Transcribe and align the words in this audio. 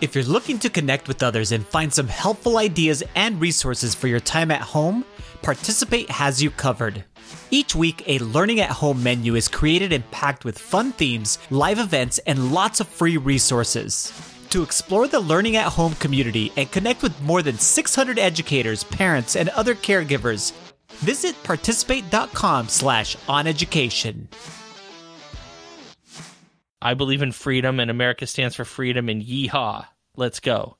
If 0.00 0.14
you're 0.14 0.24
looking 0.24 0.58
to 0.58 0.68
connect 0.70 1.08
with 1.08 1.22
others 1.22 1.52
and 1.52 1.66
find 1.66 1.92
some 1.92 2.08
helpful 2.08 2.58
ideas 2.58 3.02
and 3.14 3.40
resources 3.40 3.94
for 3.94 4.08
your 4.08 4.20
time 4.20 4.50
at 4.50 4.60
home, 4.60 5.04
Participate 5.44 6.08
has 6.08 6.42
you 6.42 6.50
covered. 6.50 7.04
Each 7.50 7.74
week, 7.74 8.02
a 8.06 8.18
Learning 8.20 8.60
at 8.60 8.70
Home 8.70 9.02
menu 9.02 9.34
is 9.34 9.46
created 9.46 9.92
and 9.92 10.10
packed 10.10 10.42
with 10.42 10.58
fun 10.58 10.92
themes, 10.92 11.38
live 11.50 11.78
events, 11.78 12.16
and 12.20 12.50
lots 12.50 12.80
of 12.80 12.88
free 12.88 13.18
resources. 13.18 14.10
To 14.48 14.62
explore 14.62 15.06
the 15.06 15.20
Learning 15.20 15.56
at 15.56 15.66
Home 15.66 15.96
community 15.96 16.50
and 16.56 16.72
connect 16.72 17.02
with 17.02 17.20
more 17.20 17.42
than 17.42 17.58
600 17.58 18.18
educators, 18.18 18.84
parents, 18.84 19.36
and 19.36 19.50
other 19.50 19.74
caregivers, 19.74 20.52
visit 21.00 21.36
participate.com 21.42 22.68
slash 22.68 23.14
oneducation. 23.28 24.28
I 26.86 26.92
believe 26.92 27.22
in 27.22 27.32
freedom, 27.32 27.80
and 27.80 27.90
America 27.90 28.26
stands 28.26 28.56
for 28.56 28.66
freedom, 28.66 29.08
and 29.08 29.22
yeehaw. 29.22 29.86
Let's 30.18 30.38
go. 30.38 30.76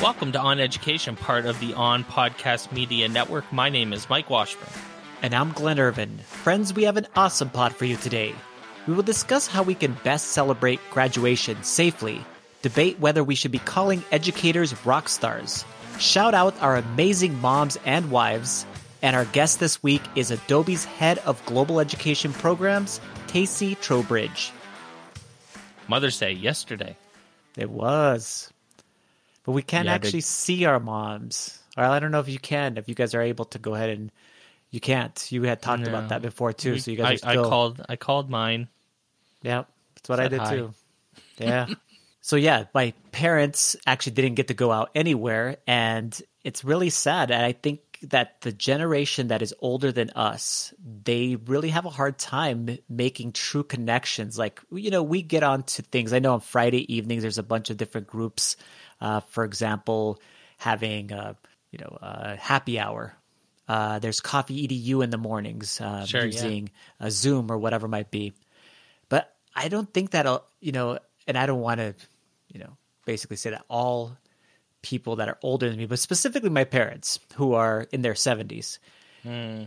Welcome 0.00 0.32
to 0.32 0.40
On 0.40 0.58
Education, 0.58 1.14
part 1.14 1.44
of 1.44 1.60
the 1.60 1.74
On 1.74 2.02
Podcast 2.02 2.72
Media 2.72 3.10
Network. 3.10 3.52
My 3.52 3.68
name 3.68 3.92
is 3.92 4.08
Mike 4.08 4.30
Washburn. 4.30 4.72
And 5.20 5.34
I'm 5.34 5.52
Glenn 5.52 5.78
Irvin. 5.78 6.16
Friends, 6.20 6.72
we 6.72 6.84
have 6.84 6.96
an 6.96 7.08
awesome 7.14 7.50
pod 7.50 7.76
for 7.76 7.84
you 7.84 7.98
today. 7.98 8.34
We 8.86 8.94
will 8.94 9.02
discuss 9.02 9.46
how 9.46 9.62
we 9.62 9.74
can 9.74 9.98
best 10.02 10.28
celebrate 10.28 10.80
graduation 10.90 11.62
safely, 11.62 12.24
debate 12.62 12.98
whether 13.00 13.22
we 13.22 13.34
should 13.34 13.52
be 13.52 13.58
calling 13.58 14.02
educators 14.10 14.74
rock 14.86 15.08
stars, 15.08 15.64
shout 15.98 16.34
out 16.34 16.60
our 16.62 16.76
amazing 16.76 17.40
moms 17.40 17.78
and 17.84 18.10
wives, 18.10 18.64
and 19.02 19.16
our 19.16 19.24
guest 19.26 19.60
this 19.60 19.82
week 19.82 20.02
is 20.14 20.30
Adobe's 20.30 20.84
head 20.84 21.18
of 21.18 21.44
global 21.46 21.80
education 21.80 22.32
programs, 22.32 23.00
Tacey 23.26 23.74
Trowbridge. 23.76 24.52
Mother's 25.88 26.18
Day 26.18 26.32
yesterday. 26.32 26.96
It 27.56 27.68
was. 27.68 28.50
But 29.44 29.52
we 29.52 29.62
can't 29.62 29.86
Yeah, 29.86 29.94
actually 29.94 30.20
see 30.20 30.64
our 30.64 30.78
moms. 30.78 31.58
I 31.76 31.98
don't 31.98 32.12
know 32.12 32.20
if 32.20 32.28
you 32.28 32.38
can, 32.38 32.76
if 32.78 32.88
you 32.88 32.94
guys 32.94 33.14
are 33.14 33.22
able 33.22 33.46
to 33.46 33.58
go 33.58 33.74
ahead 33.74 33.90
and 33.90 34.12
you 34.70 34.80
can't. 34.80 35.30
You 35.32 35.42
had 35.42 35.60
talked 35.60 35.82
No. 35.82 35.88
about 35.88 36.10
that 36.10 36.22
before 36.22 36.52
too, 36.52 36.78
so 36.78 36.90
you 36.90 36.96
guys 36.96 37.22
I, 37.22 37.28
are 37.30 37.32
still 37.32 37.44
I 37.44 37.48
called. 37.48 37.84
I 37.88 37.96
called 37.96 38.30
mine. 38.30 38.68
Yeah, 39.42 39.64
that's 39.94 40.08
what 40.08 40.20
I 40.20 40.28
did 40.28 40.44
too. 40.46 40.74
Yeah. 41.38 41.66
so 42.22 42.36
yeah, 42.36 42.64
my 42.72 42.94
parents 43.10 43.76
actually 43.86 44.12
didn't 44.12 44.36
get 44.36 44.48
to 44.48 44.54
go 44.54 44.72
out 44.72 44.90
anywhere, 44.94 45.58
and 45.66 46.18
it's 46.42 46.64
really 46.64 46.88
sad. 46.88 47.30
And 47.30 47.44
I 47.44 47.52
think 47.52 47.80
that 48.04 48.40
the 48.40 48.50
generation 48.52 49.28
that 49.28 49.42
is 49.42 49.54
older 49.60 49.92
than 49.92 50.10
us, 50.10 50.72
they 51.04 51.36
really 51.36 51.68
have 51.68 51.84
a 51.84 51.90
hard 51.90 52.18
time 52.18 52.78
making 52.88 53.32
true 53.32 53.62
connections. 53.62 54.38
Like 54.38 54.60
you 54.72 54.90
know, 54.90 55.02
we 55.02 55.20
get 55.20 55.42
onto 55.42 55.82
things. 55.82 56.12
I 56.14 56.18
know 56.18 56.32
on 56.34 56.40
Friday 56.40 56.90
evenings, 56.92 57.22
there's 57.22 57.38
a 57.38 57.42
bunch 57.42 57.68
of 57.68 57.76
different 57.76 58.06
groups. 58.06 58.56
Uh, 59.00 59.20
for 59.20 59.44
example, 59.44 60.18
having 60.56 61.12
a 61.12 61.36
you 61.70 61.78
know 61.80 61.98
a 62.00 62.36
happy 62.36 62.78
hour. 62.78 63.14
Uh, 63.68 63.98
there's 64.00 64.20
coffee 64.20 64.66
edu 64.66 65.04
in 65.04 65.10
the 65.10 65.16
mornings 65.16 65.80
uh, 65.80 66.04
Sure, 66.04 66.20
yeah. 66.22 66.26
using 66.26 66.70
a 66.98 67.10
Zoom 67.10 67.50
or 67.50 67.56
whatever 67.56 67.86
it 67.86 67.90
might 67.90 68.10
be 68.10 68.32
but 69.08 69.34
I 69.54 69.68
don't 69.68 69.92
think 69.92 70.10
that 70.12 70.26
you 70.60 70.72
know, 70.72 70.98
and 71.26 71.36
I 71.36 71.46
don't 71.46 71.60
want 71.60 71.78
to, 71.78 71.94
you 72.52 72.60
know, 72.60 72.76
basically 73.04 73.36
say 73.36 73.50
that 73.50 73.64
all 73.68 74.16
people 74.82 75.16
that 75.16 75.28
are 75.28 75.38
older 75.42 75.68
than 75.68 75.78
me, 75.78 75.86
but 75.86 75.98
specifically 75.98 76.50
my 76.50 76.64
parents 76.64 77.18
who 77.36 77.54
are 77.54 77.86
in 77.92 78.02
their 78.02 78.14
seventies, 78.14 78.78
hmm. 79.22 79.64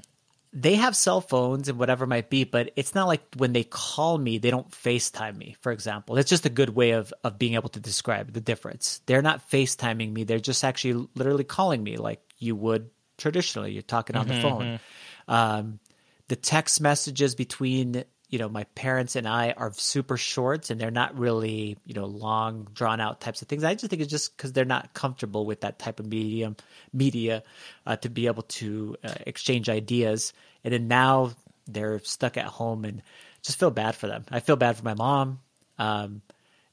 they 0.53 0.75
have 0.75 0.95
cell 0.95 1.21
phones 1.21 1.69
and 1.69 1.79
whatever 1.79 2.03
it 2.03 2.09
might 2.09 2.29
be, 2.29 2.43
but 2.43 2.71
it's 2.75 2.93
not 2.93 3.07
like 3.07 3.21
when 3.37 3.53
they 3.53 3.63
call 3.63 4.17
me, 4.17 4.37
they 4.37 4.51
don't 4.51 4.69
FaceTime 4.71 5.37
me, 5.37 5.55
for 5.61 5.71
example. 5.71 6.17
It's 6.17 6.29
just 6.29 6.45
a 6.45 6.49
good 6.49 6.69
way 6.69 6.91
of 6.91 7.13
of 7.23 7.39
being 7.39 7.55
able 7.55 7.69
to 7.69 7.79
describe 7.79 8.33
the 8.33 8.41
difference. 8.41 9.01
They're 9.05 9.21
not 9.21 9.49
FaceTiming 9.49 10.11
me; 10.11 10.23
they're 10.23 10.39
just 10.39 10.63
actually 10.63 11.07
literally 11.15 11.45
calling 11.45 11.83
me 11.83 11.97
like 11.97 12.21
you 12.37 12.55
would 12.55 12.89
traditionally. 13.17 13.71
You're 13.71 13.81
talking 13.81 14.15
on 14.15 14.27
the 14.27 14.33
mm-hmm, 14.33 14.41
phone 14.41 14.61
mm-hmm. 14.61 15.33
um, 15.33 15.79
the 16.27 16.35
text 16.35 16.81
messages 16.81 17.35
between 17.35 18.03
you 18.29 18.39
know 18.39 18.49
my 18.49 18.63
parents 18.75 19.15
and 19.15 19.27
I 19.27 19.51
are 19.51 19.71
super 19.73 20.17
short 20.17 20.69
and 20.69 20.79
they're 20.79 20.91
not 20.91 21.17
really 21.17 21.77
you 21.85 21.93
know 21.93 22.05
long 22.05 22.67
drawn 22.73 22.99
out 22.99 23.21
types 23.21 23.41
of 23.41 23.47
things. 23.47 23.63
I 23.63 23.73
just 23.73 23.89
think 23.89 24.01
it's 24.01 24.11
just 24.11 24.35
because 24.35 24.53
they're 24.53 24.65
not 24.65 24.93
comfortable 24.93 25.45
with 25.45 25.61
that 25.61 25.79
type 25.79 25.99
of 25.99 26.07
medium 26.07 26.55
media 26.93 27.43
uh, 27.85 27.95
to 27.97 28.09
be 28.09 28.27
able 28.27 28.43
to 28.43 28.95
uh, 29.03 29.13
exchange 29.25 29.69
ideas. 29.69 30.33
And 30.63 30.73
then 30.73 30.87
now 30.87 31.31
they're 31.67 31.99
stuck 31.99 32.37
at 32.37 32.45
home 32.45 32.85
and 32.85 33.01
just 33.41 33.59
feel 33.59 33.71
bad 33.71 33.95
for 33.95 34.07
them. 34.07 34.25
I 34.31 34.39
feel 34.39 34.55
bad 34.55 34.77
for 34.77 34.83
my 34.83 34.95
mom. 34.95 35.39
Um, 35.77 36.21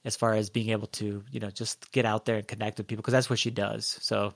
as 0.05 0.17
far 0.17 0.35
as 0.35 0.51
being 0.51 0.71
able 0.71 0.89
to, 0.89 1.23
you 1.31 1.41
know, 1.41 1.51
just 1.51 1.93
get 1.93 2.05
out 2.05 2.25
there 2.25 2.37
and 2.37 2.47
connect 2.47 2.79
with 2.79 2.87
people 2.89 3.03
because 3.03 3.13
that's 3.13 3.31
what 3.31 3.39
she 3.39 3.51
does. 3.51 3.99
So 4.01 4.35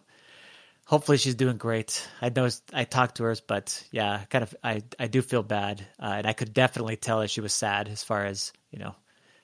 hopefully 0.87 1.19
she's 1.19 1.35
doing 1.35 1.59
great. 1.59 2.09
I 2.23 2.31
know 2.31 2.49
I 2.73 2.85
talked 2.85 3.17
to 3.17 3.25
her, 3.25 3.37
but 3.47 3.87
yeah, 3.91 4.25
kind 4.31 4.43
of 4.43 4.57
I 4.65 4.83
I 4.99 5.09
do 5.09 5.21
feel 5.21 5.43
bad, 5.43 5.87
uh, 6.01 6.15
and 6.17 6.27
I 6.27 6.33
could 6.33 6.55
definitely 6.55 6.97
tell 6.97 7.21
that 7.21 7.31
she 7.31 7.43
was 7.43 7.53
sad 7.53 7.89
as 7.89 8.03
far 8.03 8.25
as 8.25 8.53
you 8.71 8.79
know 8.79 8.95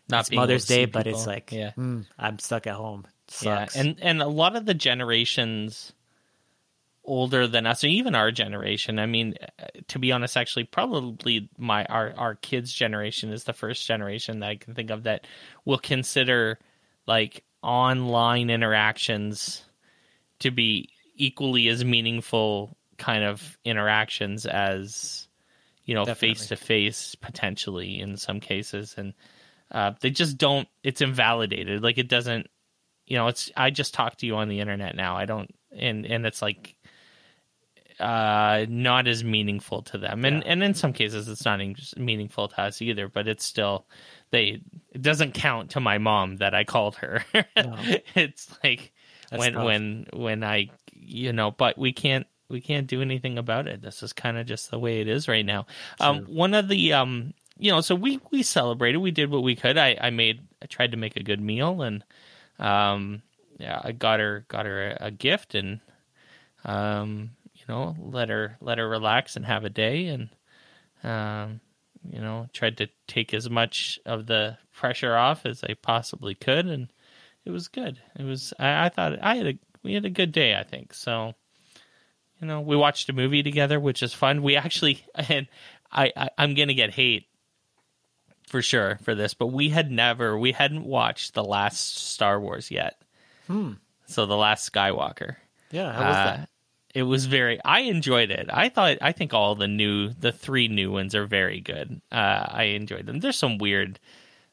Not 0.08 0.20
it's 0.20 0.28
being 0.30 0.40
Mother's 0.40 0.64
Day, 0.64 0.86
but 0.86 1.04
people. 1.04 1.18
it's 1.18 1.26
like 1.26 1.52
yeah, 1.52 1.72
hmm, 1.72 2.02
I'm 2.18 2.38
stuck 2.38 2.66
at 2.66 2.74
home. 2.74 3.06
Sucks. 3.28 3.76
yeah, 3.76 3.82
and 3.82 3.98
and 4.00 4.22
a 4.22 4.28
lot 4.28 4.56
of 4.56 4.64
the 4.64 4.74
generations 4.74 5.92
older 7.04 7.48
than 7.48 7.66
us, 7.66 7.82
or 7.82 7.88
even 7.88 8.14
our 8.14 8.30
generation. 8.30 9.00
I 9.00 9.06
mean, 9.06 9.34
uh, 9.58 9.66
to 9.88 9.98
be 9.98 10.12
honest, 10.12 10.36
actually, 10.36 10.64
probably 10.64 11.50
my 11.58 11.84
our 11.86 12.14
our 12.16 12.34
kids' 12.36 12.72
generation 12.72 13.32
is 13.32 13.44
the 13.44 13.52
first 13.52 13.86
generation 13.86 14.40
that 14.40 14.48
I 14.48 14.56
can 14.56 14.74
think 14.74 14.90
of 14.90 15.02
that 15.04 15.26
will 15.64 15.78
consider 15.78 16.58
like 17.06 17.44
online 17.62 18.50
interactions 18.50 19.64
to 20.40 20.50
be 20.50 20.88
equally 21.14 21.68
as 21.68 21.84
meaningful 21.84 22.76
kind 22.98 23.24
of 23.24 23.58
interactions 23.64 24.46
as 24.46 25.26
you 25.84 25.94
know 25.94 26.04
face 26.14 26.46
to 26.46 26.56
face 26.56 27.14
potentially 27.16 28.00
in 28.00 28.16
some 28.16 28.38
cases 28.40 28.94
and 28.96 29.12
uh, 29.72 29.92
they 30.00 30.10
just 30.10 30.38
don't 30.38 30.68
it's 30.84 31.00
invalidated 31.00 31.82
like 31.82 31.98
it 31.98 32.08
doesn't 32.08 32.46
you 33.06 33.16
know 33.16 33.26
it's 33.26 33.50
i 33.56 33.70
just 33.70 33.94
talk 33.94 34.16
to 34.16 34.26
you 34.26 34.36
on 34.36 34.48
the 34.48 34.60
internet 34.60 34.94
now 34.94 35.16
i 35.16 35.24
don't 35.24 35.52
and 35.76 36.06
and 36.06 36.24
it's 36.26 36.40
like 36.42 36.76
uh 38.00 38.64
not 38.68 39.06
as 39.06 39.22
meaningful 39.22 39.82
to 39.82 39.98
them 39.98 40.24
and 40.24 40.42
Yeah. 40.42 40.52
and 40.52 40.62
in 40.62 40.74
some 40.74 40.92
cases 40.92 41.28
it's 41.28 41.44
not 41.44 41.60
meaningful 41.96 42.48
to 42.48 42.60
us 42.60 42.80
either 42.80 43.08
but 43.08 43.28
it's 43.28 43.44
still 43.44 43.86
they 44.30 44.60
it 44.92 45.02
doesn't 45.02 45.32
count 45.34 45.70
to 45.70 45.80
my 45.80 45.98
mom 45.98 46.36
that 46.36 46.54
i 46.54 46.64
called 46.64 46.96
her 46.96 47.24
No. 47.56 47.76
it's 48.14 48.48
like 48.64 48.92
That's 49.30 49.40
when 49.40 49.52
tough. 49.52 49.64
when 49.64 50.06
when 50.12 50.44
i 50.44 50.70
you 51.04 51.32
know 51.32 51.50
but 51.50 51.78
we 51.78 51.92
can't 51.92 52.26
we 52.48 52.60
can't 52.60 52.86
do 52.86 53.00
anything 53.00 53.38
about 53.38 53.66
it. 53.66 53.80
This 53.80 54.02
is 54.02 54.12
kind 54.12 54.36
of 54.36 54.46
just 54.46 54.70
the 54.70 54.78
way 54.78 55.00
it 55.00 55.08
is 55.08 55.26
right 55.26 55.44
now. 55.44 55.66
Um 56.00 56.24
one 56.26 56.54
of 56.54 56.68
the 56.68 56.92
um 56.92 57.34
you 57.58 57.72
know 57.72 57.80
so 57.80 57.94
we 57.94 58.20
we 58.30 58.42
celebrated. 58.42 58.98
We 58.98 59.10
did 59.10 59.30
what 59.30 59.42
we 59.42 59.56
could. 59.56 59.78
I 59.78 59.96
i 60.00 60.10
made 60.10 60.40
i 60.62 60.66
tried 60.66 60.92
to 60.92 60.96
make 60.96 61.16
a 61.16 61.22
good 61.22 61.40
meal 61.40 61.82
and 61.82 62.04
um 62.58 63.22
yeah 63.58 63.80
i 63.82 63.92
got 63.92 64.20
her 64.20 64.44
got 64.48 64.66
her 64.66 64.90
a, 64.90 65.06
a 65.06 65.10
gift 65.10 65.54
and 65.54 65.80
um 66.64 67.30
you 67.54 67.64
know 67.68 67.96
let 67.98 68.28
her 68.28 68.56
let 68.60 68.78
her 68.78 68.88
relax 68.88 69.36
and 69.36 69.44
have 69.44 69.64
a 69.64 69.70
day 69.70 70.06
and 70.06 70.28
um 71.02 71.60
you 72.08 72.20
know 72.20 72.46
tried 72.52 72.76
to 72.76 72.88
take 73.06 73.34
as 73.34 73.48
much 73.50 73.98
of 74.06 74.26
the 74.26 74.56
pressure 74.72 75.16
off 75.16 75.46
as 75.46 75.64
i 75.64 75.74
possibly 75.74 76.34
could 76.34 76.66
and 76.66 76.88
it 77.44 77.50
was 77.50 77.66
good. 77.66 78.00
It 78.16 78.24
was 78.24 78.52
i, 78.58 78.86
I 78.86 78.88
thought 78.88 79.18
i 79.22 79.34
had 79.36 79.46
a 79.46 79.58
we 79.82 79.94
had 79.94 80.04
a 80.04 80.10
good 80.10 80.32
day 80.32 80.56
i 80.56 80.62
think 80.62 80.92
so 80.94 81.34
you 82.40 82.46
know 82.46 82.60
we 82.60 82.76
watched 82.76 83.08
a 83.08 83.12
movie 83.12 83.42
together 83.42 83.78
which 83.78 84.02
is 84.02 84.12
fun 84.14 84.42
we 84.42 84.56
actually 84.56 85.04
and 85.14 85.46
i, 85.90 86.12
I 86.16 86.30
i'm 86.38 86.54
gonna 86.54 86.74
get 86.74 86.90
hate 86.90 87.26
for 88.48 88.62
sure 88.62 88.98
for 89.02 89.14
this 89.14 89.34
but 89.34 89.46
we 89.46 89.68
had 89.70 89.90
never 89.90 90.38
we 90.38 90.52
hadn't 90.52 90.84
watched 90.84 91.34
the 91.34 91.44
last 91.44 91.96
star 91.96 92.40
wars 92.40 92.70
yet 92.70 92.96
Hmm. 93.48 93.72
so 94.06 94.26
the 94.26 94.36
last 94.36 94.72
skywalker 94.72 95.36
yeah, 95.72 95.92
how 95.92 96.06
was 96.06 96.16
uh, 96.16 96.24
that? 96.24 96.48
It 96.94 97.02
was 97.04 97.24
very. 97.24 97.58
I 97.64 97.80
enjoyed 97.80 98.30
it. 98.30 98.50
I 98.52 98.68
thought. 98.68 98.98
I 99.00 99.12
think 99.12 99.32
all 99.32 99.54
the 99.54 99.66
new, 99.66 100.10
the 100.10 100.30
three 100.32 100.68
new 100.68 100.92
ones 100.92 101.14
are 101.14 101.24
very 101.24 101.60
good. 101.60 102.02
Uh, 102.12 102.46
I 102.46 102.64
enjoyed 102.64 103.06
them. 103.06 103.20
There's 103.20 103.38
some 103.38 103.56
weird 103.56 103.98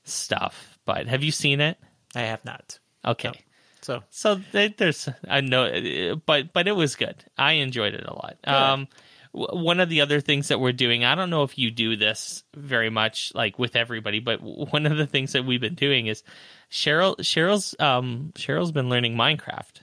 stuff, 0.06 0.80
but 0.86 1.08
have 1.08 1.22
you 1.24 1.32
seen 1.34 1.60
it? 1.60 1.78
I 2.16 2.22
have 2.22 2.46
not. 2.46 2.80
Okay, 3.04 3.28
No. 3.28 3.34
So 3.82 4.04
so 4.10 4.42
th- 4.52 4.78
there's. 4.78 5.08
I 5.28 5.42
know, 5.42 6.16
but 6.26 6.54
but 6.54 6.68
it 6.68 6.74
was 6.74 6.96
good. 6.96 7.24
I 7.38 7.54
enjoyed 7.54 7.94
it 7.94 8.06
a 8.06 8.14
lot. 8.14 8.38
Um, 8.44 8.88
w- 9.34 9.64
one 9.64 9.80
of 9.80 9.90
the 9.90 10.02
other 10.02 10.20
things 10.22 10.50
that 10.50 10.60
we're 10.60 10.74
doing. 10.74 11.06
I 11.06 11.16
don't 11.16 11.30
know 11.30 11.44
if 11.44 11.58
you 11.58 11.72
do 11.72 11.96
this 11.96 12.44
very 12.56 12.90
much, 12.90 13.32
like 13.36 13.58
with 13.58 13.76
everybody, 13.76 14.20
but 14.20 14.42
one 14.42 14.86
of 14.86 14.98
the 14.98 15.08
things 15.08 15.34
that 15.34 15.46
we've 15.46 15.62
been 15.62 15.76
doing 15.76 16.08
is 16.08 16.24
Cheryl. 16.72 17.16
Cheryl's. 17.18 17.76
Um, 17.80 18.32
Cheryl's 18.36 18.72
been 18.72 18.90
learning 18.90 19.16
Minecraft. 19.16 19.82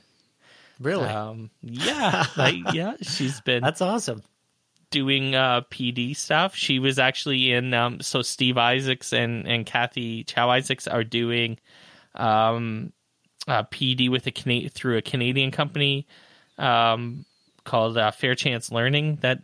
Really? 0.79 1.09
Um, 1.09 1.51
yeah, 1.63 2.27
like 2.37 2.57
yeah, 2.75 2.97
she's 3.01 3.41
been 3.41 3.63
That's 3.63 3.81
awesome. 3.81 4.23
doing 4.91 5.35
uh, 5.35 5.63
PD 5.71 6.15
stuff. 6.15 6.55
She 6.55 6.79
was 6.81 6.99
actually 6.99 7.51
in. 7.53 7.73
Um, 7.73 8.01
so 8.03 8.21
Steve 8.21 8.59
Isaacs 8.59 9.15
and 9.15 9.49
and 9.49 9.65
Kathy 9.65 10.23
Chow 10.25 10.51
Isaacs 10.51 10.87
are 10.87 11.03
doing 11.03 11.57
um, 12.15 12.93
uh, 13.47 13.63
PD 13.65 14.09
with 14.11 14.27
a 14.27 14.31
Cana- 14.31 14.69
through 14.69 14.97
a 14.97 15.03
Canadian 15.03 15.51
company 15.51 16.07
um, 16.59 17.25
called 17.65 17.97
uh, 17.99 18.11
Fair 18.11 18.35
Chance 18.35 18.73
Learning 18.73 19.17
that 19.23 19.39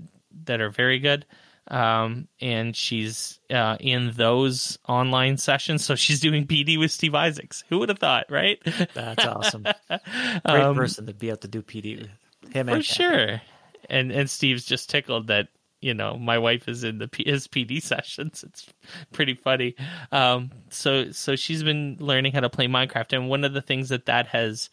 that 0.44 0.60
are 0.60 0.70
very 0.70 0.98
good. 0.98 1.26
Um, 1.68 2.26
and 2.40 2.74
she's 2.74 3.38
uh, 3.48 3.76
in 3.78 4.12
those 4.16 4.78
online 4.88 5.36
sessions. 5.36 5.84
So 5.84 5.94
she's 5.94 6.18
doing 6.20 6.46
PD 6.46 6.78
with 6.78 6.90
Steve 6.90 7.14
Isaacs. 7.14 7.62
Who 7.68 7.78
would 7.78 7.88
have 7.88 8.00
thought, 8.00 8.26
right? 8.30 8.58
That's 8.94 9.24
awesome. 9.24 9.62
Great 9.88 10.74
person 10.74 11.06
to 11.06 11.14
be 11.14 11.28
able 11.28 11.38
to 11.38 11.48
do 11.48 11.62
PD 11.62 12.00
with 12.00 12.52
him 12.52 12.68
Um, 12.68 12.78
For 12.78 12.82
sure. 12.82 13.42
And 13.88 14.10
and 14.10 14.28
Steve's 14.28 14.64
just 14.64 14.90
tickled 14.90 15.28
that 15.28 15.48
you 15.82 15.92
know 15.92 16.16
my 16.16 16.38
wife 16.38 16.68
is 16.68 16.84
in 16.84 16.98
the 16.98 17.08
P- 17.08 17.30
his 17.30 17.46
PD 17.48 17.82
sessions. 17.82 18.44
It's 18.46 18.66
pretty 19.12 19.34
funny. 19.34 19.74
Um, 20.10 20.50
so 20.70 21.10
so 21.10 21.36
she's 21.36 21.62
been 21.62 21.96
learning 22.00 22.32
how 22.32 22.40
to 22.40 22.50
play 22.50 22.66
Minecraft, 22.66 23.12
and 23.12 23.28
one 23.28 23.44
of 23.44 23.52
the 23.52 23.62
things 23.62 23.90
that 23.90 24.06
that 24.06 24.28
has 24.28 24.70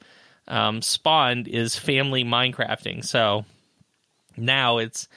um, 0.48 0.82
spawned 0.82 1.48
is 1.48 1.76
family 1.76 2.24
Minecrafting. 2.24 3.04
So 3.04 3.46
now 4.38 4.78
it's 4.78 5.08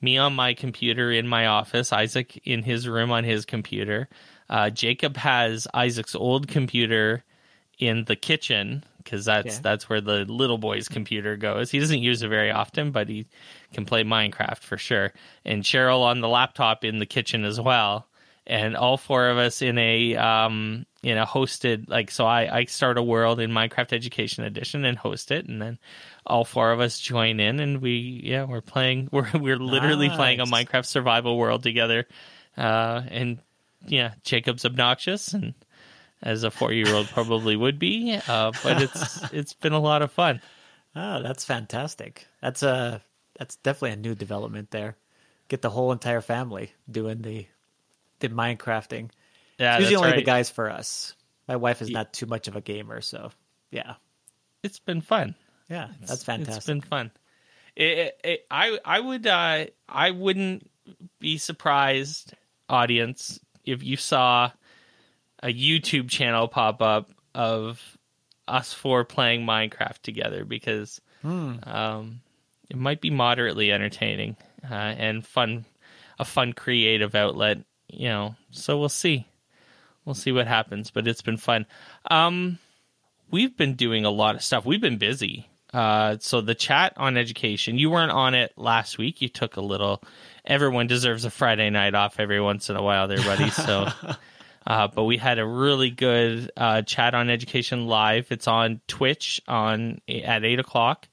me 0.00 0.18
on 0.18 0.34
my 0.34 0.54
computer 0.54 1.12
in 1.12 1.28
my 1.28 1.46
office, 1.46 1.92
Isaac 1.92 2.40
in 2.44 2.64
his 2.64 2.88
room 2.88 3.12
on 3.12 3.24
his 3.24 3.44
computer. 3.44 4.08
Uh, 4.50 4.68
Jacob 4.68 5.16
has 5.16 5.68
Isaac's 5.72 6.14
old 6.14 6.48
computer 6.48 7.24
in 7.88 8.04
the 8.04 8.16
kitchen 8.16 8.84
because 8.98 9.24
that's 9.24 9.56
Yeah. 9.56 9.60
that's 9.62 9.88
where 9.88 10.00
the 10.00 10.24
little 10.24 10.58
boy's 10.58 10.88
computer 10.88 11.36
goes. 11.36 11.70
He 11.70 11.78
doesn't 11.80 12.00
use 12.02 12.22
it 12.22 12.28
very 12.28 12.50
often, 12.50 12.90
but 12.92 13.08
he 13.08 13.26
can 13.72 13.84
play 13.84 14.04
Minecraft 14.04 14.58
for 14.58 14.76
sure. 14.78 15.12
And 15.44 15.64
Cheryl 15.64 16.02
on 16.02 16.20
the 16.20 16.28
laptop 16.28 16.84
in 16.84 16.98
the 16.98 17.06
kitchen 17.06 17.44
as 17.44 17.60
well. 17.60 18.06
And 18.46 18.76
all 18.76 18.96
four 18.96 19.28
of 19.28 19.38
us 19.38 19.62
in 19.62 19.78
a 19.78 20.16
um 20.16 20.86
in 21.02 21.16
a 21.18 21.26
hosted 21.26 21.88
like 21.88 22.10
so 22.10 22.26
I 22.26 22.58
I 22.58 22.64
start 22.66 22.98
a 22.98 23.02
world 23.02 23.38
in 23.40 23.50
Minecraft 23.52 23.92
Education 23.92 24.44
Edition 24.44 24.84
and 24.84 24.98
host 24.98 25.30
it, 25.30 25.46
and 25.46 25.60
then 25.62 25.78
all 26.26 26.44
four 26.44 26.72
of 26.72 26.80
us 26.80 26.98
join 27.00 27.38
in, 27.40 27.60
and 27.60 27.80
we 27.80 28.20
yeah 28.24 28.44
we're 28.44 28.60
playing 28.60 29.08
we're 29.12 29.30
we're 29.34 29.58
literally 29.58 30.10
playing 30.10 30.40
a 30.40 30.44
Minecraft 30.46 30.86
survival 30.86 31.36
world 31.38 31.62
together. 31.62 32.06
Uh, 32.56 33.02
and 33.08 33.38
yeah, 33.86 34.14
Jacob's 34.24 34.64
obnoxious 34.64 35.32
and 35.34 35.54
as 36.22 36.44
a 36.44 36.50
four 36.50 36.72
year 36.72 36.92
old 36.94 37.08
probably 37.08 37.56
would 37.56 37.78
be. 37.78 38.18
Uh, 38.28 38.52
but 38.62 38.80
it's 38.82 39.22
it's 39.32 39.54
been 39.54 39.72
a 39.72 39.80
lot 39.80 40.02
of 40.02 40.12
fun. 40.12 40.40
Oh, 40.94 41.22
that's 41.22 41.44
fantastic. 41.44 42.26
That's 42.40 42.62
a 42.62 43.02
that's 43.38 43.56
definitely 43.56 43.92
a 43.92 43.96
new 43.96 44.14
development 44.14 44.70
there. 44.70 44.96
Get 45.48 45.62
the 45.62 45.70
whole 45.70 45.92
entire 45.92 46.20
family 46.20 46.72
doing 46.90 47.22
the 47.22 47.46
the 48.20 48.28
Minecrafting. 48.28 49.10
Yeah, 49.58 49.76
It's 49.76 49.90
usually 49.90 49.96
only 49.96 50.16
the 50.16 50.22
guys 50.26 50.50
for 50.50 50.70
us. 50.70 51.14
My 51.48 51.56
wife 51.56 51.82
is 51.82 51.90
not 51.90 52.12
too 52.12 52.26
much 52.26 52.46
of 52.48 52.56
a 52.56 52.60
gamer, 52.60 53.00
so 53.00 53.30
yeah, 53.70 53.94
It's 54.62 54.78
been 54.78 55.00
fun. 55.00 55.34
yeah, 55.68 55.88
that's 56.00 56.12
It's 56.12 56.24
fantastic. 56.24 56.56
It's 56.56 56.66
been 56.66 56.80
fun. 56.82 57.10
It, 57.74 57.98
it, 57.98 58.20
it- 58.24 58.46
I 58.50 58.78
I 58.84 59.00
would 59.00 59.26
uh, 59.26 59.66
I 59.88 60.10
wouldn't 60.10 60.70
be 61.18 61.38
surprised, 61.38 62.34
audience, 62.68 63.40
if 63.64 63.82
you 63.82 63.96
saw 63.96 64.50
a 65.42 65.52
YouTube 65.52 66.08
channel 66.08 66.48
pop 66.48 66.80
up 66.82 67.10
of 67.34 67.80
us 68.48 68.72
four 68.72 69.04
playing 69.04 69.42
Minecraft 69.46 69.98
together 70.02 70.44
because 70.44 71.00
Hmm. 71.22 71.54
um, 71.64 72.20
it 72.68 72.76
might 72.76 73.00
be 73.00 73.10
moderately 73.10 73.70
entertaining 73.72 74.36
uh, 74.68 74.74
and 74.74 75.24
fun, 75.26 75.64
a 76.18 76.24
fun 76.24 76.52
creative 76.52 77.14
outlet. 77.14 77.58
You 77.88 78.08
know, 78.08 78.36
so 78.50 78.78
we'll 78.78 78.88
see. 78.88 79.26
We'll 80.04 80.14
see 80.14 80.32
what 80.32 80.46
happens, 80.48 80.90
but 80.90 81.06
it's 81.06 81.22
been 81.22 81.36
fun. 81.36 81.66
Um, 82.10 82.58
we've 83.30 83.56
been 83.56 83.74
doing 83.74 84.04
a 84.04 84.10
lot 84.10 84.34
of 84.34 84.42
stuff. 84.42 84.64
We've 84.66 84.80
been 84.80 84.98
busy. 84.98 85.48
Uh, 85.72 86.16
so 86.20 86.40
the 86.40 86.54
chat 86.54 86.92
on 86.96 87.16
education, 87.16 87.78
you 87.78 87.88
weren't 87.90 88.10
on 88.12 88.34
it 88.34 88.52
last 88.56 88.98
week. 88.98 89.22
You 89.22 89.28
took 89.28 89.56
a 89.56 89.60
little. 89.60 90.02
Everyone 90.44 90.86
deserves 90.86 91.24
a 91.24 91.30
Friday 91.30 91.70
night 91.70 91.94
off 91.94 92.18
every 92.18 92.40
once 92.40 92.68
in 92.68 92.76
a 92.76 92.82
while, 92.82 93.06
there, 93.08 93.18
buddy. 93.22 93.48
So, 93.50 93.88
uh, 94.66 94.88
but 94.88 95.04
we 95.04 95.16
had 95.16 95.38
a 95.38 95.46
really 95.46 95.90
good 95.90 96.50
uh, 96.56 96.82
chat 96.82 97.14
on 97.14 97.30
education 97.30 97.86
live. 97.86 98.28
It's 98.30 98.48
on 98.48 98.80
Twitch 98.86 99.40
on 99.48 100.00
at 100.08 100.44
eight 100.44 100.58
o'clock 100.58 101.08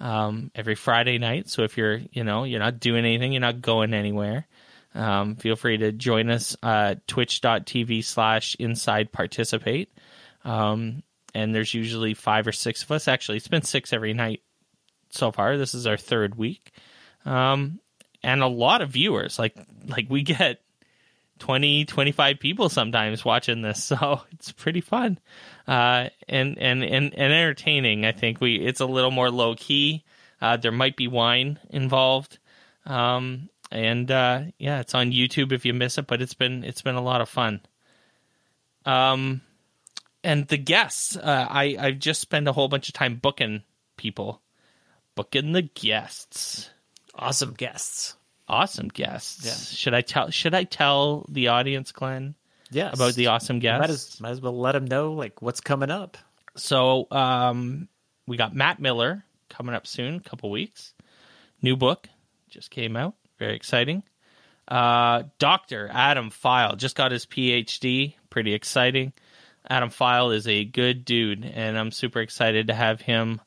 um, 0.00 0.50
every 0.54 0.74
Friday 0.74 1.18
night. 1.18 1.48
So 1.48 1.62
if 1.62 1.76
you're, 1.76 2.00
you 2.12 2.24
know, 2.24 2.44
you're 2.44 2.60
not 2.60 2.80
doing 2.80 3.04
anything, 3.04 3.32
you're 3.32 3.40
not 3.40 3.60
going 3.60 3.94
anywhere, 3.94 4.46
um, 4.94 5.36
feel 5.36 5.56
free 5.56 5.78
to 5.78 5.92
join 5.92 6.30
us 6.30 6.56
uh, 6.62 6.96
twitch.tv 7.06 8.04
slash 8.04 8.56
inside 8.58 9.12
participate. 9.12 9.92
Um, 10.44 11.02
and 11.34 11.54
there's 11.54 11.74
usually 11.74 12.14
five 12.14 12.46
or 12.46 12.52
six 12.52 12.82
of 12.82 12.90
us. 12.90 13.06
Actually, 13.06 13.36
it's 13.36 13.48
been 13.48 13.62
six 13.62 13.92
every 13.92 14.14
night 14.14 14.42
so 15.10 15.30
far. 15.30 15.56
This 15.56 15.74
is 15.74 15.86
our 15.86 15.96
third 15.96 16.36
week. 16.36 16.72
Um, 17.24 17.80
and 18.22 18.42
a 18.42 18.46
lot 18.46 18.82
of 18.82 18.90
viewers. 18.90 19.38
Like 19.38 19.54
like 19.86 20.06
we 20.08 20.22
get 20.22 20.60
20 21.38 21.84
25 21.84 22.38
people 22.38 22.68
sometimes 22.68 23.24
watching 23.24 23.62
this 23.62 23.82
so 23.92 24.20
it's 24.32 24.52
pretty 24.52 24.80
fun. 24.80 25.18
Uh 25.66 26.08
and 26.28 26.58
and 26.58 26.82
and, 26.82 27.14
and 27.14 27.32
entertaining 27.32 28.04
i 28.04 28.12
think. 28.12 28.40
We 28.40 28.56
it's 28.56 28.80
a 28.80 28.86
little 28.86 29.10
more 29.10 29.30
low 29.30 29.54
key 29.54 30.04
uh 30.40 30.56
there 30.56 30.72
might 30.72 30.96
be 30.96 31.08
wine 31.08 31.58
involved. 31.70 32.38
Um 32.86 33.48
and 33.70 34.10
uh 34.10 34.42
yeah 34.58 34.80
it's 34.80 34.94
on 34.94 35.12
youtube 35.12 35.52
if 35.52 35.64
you 35.66 35.74
miss 35.74 35.98
it 35.98 36.06
but 36.06 36.22
it's 36.22 36.34
been 36.34 36.64
it's 36.64 36.82
been 36.82 36.96
a 36.96 37.02
lot 37.02 37.20
of 37.20 37.28
fun. 37.28 37.60
Um 38.84 39.42
and 40.24 40.48
the 40.48 40.58
guests 40.58 41.16
uh 41.16 41.46
i 41.48 41.76
i've 41.78 41.98
just 41.98 42.20
spent 42.20 42.48
a 42.48 42.52
whole 42.52 42.68
bunch 42.68 42.88
of 42.88 42.94
time 42.94 43.16
booking 43.16 43.62
people. 43.98 44.40
Booking 45.14 45.52
the 45.52 45.62
guests. 45.62 46.70
Awesome 47.14 47.52
guests. 47.52 48.14
Awesome 48.48 48.88
guests 48.88 49.44
Yeah. 49.44 49.52
should 49.76 49.94
i 49.94 50.00
tell 50.00 50.30
should 50.30 50.54
i 50.54 50.64
tell 50.64 51.26
the 51.28 51.48
audience 51.48 51.92
glenn 51.92 52.34
Yes, 52.70 52.94
about 52.94 53.14
the 53.14 53.28
awesome 53.28 53.58
guests 53.60 53.80
Might 53.80 53.90
as, 53.90 54.20
might 54.20 54.30
as 54.30 54.40
well 54.40 54.58
let 54.58 54.72
them 54.72 54.84
know 54.86 55.12
like 55.14 55.40
what's 55.40 55.60
coming 55.62 55.90
up. 55.90 56.18
So 56.56 57.06
um, 57.10 57.88
we 58.26 58.36
got 58.36 58.54
Matt 58.54 58.78
Miller 58.78 59.24
coming 59.48 59.74
up 59.74 59.86
soon, 59.86 60.16
a 60.16 60.20
couple 60.20 60.50
weeks. 60.50 60.92
New 61.62 61.76
book 61.76 62.08
just 62.50 62.70
came 62.70 62.94
out, 62.96 63.14
very 63.38 63.54
exciting. 63.56 64.02
Uh, 64.66 65.22
Doctor 65.38 65.88
Adam 65.90 66.30
Phyall 66.30 66.76
just 66.76 66.94
got 66.94 67.10
his 67.10 67.24
PhD, 67.24 68.14
pretty 68.28 68.52
exciting. 68.52 69.14
Adam 69.70 69.88
Phyall 69.88 70.34
is 70.34 70.46
a 70.46 70.64
good 70.64 71.04
dude, 71.06 71.44
and 71.46 71.78
I'm 71.78 71.90
super 71.90 72.20
excited 72.20 72.66
to 72.66 72.74
have 72.74 73.00
him 73.00 73.40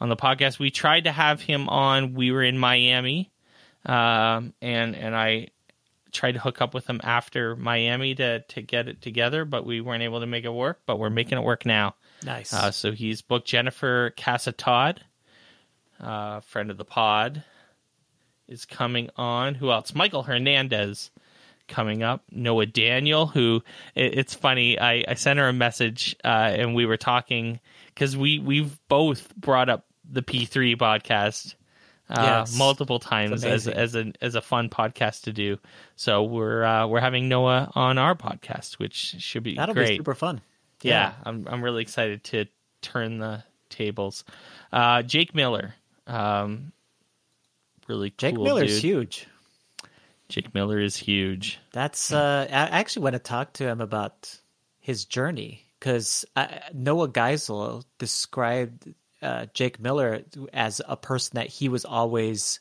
on 0.00 0.10
the 0.10 0.16
podcast. 0.16 0.58
We 0.58 0.70
tried 0.70 1.04
to 1.04 1.12
have 1.12 1.40
him 1.40 1.68
on. 1.70 2.12
We 2.12 2.30
were 2.30 2.42
in 2.42 2.58
Miami, 2.58 3.30
um, 3.86 4.52
and 4.60 4.94
and 4.94 5.16
I 5.16 5.48
tried 6.12 6.32
to 6.32 6.40
hook 6.40 6.60
up 6.60 6.74
with 6.74 6.86
him 6.88 7.00
after 7.02 7.56
Miami 7.56 8.14
to 8.16 8.40
to 8.40 8.62
get 8.62 8.88
it 8.88 9.00
together, 9.02 9.44
but 9.44 9.64
we 9.64 9.80
weren't 9.80 10.02
able 10.02 10.20
to 10.20 10.26
make 10.26 10.44
it 10.44 10.52
work. 10.52 10.80
But 10.86 10.98
we're 10.98 11.10
making 11.10 11.38
it 11.38 11.44
work 11.44 11.64
now. 11.66 11.94
Nice. 12.24 12.52
Uh, 12.52 12.70
so 12.70 12.92
he's 12.92 13.22
booked 13.22 13.46
Jennifer 13.46 14.12
Casa 14.16 14.52
Todd, 14.52 15.04
uh, 16.00 16.40
friend 16.40 16.70
of 16.70 16.76
the 16.76 16.84
pod, 16.84 17.44
is 18.48 18.64
coming 18.64 19.10
on. 19.16 19.54
Who 19.54 19.70
else? 19.70 19.94
Michael 19.94 20.22
Hernandez 20.22 21.10
coming 21.68 22.02
up. 22.02 22.24
Noah 22.30 22.66
Daniel, 22.66 23.26
who 23.26 23.62
it, 23.94 24.18
it's 24.18 24.34
funny. 24.34 24.78
I, 24.78 25.04
I 25.06 25.14
sent 25.14 25.38
her 25.38 25.48
a 25.48 25.52
message 25.52 26.16
uh, 26.24 26.28
and 26.28 26.74
we 26.74 26.86
were 26.86 26.96
talking 26.96 27.60
because 27.88 28.16
we 28.16 28.38
we've 28.38 28.78
both 28.88 29.34
brought 29.36 29.68
up 29.68 29.86
the 30.08 30.22
P3 30.22 30.76
podcast. 30.76 31.54
Uh, 32.08 32.44
Yes. 32.46 32.56
multiple 32.56 33.00
times 33.00 33.44
as 33.44 33.66
as 33.66 33.96
a 33.96 34.12
as 34.20 34.36
a 34.36 34.40
fun 34.40 34.68
podcast 34.68 35.22
to 35.22 35.32
do. 35.32 35.58
So 35.96 36.22
we're 36.22 36.62
uh, 36.62 36.86
we're 36.86 37.00
having 37.00 37.28
Noah 37.28 37.72
on 37.74 37.98
our 37.98 38.14
podcast, 38.14 38.74
which 38.74 38.94
should 38.94 39.42
be 39.42 39.56
That'll 39.56 39.74
great 39.74 39.88
be 39.90 39.96
super 39.96 40.14
fun. 40.14 40.40
yeah, 40.82 41.14
I'm 41.24 41.46
I'm 41.48 41.62
really 41.64 41.82
excited 41.82 42.22
to 42.24 42.44
turn 42.80 43.18
the 43.18 43.42
tables. 43.70 44.22
Uh, 44.72 45.02
Jake 45.02 45.34
Miller, 45.34 45.74
um, 46.06 46.70
really 47.88 48.12
Jake 48.16 48.36
cool 48.36 48.44
Miller's 48.44 48.74
dude. 48.74 48.82
huge. 48.84 49.26
Jake 50.28 50.54
Miller 50.54 50.78
is 50.78 50.96
huge. 50.96 51.58
That's 51.72 52.12
uh, 52.12 52.46
I 52.48 52.52
actually 52.78 53.02
want 53.02 53.14
to 53.14 53.18
talk 53.20 53.52
to 53.54 53.64
him 53.64 53.80
about 53.80 54.36
his 54.80 55.04
journey 55.04 55.64
because 55.80 56.24
Noah 56.72 57.08
Geisel 57.08 57.84
described 57.98 58.92
uh, 59.26 59.46
Jake 59.52 59.80
Miller 59.80 60.22
as 60.52 60.80
a 60.86 60.96
person 60.96 61.32
that 61.34 61.48
he 61.48 61.68
was 61.68 61.84
always 61.84 62.60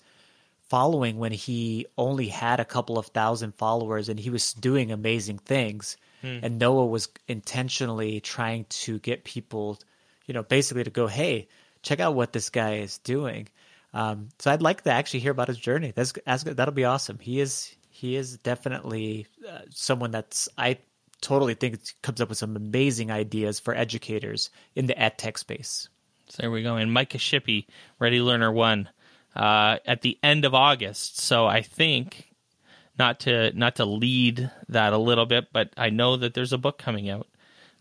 following 0.67 1.19
when 1.19 1.31
he 1.31 1.85
only 1.95 2.27
had 2.27 2.59
a 2.59 2.65
couple 2.65 2.97
of 2.97 3.07
thousand 3.07 3.53
followers 3.53 4.09
and 4.09 4.19
he 4.19 4.31
was 4.31 4.53
doing 4.53 4.91
amazing 4.91 5.37
things. 5.37 5.95
And 6.43 6.57
Noah 6.57 6.87
was 6.87 7.07
intentionally 7.27 8.19
trying 8.19 8.65
to 8.81 8.97
get 8.99 9.23
people, 9.23 9.79
you 10.25 10.33
know, 10.33 10.41
basically 10.41 10.83
to 10.83 10.89
go, 10.89 11.05
hey, 11.05 11.47
check 11.83 11.99
out 11.99 12.15
what 12.15 12.33
this 12.33 12.49
guy 12.49 12.77
is 12.77 12.97
doing. 12.97 13.47
Um, 13.93 14.29
so 14.39 14.49
I'd 14.49 14.63
like 14.63 14.81
to 14.83 14.91
actually 14.91 15.19
hear 15.19 15.31
about 15.31 15.49
his 15.49 15.59
journey. 15.59 15.93
That's, 15.95 16.13
that's 16.25 16.43
that'll 16.43 16.73
be 16.73 16.83
awesome. 16.83 17.19
He 17.19 17.39
is 17.39 17.75
he 17.89 18.15
is 18.15 18.37
definitely 18.39 19.27
uh, 19.47 19.59
someone 19.69 20.11
that's 20.11 20.49
I 20.57 20.79
totally 21.21 21.53
think 21.53 21.79
comes 22.01 22.19
up 22.21 22.29
with 22.29 22.39
some 22.39 22.55
amazing 22.55 23.11
ideas 23.11 23.59
for 23.59 23.75
educators 23.75 24.49
in 24.75 24.87
the 24.87 24.99
ed 24.99 25.17
tech 25.17 25.37
space. 25.37 25.89
So 26.29 26.41
there 26.41 26.51
we 26.51 26.63
go. 26.63 26.75
And 26.75 26.91
Micah 26.91 27.17
Shippey, 27.17 27.67
Ready 27.99 28.21
Learner 28.21 28.51
One, 28.51 28.89
uh, 29.35 29.77
at 29.85 30.01
the 30.01 30.17
end 30.23 30.45
of 30.45 30.53
August. 30.53 31.19
So 31.19 31.45
I 31.45 31.61
think 31.61 32.31
not 32.97 33.19
to 33.21 33.51
not 33.57 33.75
to 33.75 33.85
lead 33.85 34.49
that 34.69 34.93
a 34.93 34.97
little 34.97 35.25
bit, 35.25 35.47
but 35.51 35.69
I 35.77 35.89
know 35.89 36.17
that 36.17 36.33
there's 36.33 36.53
a 36.53 36.57
book 36.57 36.77
coming 36.77 37.09
out 37.09 37.27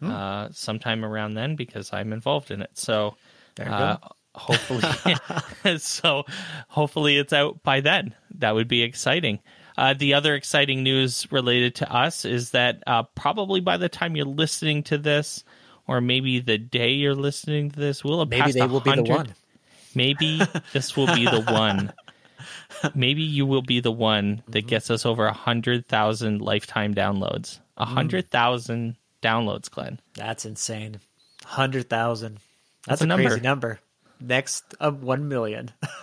hmm. 0.00 0.10
uh, 0.10 0.48
sometime 0.52 1.04
around 1.04 1.34
then 1.34 1.56
because 1.56 1.92
I'm 1.92 2.12
involved 2.12 2.50
in 2.50 2.62
it. 2.62 2.70
So 2.74 3.16
uh, 3.60 3.98
hopefully, 4.34 5.78
so 5.78 6.24
hopefully 6.68 7.18
it's 7.18 7.32
out 7.32 7.62
by 7.62 7.80
then. 7.80 8.14
That 8.38 8.54
would 8.54 8.68
be 8.68 8.82
exciting. 8.82 9.40
Uh, 9.76 9.94
the 9.94 10.14
other 10.14 10.34
exciting 10.34 10.82
news 10.82 11.26
related 11.32 11.74
to 11.76 11.92
us 11.92 12.24
is 12.24 12.50
that 12.50 12.82
uh, 12.86 13.02
probably 13.14 13.60
by 13.60 13.76
the 13.76 13.88
time 13.88 14.14
you're 14.14 14.24
listening 14.24 14.84
to 14.84 14.98
this, 14.98 15.42
or 15.86 16.00
maybe 16.00 16.40
the 16.40 16.58
day 16.58 16.92
you're 16.92 17.14
listening 17.14 17.70
to 17.70 17.80
this, 17.80 18.04
we'll 18.04 18.20
have 18.20 18.28
maybe 18.28 18.52
they 18.52 18.60
will 18.60 18.80
100. 18.80 19.02
be 19.02 19.08
the 19.08 19.14
one. 19.14 19.34
Maybe 19.94 20.40
this 20.72 20.96
will 20.96 21.06
be 21.06 21.24
the 21.24 21.42
one. 21.42 21.92
Maybe 22.94 23.22
you 23.22 23.46
will 23.46 23.62
be 23.62 23.80
the 23.80 23.92
one 23.92 24.42
that 24.48 24.60
mm-hmm. 24.60 24.68
gets 24.68 24.90
us 24.90 25.06
over 25.06 25.26
a 25.26 25.32
hundred 25.32 25.86
thousand 25.86 26.40
lifetime 26.42 26.94
downloads. 26.94 27.60
A 27.76 27.86
mm. 27.86 27.88
hundred 27.88 28.30
thousand 28.30 28.92
mm. 28.92 28.96
downloads, 29.22 29.70
Glenn. 29.70 30.00
That's 30.14 30.44
insane. 30.44 31.00
Hundred 31.44 31.88
thousand. 31.88 32.40
That's, 32.86 33.00
That's 33.00 33.02
a, 33.02 33.04
a 33.04 33.06
number. 33.06 33.28
crazy 33.28 33.40
number. 33.40 33.80
Next 34.20 34.74
of 34.80 35.02
one 35.02 35.28
million. 35.28 35.70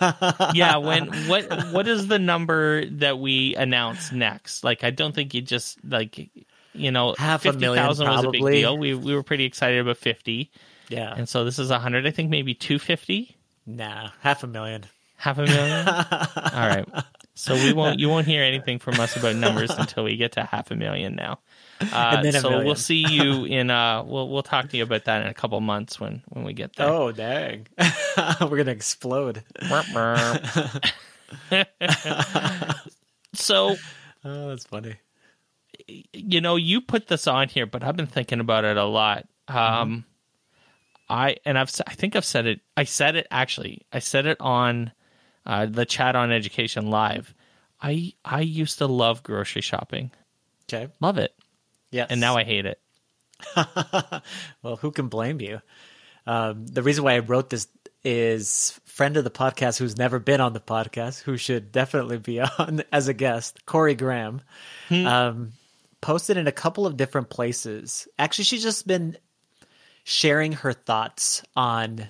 yeah. 0.54 0.76
When 0.76 1.12
what 1.28 1.72
what 1.72 1.88
is 1.88 2.08
the 2.08 2.18
number 2.18 2.86
that 2.86 3.18
we 3.18 3.54
announce 3.56 4.12
next? 4.12 4.64
Like, 4.64 4.84
I 4.84 4.90
don't 4.90 5.14
think 5.14 5.34
you 5.34 5.42
just 5.42 5.78
like 5.84 6.30
you 6.74 6.90
know 6.90 7.14
half 7.18 7.42
50, 7.42 7.56
a 7.56 7.60
million 7.60 7.86
was 7.86 8.00
a 8.00 8.30
big 8.30 8.42
deal. 8.42 8.76
We 8.76 8.94
we 8.94 9.14
were 9.14 9.22
pretty 9.22 9.44
excited 9.44 9.80
about 9.80 9.98
fifty. 9.98 10.50
Yeah. 10.88 11.14
And 11.16 11.28
so 11.28 11.44
this 11.44 11.58
is 11.58 11.70
a 11.70 11.78
hundred. 11.78 12.06
I 12.06 12.10
think 12.10 12.30
maybe 12.30 12.54
two 12.54 12.78
fifty. 12.78 13.36
Nah, 13.66 14.10
half 14.20 14.42
a 14.42 14.46
million. 14.46 14.84
Half 15.16 15.38
a 15.38 15.42
million. 15.42 15.88
All 15.88 16.68
right. 16.68 16.86
So 17.34 17.54
we 17.54 17.72
won't. 17.72 17.98
You 17.98 18.08
won't 18.08 18.26
hear 18.26 18.42
anything 18.42 18.78
from 18.78 19.00
us 19.00 19.16
about 19.16 19.36
numbers 19.36 19.70
until 19.70 20.04
we 20.04 20.16
get 20.16 20.32
to 20.32 20.44
half 20.44 20.70
a 20.70 20.76
million 20.76 21.14
now. 21.16 21.38
Uh, 21.92 22.22
so 22.30 22.50
million. 22.50 22.64
we'll 22.64 22.76
see 22.76 23.04
you 23.08 23.44
in. 23.44 23.68
Uh, 23.68 24.04
we'll 24.04 24.28
we'll 24.28 24.44
talk 24.44 24.68
to 24.68 24.76
you 24.76 24.84
about 24.84 25.04
that 25.06 25.22
in 25.22 25.26
a 25.26 25.34
couple 25.34 25.60
months 25.60 25.98
when 25.98 26.22
when 26.28 26.44
we 26.44 26.52
get 26.52 26.76
there. 26.76 26.86
Oh 26.88 27.10
dang, 27.10 27.66
we're 28.40 28.56
gonna 28.56 28.70
explode. 28.70 29.42
so, 33.34 33.76
oh, 34.24 34.48
that's 34.48 34.64
funny. 34.64 34.94
You 35.86 36.40
know, 36.40 36.56
you 36.56 36.80
put 36.80 37.08
this 37.08 37.26
on 37.26 37.48
here, 37.48 37.66
but 37.66 37.82
I've 37.82 37.96
been 37.96 38.06
thinking 38.06 38.40
about 38.40 38.64
it 38.64 38.76
a 38.76 38.84
lot. 38.84 39.26
Um, 39.48 39.56
mm-hmm. 39.56 39.98
I 41.08 41.36
and 41.44 41.58
I've 41.58 41.70
I 41.86 41.94
think 41.94 42.16
I've 42.16 42.24
said 42.24 42.46
it. 42.46 42.60
I 42.76 42.84
said 42.84 43.16
it 43.16 43.26
actually. 43.30 43.82
I 43.92 43.98
said 43.98 44.26
it 44.26 44.40
on 44.40 44.92
uh, 45.44 45.66
the 45.66 45.84
chat 45.84 46.16
on 46.16 46.32
Education 46.32 46.88
Live. 46.88 47.34
I 47.80 48.14
I 48.24 48.40
used 48.40 48.78
to 48.78 48.86
love 48.86 49.22
grocery 49.22 49.62
shopping. 49.62 50.10
Okay, 50.64 50.90
love 51.00 51.18
it. 51.18 51.34
Yes, 51.90 52.08
and 52.10 52.20
now 52.20 52.36
I 52.36 52.44
hate 52.44 52.66
it. 52.66 52.80
well, 54.62 54.76
who 54.76 54.90
can 54.90 55.08
blame 55.08 55.40
you? 55.40 55.60
Um, 56.26 56.66
the 56.66 56.82
reason 56.82 57.04
why 57.04 57.14
I 57.14 57.18
wrote 57.18 57.50
this 57.50 57.68
is 58.04 58.80
friend 58.84 59.16
of 59.16 59.24
the 59.24 59.30
podcast 59.30 59.78
who's 59.78 59.96
never 59.96 60.18
been 60.18 60.40
on 60.40 60.52
the 60.52 60.60
podcast, 60.60 61.22
who 61.22 61.36
should 61.36 61.72
definitely 61.72 62.18
be 62.18 62.40
on 62.58 62.84
as 62.92 63.08
a 63.08 63.14
guest, 63.14 63.66
Corey 63.66 63.94
Graham. 63.94 64.40
Hmm. 64.88 65.06
Um, 65.06 65.52
posted 66.02 66.36
in 66.36 66.46
a 66.46 66.52
couple 66.52 66.86
of 66.86 66.98
different 66.98 67.30
places. 67.30 68.06
Actually, 68.18 68.44
she's 68.44 68.62
just 68.62 68.86
been 68.86 69.16
sharing 70.04 70.52
her 70.52 70.74
thoughts 70.74 71.42
on 71.56 72.08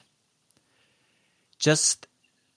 just 1.58 2.08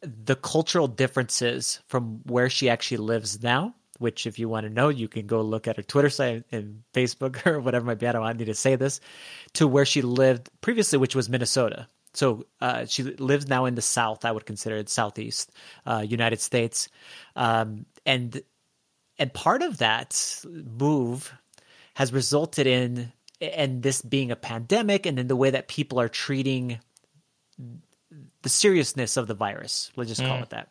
the 0.01 0.36
cultural 0.36 0.88
differences 0.88 1.80
from 1.88 2.22
where 2.25 2.50
she 2.50 2.70
actually 2.70 2.98
lives 2.98 3.44
now. 3.44 3.75
Which, 3.98 4.25
if 4.25 4.39
you 4.39 4.50
want 4.50 4.65
to 4.65 4.70
know, 4.70 4.89
you 4.89 5.08
can 5.08 5.25
go 5.25 5.42
look 5.42 5.70
at 5.70 5.77
her 5.77 5.84
Twitter 5.84 6.10
site 6.10 6.44
and 6.51 6.84
Facebook 6.94 7.46
or 7.48 7.62
whatever 7.62 7.86
might 7.86 8.00
be. 8.00 8.08
I 8.08 8.12
don't 8.12 8.38
need 8.38 8.46
to 8.46 8.54
say 8.54 8.75
this 8.75 9.00
to 9.54 9.68
where 9.68 9.86
she 9.86 10.01
lived 10.01 10.50
previously, 10.60 11.00
which 11.00 11.15
was 11.15 11.30
Minnesota. 11.30 11.88
So 12.13 12.46
uh, 12.60 12.86
she 12.86 13.04
lives 13.04 13.48
now 13.48 13.65
in 13.65 13.75
the 13.75 13.82
South. 13.82 14.25
I 14.25 14.34
would 14.34 14.46
consider 14.46 14.75
it 14.77 14.89
Southeast 14.89 15.51
uh, 15.86 16.04
United 16.06 16.42
States, 16.42 16.89
um, 17.38 17.86
and 18.06 18.42
and 19.17 19.34
part 19.34 19.62
of 19.62 19.77
that 19.77 20.41
move 20.43 21.34
has 21.93 22.12
resulted 22.12 22.67
in 22.67 23.12
and 23.41 23.84
this 23.84 24.01
being 24.01 24.31
a 24.31 24.36
pandemic 24.36 25.05
and 25.05 25.19
in 25.19 25.27
the 25.27 25.36
way 25.36 25.50
that 25.50 25.67
people 25.67 26.00
are 26.00 26.10
treating 26.10 26.79
the 28.41 28.50
seriousness 28.50 29.17
of 29.17 29.27
the 29.27 29.34
virus, 29.34 29.91
let's 29.95 30.10
just 30.10 30.22
call 30.22 30.38
mm. 30.38 30.43
it 30.43 30.50
that, 30.51 30.69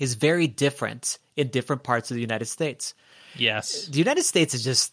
is 0.00 0.14
very 0.14 0.46
different 0.46 1.18
in 1.36 1.48
different 1.48 1.82
parts 1.82 2.10
of 2.10 2.14
the 2.14 2.20
United 2.20 2.46
States. 2.46 2.94
Yes. 3.36 3.86
The 3.86 3.98
United 3.98 4.24
States 4.24 4.54
is 4.54 4.64
just 4.64 4.92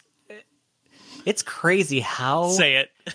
it's 1.24 1.42
crazy 1.42 2.00
how 2.00 2.50
say 2.50 2.76
it. 2.76 3.14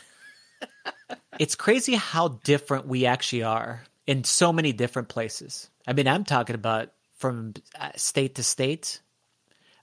it's 1.39 1.55
crazy 1.55 1.95
how 1.95 2.39
different 2.43 2.87
we 2.87 3.05
actually 3.05 3.43
are 3.43 3.83
in 4.07 4.23
so 4.23 4.51
many 4.51 4.73
different 4.73 5.09
places. 5.09 5.69
I 5.85 5.93
mean, 5.93 6.07
I'm 6.07 6.23
talking 6.23 6.55
about 6.55 6.89
from 7.17 7.53
uh, 7.79 7.91
state 7.95 8.35
to 8.35 8.43
state. 8.43 9.01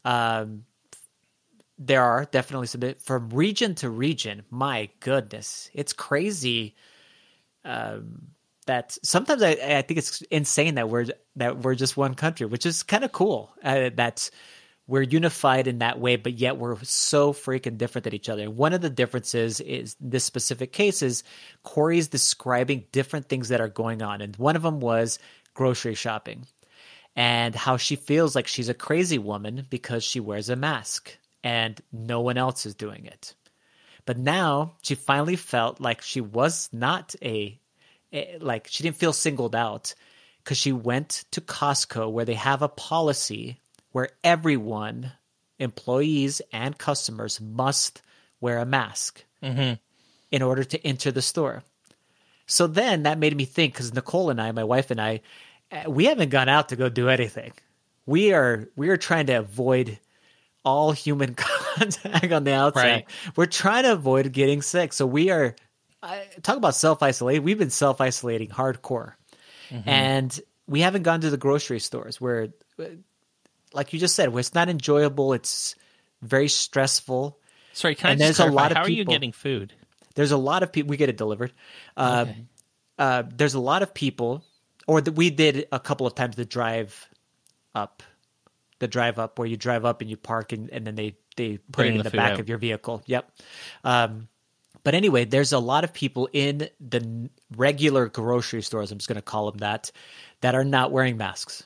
Um, 0.07 0.65
there 1.79 2.03
are 2.03 2.25
definitely 2.25 2.69
some 2.69 2.95
from 2.95 3.29
region 3.31 3.75
to 3.77 3.91
region. 3.91 4.45
My 4.51 4.89
goodness, 5.01 5.69
it's 5.75 5.93
crazy. 5.93 6.77
Um, 7.65 8.29
that 8.67 8.97
sometimes 9.03 9.43
I, 9.43 9.51
I 9.51 9.83
think 9.83 9.99
it's 9.99 10.23
insane 10.23 10.77
that 10.77 10.89
we're 10.89 11.07
that 11.35 11.59
we're 11.59 11.75
just 11.75 11.97
one 11.97 12.15
country, 12.15 12.47
which 12.47 12.65
is 12.65 12.83
kind 12.85 13.05
of 13.05 13.13
cool. 13.13 13.53
Uh, 13.63 13.91
that 13.97 14.31
we're 14.87 15.03
unified 15.03 15.67
in 15.67 15.81
that 15.81 15.99
way, 15.99 16.15
but 16.15 16.35
yet 16.35 16.57
we're 16.57 16.77
so 16.85 17.33
freaking 17.33 17.77
different 17.77 18.05
than 18.05 18.15
each 18.15 18.29
other. 18.29 18.49
One 18.49 18.73
of 18.73 18.81
the 18.81 18.91
differences 18.91 19.61
is 19.61 19.97
this 20.01 20.25
specific 20.25 20.73
case 20.73 21.03
is 21.03 21.25
Corey's 21.65 22.07
describing 22.07 22.85
different 22.93 23.29
things 23.29 23.49
that 23.49 23.61
are 23.61 23.69
going 23.69 24.03
on, 24.03 24.21
and 24.21 24.37
one 24.37 24.55
of 24.55 24.63
them 24.63 24.79
was 24.79 25.19
grocery 25.53 25.95
shopping 25.95 26.47
and 27.17 27.55
how 27.55 27.79
she 27.79 27.97
feels 27.97 28.35
like 28.35 28.47
she's 28.47 28.69
a 28.69 28.75
crazy 28.75 29.19
woman 29.19 29.67
because 29.71 30.05
she 30.05 30.21
wears 30.21 30.51
a 30.51 30.57
mask 30.57 31.17
and 31.43 31.81
no 31.91 32.21
one 32.21 32.37
else 32.37 32.67
is 32.67 32.75
doing 32.75 33.07
it. 33.07 33.35
But 34.05 34.19
now 34.19 34.75
she 34.83 34.95
finally 34.95 35.37
felt 35.37 35.81
like 35.81 36.03
she 36.03 36.21
was 36.21 36.69
not 36.73 37.15
a, 37.23 37.59
a 38.13 38.39
like 38.41 38.69
she 38.69 38.83
didn't 38.83 38.97
feel 38.97 39.13
singled 39.13 39.57
out 39.57 39.95
because 40.45 40.59
she 40.59 40.73
went 40.73 41.25
to 41.33 41.41
Costco 41.41 42.11
where 42.11 42.25
they 42.25 42.35
have 42.35 42.63
a 42.63 42.69
policy 42.69 43.59
where 43.93 44.11
everyone, 44.23 45.13
employees 45.59 46.43
and 46.53 46.77
customers, 46.77 47.41
must 47.41 48.03
wear 48.41 48.59
a 48.59 48.67
mask 48.67 49.25
mm-hmm. 49.43 49.75
in 50.31 50.43
order 50.43 50.63
to 50.63 50.87
enter 50.87 51.11
the 51.11 51.23
store. 51.23 51.65
So 52.47 52.67
then 52.67 53.05
that 53.05 53.19
made 53.19 53.37
me 53.37 53.45
think 53.45 53.73
because 53.73 53.93
Nicole 53.95 54.31
and 54.31 54.41
I, 54.41 54.53
my 54.53 54.63
wife 54.63 54.91
and 54.91 55.01
I, 55.01 55.23
we 55.87 56.07
haven't 56.07 56.31
gone 56.31 56.49
out 56.49 56.71
to 56.71 56.77
go 56.77 56.89
do 56.89 57.09
anything. 57.09 57.53
We 58.07 58.33
are 58.33 58.69
we 58.77 58.89
are 58.89 58.97
trying 58.97 59.27
to 59.27 59.35
avoid 59.35 59.99
all 60.65 60.93
human 60.93 61.35
contact 61.37 62.33
on 62.33 62.45
the 62.45 62.53
outside. 62.53 62.83
Right. 62.83 63.07
We're 63.37 63.47
trying 63.47 63.85
to 63.85 63.93
avoid 63.93 64.31
getting 64.33 64.63
sick. 64.63 64.93
So 64.93 65.07
we 65.07 65.31
are 65.31 65.55
I, 66.03 66.27
talk 66.43 66.57
about 66.57 66.75
self 66.75 67.03
isolate. 67.03 67.43
We've 67.43 67.59
been 67.59 67.71
self 67.71 68.01
isolating 68.01 68.49
hardcore, 68.49 69.15
mm-hmm. 69.71 69.89
and 69.89 70.41
we 70.69 70.81
haven't 70.81 71.03
gone 71.03 71.21
to 71.23 71.31
the 71.31 71.37
grocery 71.37 71.81
stores 71.81 72.21
where, 72.21 72.49
like 73.73 73.93
you 73.93 73.99
just 73.99 74.15
said, 74.15 74.33
where 74.33 74.41
it's 74.41 74.55
not 74.55 74.69
enjoyable. 74.69 75.33
It's 75.33 75.75
very 76.23 76.49
stressful. 76.49 77.39
Sorry, 77.73 77.95
can 77.95 78.13
and 78.13 78.23
I 78.23 78.25
there's 78.25 78.37
clarify, 78.37 78.53
a 78.53 78.57
lot 78.57 78.71
of 78.71 78.77
how 78.79 78.85
people, 78.85 78.95
are 78.95 78.99
you 78.99 79.05
getting 79.05 79.33
food? 79.33 79.73
There's 80.15 80.33
a 80.33 80.37
lot 80.37 80.63
of 80.63 80.73
people. 80.73 80.91
We 80.91 80.97
get 80.97 81.09
it 81.09 81.17
delivered. 81.17 81.53
Uh, 81.97 82.27
okay. 82.29 82.45
uh, 82.99 83.23
there's 83.35 83.55
a 83.55 83.61
lot 83.61 83.83
of 83.83 83.93
people, 83.93 84.45
or 84.87 85.01
that 85.01 85.13
we 85.13 85.31
did 85.31 85.67
a 85.73 85.81
couple 85.81 86.07
of 86.07 86.15
times 86.15 86.37
the 86.37 86.45
drive 86.45 87.09
up 87.75 88.03
the 88.79 88.89
drive 88.89 89.19
up 89.19 89.39
where 89.39 89.49
you 89.49 89.57
drive 89.57 89.85
up 89.85 90.01
and 90.01 90.11
you 90.11 90.17
park 90.17 90.53
and, 90.53 90.71
and 90.71 90.87
then 90.87 90.95
they 90.95 91.17
they 91.37 91.59
put 91.59 91.73
Bring 91.73 91.95
it 91.95 91.99
in 91.99 91.99
the, 91.99 92.11
the 92.11 92.17
back 92.17 92.33
out. 92.33 92.41
of 92.41 92.49
your 92.49 92.59
vehicle. 92.59 93.03
Yep. 93.07 93.31
Um, 93.85 94.29
but 94.83 94.95
anyway, 94.95 95.25
there's 95.25 95.53
a 95.53 95.59
lot 95.59 95.85
of 95.85 95.93
people 95.93 96.29
in 96.33 96.69
the 96.81 97.29
regular 97.57 98.09
grocery 98.09 98.63
stores. 98.63 98.91
I'm 98.91 98.99
just 98.99 99.09
going 99.09 99.17
to 99.17 99.23
call 99.23 99.51
them 99.51 99.59
that, 99.59 99.91
that 100.41 100.55
are 100.55 100.65
not 100.65 100.93
wearing 100.93 101.17
masks. 101.17 101.65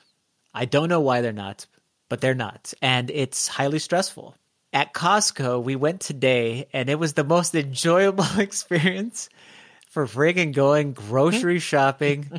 I 0.53 0.65
don't 0.65 0.89
know 0.89 1.01
why 1.01 1.21
they're 1.21 1.31
not, 1.31 1.67
but 2.09 2.19
they're 2.19 2.33
not, 2.33 2.73
and 2.81 3.09
it's 3.09 3.47
highly 3.47 3.79
stressful. 3.79 4.35
At 4.73 4.93
Costco, 4.93 5.63
we 5.63 5.75
went 5.75 6.01
today, 6.01 6.67
and 6.73 6.89
it 6.89 6.99
was 6.99 7.13
the 7.13 7.23
most 7.23 7.53
enjoyable 7.55 8.25
experience 8.39 9.29
for 9.91 10.07
freaking 10.07 10.51
going 10.53 10.93
grocery 10.93 11.59
shopping 11.71 12.31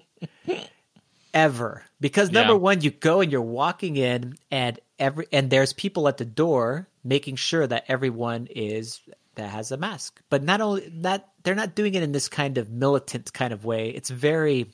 ever. 1.34 1.84
Because 2.00 2.30
number 2.30 2.52
Yeah. 2.54 2.58
one, 2.58 2.80
you 2.80 2.90
go 2.90 3.20
and 3.20 3.30
you're 3.30 3.40
walking 3.40 3.96
in 3.96 4.34
and 4.50 4.78
every 4.98 5.26
and 5.32 5.50
there's 5.50 5.72
people 5.72 6.08
at 6.08 6.16
the 6.18 6.24
door 6.24 6.88
making 7.04 7.36
sure 7.36 7.66
that 7.66 7.84
everyone 7.88 8.48
is 8.50 9.00
that 9.34 9.50
has 9.50 9.70
a 9.72 9.76
mask. 9.76 10.20
But 10.30 10.42
not 10.42 10.60
only 10.60 10.88
that 11.02 11.28
they're 11.42 11.54
not 11.54 11.74
doing 11.74 11.94
it 11.94 12.02
in 12.02 12.12
this 12.12 12.28
kind 12.28 12.58
of 12.58 12.70
militant 12.70 13.32
kind 13.32 13.52
of 13.52 13.64
way. 13.64 13.90
It's 13.90 14.10
very 14.10 14.70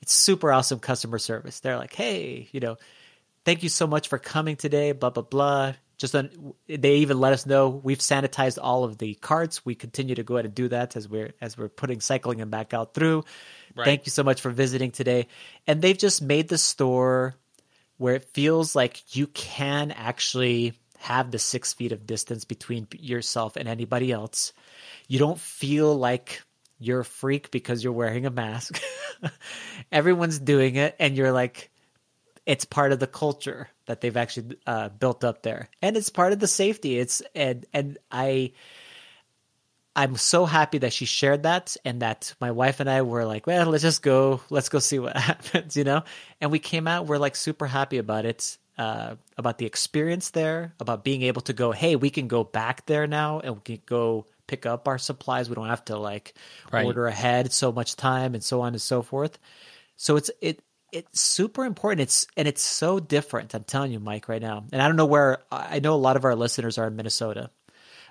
it's 0.00 0.12
super 0.12 0.52
awesome 0.52 0.78
customer 0.80 1.18
service. 1.18 1.60
They're 1.60 1.78
like, 1.78 1.94
"Hey, 1.94 2.48
you 2.52 2.60
know, 2.60 2.76
thank 3.44 3.62
you 3.62 3.68
so 3.68 3.86
much 3.86 4.08
for 4.08 4.18
coming 4.18 4.56
today, 4.56 4.92
blah 4.92 5.10
blah 5.10 5.22
blah." 5.22 5.74
Just 6.04 6.14
on, 6.14 6.52
they 6.68 6.96
even 6.96 7.18
let 7.18 7.32
us 7.32 7.46
know 7.46 7.70
we've 7.70 7.96
sanitized 7.96 8.58
all 8.60 8.84
of 8.84 8.98
the 8.98 9.14
carts. 9.14 9.64
We 9.64 9.74
continue 9.74 10.14
to 10.16 10.22
go 10.22 10.34
ahead 10.34 10.44
and 10.44 10.54
do 10.54 10.68
that 10.68 10.96
as 10.96 11.08
we're 11.08 11.32
as 11.40 11.56
we're 11.56 11.70
putting 11.70 12.02
cycling 12.02 12.36
them 12.36 12.50
back 12.50 12.74
out 12.74 12.92
through. 12.92 13.24
Right. 13.74 13.86
Thank 13.86 14.04
you 14.04 14.10
so 14.10 14.22
much 14.22 14.42
for 14.42 14.50
visiting 14.50 14.90
today. 14.90 15.28
And 15.66 15.80
they've 15.80 15.96
just 15.96 16.20
made 16.20 16.48
the 16.48 16.58
store 16.58 17.36
where 17.96 18.14
it 18.16 18.24
feels 18.34 18.76
like 18.76 19.16
you 19.16 19.26
can 19.28 19.92
actually 19.92 20.74
have 20.98 21.30
the 21.30 21.38
six 21.38 21.72
feet 21.72 21.92
of 21.92 22.06
distance 22.06 22.44
between 22.44 22.86
yourself 22.92 23.56
and 23.56 23.66
anybody 23.66 24.12
else. 24.12 24.52
You 25.08 25.18
don't 25.18 25.40
feel 25.40 25.96
like 25.96 26.42
you're 26.78 27.00
a 27.00 27.04
freak 27.06 27.50
because 27.50 27.82
you're 27.82 27.94
wearing 27.94 28.26
a 28.26 28.30
mask. 28.30 28.78
Everyone's 29.90 30.38
doing 30.38 30.76
it, 30.76 30.96
and 31.00 31.16
you're 31.16 31.32
like, 31.32 31.70
it's 32.44 32.66
part 32.66 32.92
of 32.92 32.98
the 32.98 33.06
culture 33.06 33.70
that 33.86 34.00
they've 34.00 34.16
actually 34.16 34.56
uh, 34.66 34.88
built 34.88 35.24
up 35.24 35.42
there, 35.42 35.68
and 35.82 35.96
it's 35.96 36.10
part 36.10 36.32
of 36.32 36.38
the 36.38 36.48
safety. 36.48 36.98
It's 36.98 37.22
and 37.34 37.66
and 37.72 37.98
I. 38.10 38.52
I'm 39.96 40.16
so 40.16 40.44
happy 40.44 40.78
that 40.78 40.92
she 40.92 41.04
shared 41.04 41.44
that 41.44 41.76
and 41.84 42.02
that 42.02 42.34
my 42.40 42.50
wife 42.50 42.80
and 42.80 42.90
I 42.90 43.02
were 43.02 43.24
like, 43.24 43.46
well, 43.46 43.70
let's 43.70 43.82
just 43.82 44.02
go, 44.02 44.40
let's 44.50 44.68
go 44.68 44.80
see 44.80 44.98
what 44.98 45.16
happens, 45.16 45.76
you 45.76 45.84
know? 45.84 46.02
And 46.40 46.50
we 46.50 46.58
came 46.58 46.88
out, 46.88 47.06
we're 47.06 47.18
like 47.18 47.36
super 47.36 47.66
happy 47.66 47.98
about 47.98 48.24
it, 48.24 48.58
uh, 48.76 49.14
about 49.38 49.58
the 49.58 49.66
experience 49.66 50.30
there, 50.30 50.74
about 50.80 51.04
being 51.04 51.22
able 51.22 51.42
to 51.42 51.52
go, 51.52 51.70
hey, 51.70 51.94
we 51.94 52.10
can 52.10 52.26
go 52.26 52.42
back 52.42 52.86
there 52.86 53.06
now 53.06 53.38
and 53.38 53.54
we 53.54 53.60
can 53.60 53.82
go 53.86 54.26
pick 54.48 54.66
up 54.66 54.88
our 54.88 54.98
supplies. 54.98 55.48
We 55.48 55.54
don't 55.54 55.68
have 55.68 55.84
to 55.84 55.96
like 55.96 56.34
Right. 56.72 56.84
order 56.86 57.06
ahead 57.06 57.52
so 57.52 57.70
much 57.70 57.94
time 57.94 58.34
and 58.34 58.42
so 58.42 58.62
on 58.62 58.72
and 58.72 58.82
so 58.82 59.00
forth. 59.00 59.38
So 59.96 60.16
it's, 60.16 60.30
it, 60.40 60.60
it's 60.94 61.20
super 61.20 61.64
important. 61.64 62.02
It's, 62.02 62.26
and 62.36 62.46
it's 62.46 62.62
so 62.62 63.00
different. 63.00 63.54
I'm 63.54 63.64
telling 63.64 63.92
you, 63.92 64.00
Mike, 64.00 64.28
right 64.28 64.40
now. 64.40 64.64
And 64.72 64.80
I 64.80 64.86
don't 64.86 64.96
know 64.96 65.06
where, 65.06 65.38
I 65.50 65.80
know 65.80 65.94
a 65.94 65.96
lot 65.96 66.16
of 66.16 66.24
our 66.24 66.36
listeners 66.36 66.78
are 66.78 66.86
in 66.86 66.96
Minnesota. 66.96 67.50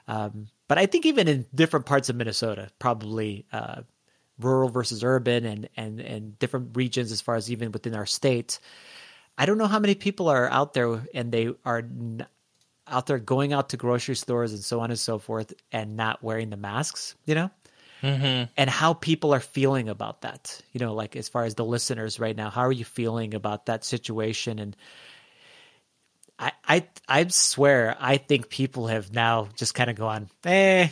Um, 0.07 0.47
but 0.67 0.77
I 0.77 0.85
think 0.85 1.05
even 1.05 1.27
in 1.27 1.45
different 1.55 1.85
parts 1.85 2.09
of 2.09 2.15
Minnesota, 2.15 2.69
probably 2.79 3.45
uh, 3.53 3.83
rural 4.39 4.69
versus 4.69 5.03
urban 5.03 5.45
and, 5.45 5.69
and, 5.77 5.99
and 6.01 6.37
different 6.39 6.75
regions 6.75 7.11
as 7.11 7.21
far 7.21 7.35
as 7.35 7.49
even 7.49 7.71
within 7.71 7.95
our 7.95 8.05
state, 8.05 8.59
I 9.37 9.45
don't 9.45 9.57
know 9.57 9.67
how 9.67 9.79
many 9.79 9.95
people 9.95 10.27
are 10.27 10.49
out 10.49 10.73
there 10.73 11.01
and 11.13 11.31
they 11.31 11.49
are 11.65 11.79
n- 11.79 12.25
out 12.87 13.05
there 13.07 13.19
going 13.19 13.53
out 13.53 13.69
to 13.69 13.77
grocery 13.77 14.15
stores 14.15 14.51
and 14.51 14.63
so 14.63 14.81
on 14.81 14.89
and 14.89 14.99
so 14.99 15.19
forth 15.19 15.53
and 15.71 15.95
not 15.95 16.21
wearing 16.21 16.49
the 16.49 16.57
masks, 16.57 17.15
you 17.25 17.33
know? 17.33 17.49
Mm-hmm. 18.03 18.51
and 18.57 18.69
how 18.69 18.93
people 18.93 19.33
are 19.33 19.39
feeling 19.39 19.87
about 19.87 20.21
that. 20.21 20.61
You 20.73 20.81
know, 20.81 20.93
like 20.93 21.15
as 21.15 21.29
far 21.29 21.45
as 21.45 21.55
the 21.55 21.63
listeners 21.63 22.19
right 22.19 22.35
now, 22.35 22.49
how 22.49 22.61
are 22.61 22.71
you 22.71 22.83
feeling 22.83 23.33
about 23.33 23.67
that 23.67 23.85
situation? 23.85 24.59
And 24.59 24.75
I, 26.37 26.51
I, 26.67 26.87
I 27.07 27.27
swear, 27.27 27.95
I 27.99 28.17
think 28.17 28.49
people 28.49 28.87
have 28.87 29.13
now 29.13 29.47
just 29.55 29.73
kind 29.73 29.89
of 29.89 29.95
gone, 29.95 30.29
eh, 30.43 30.89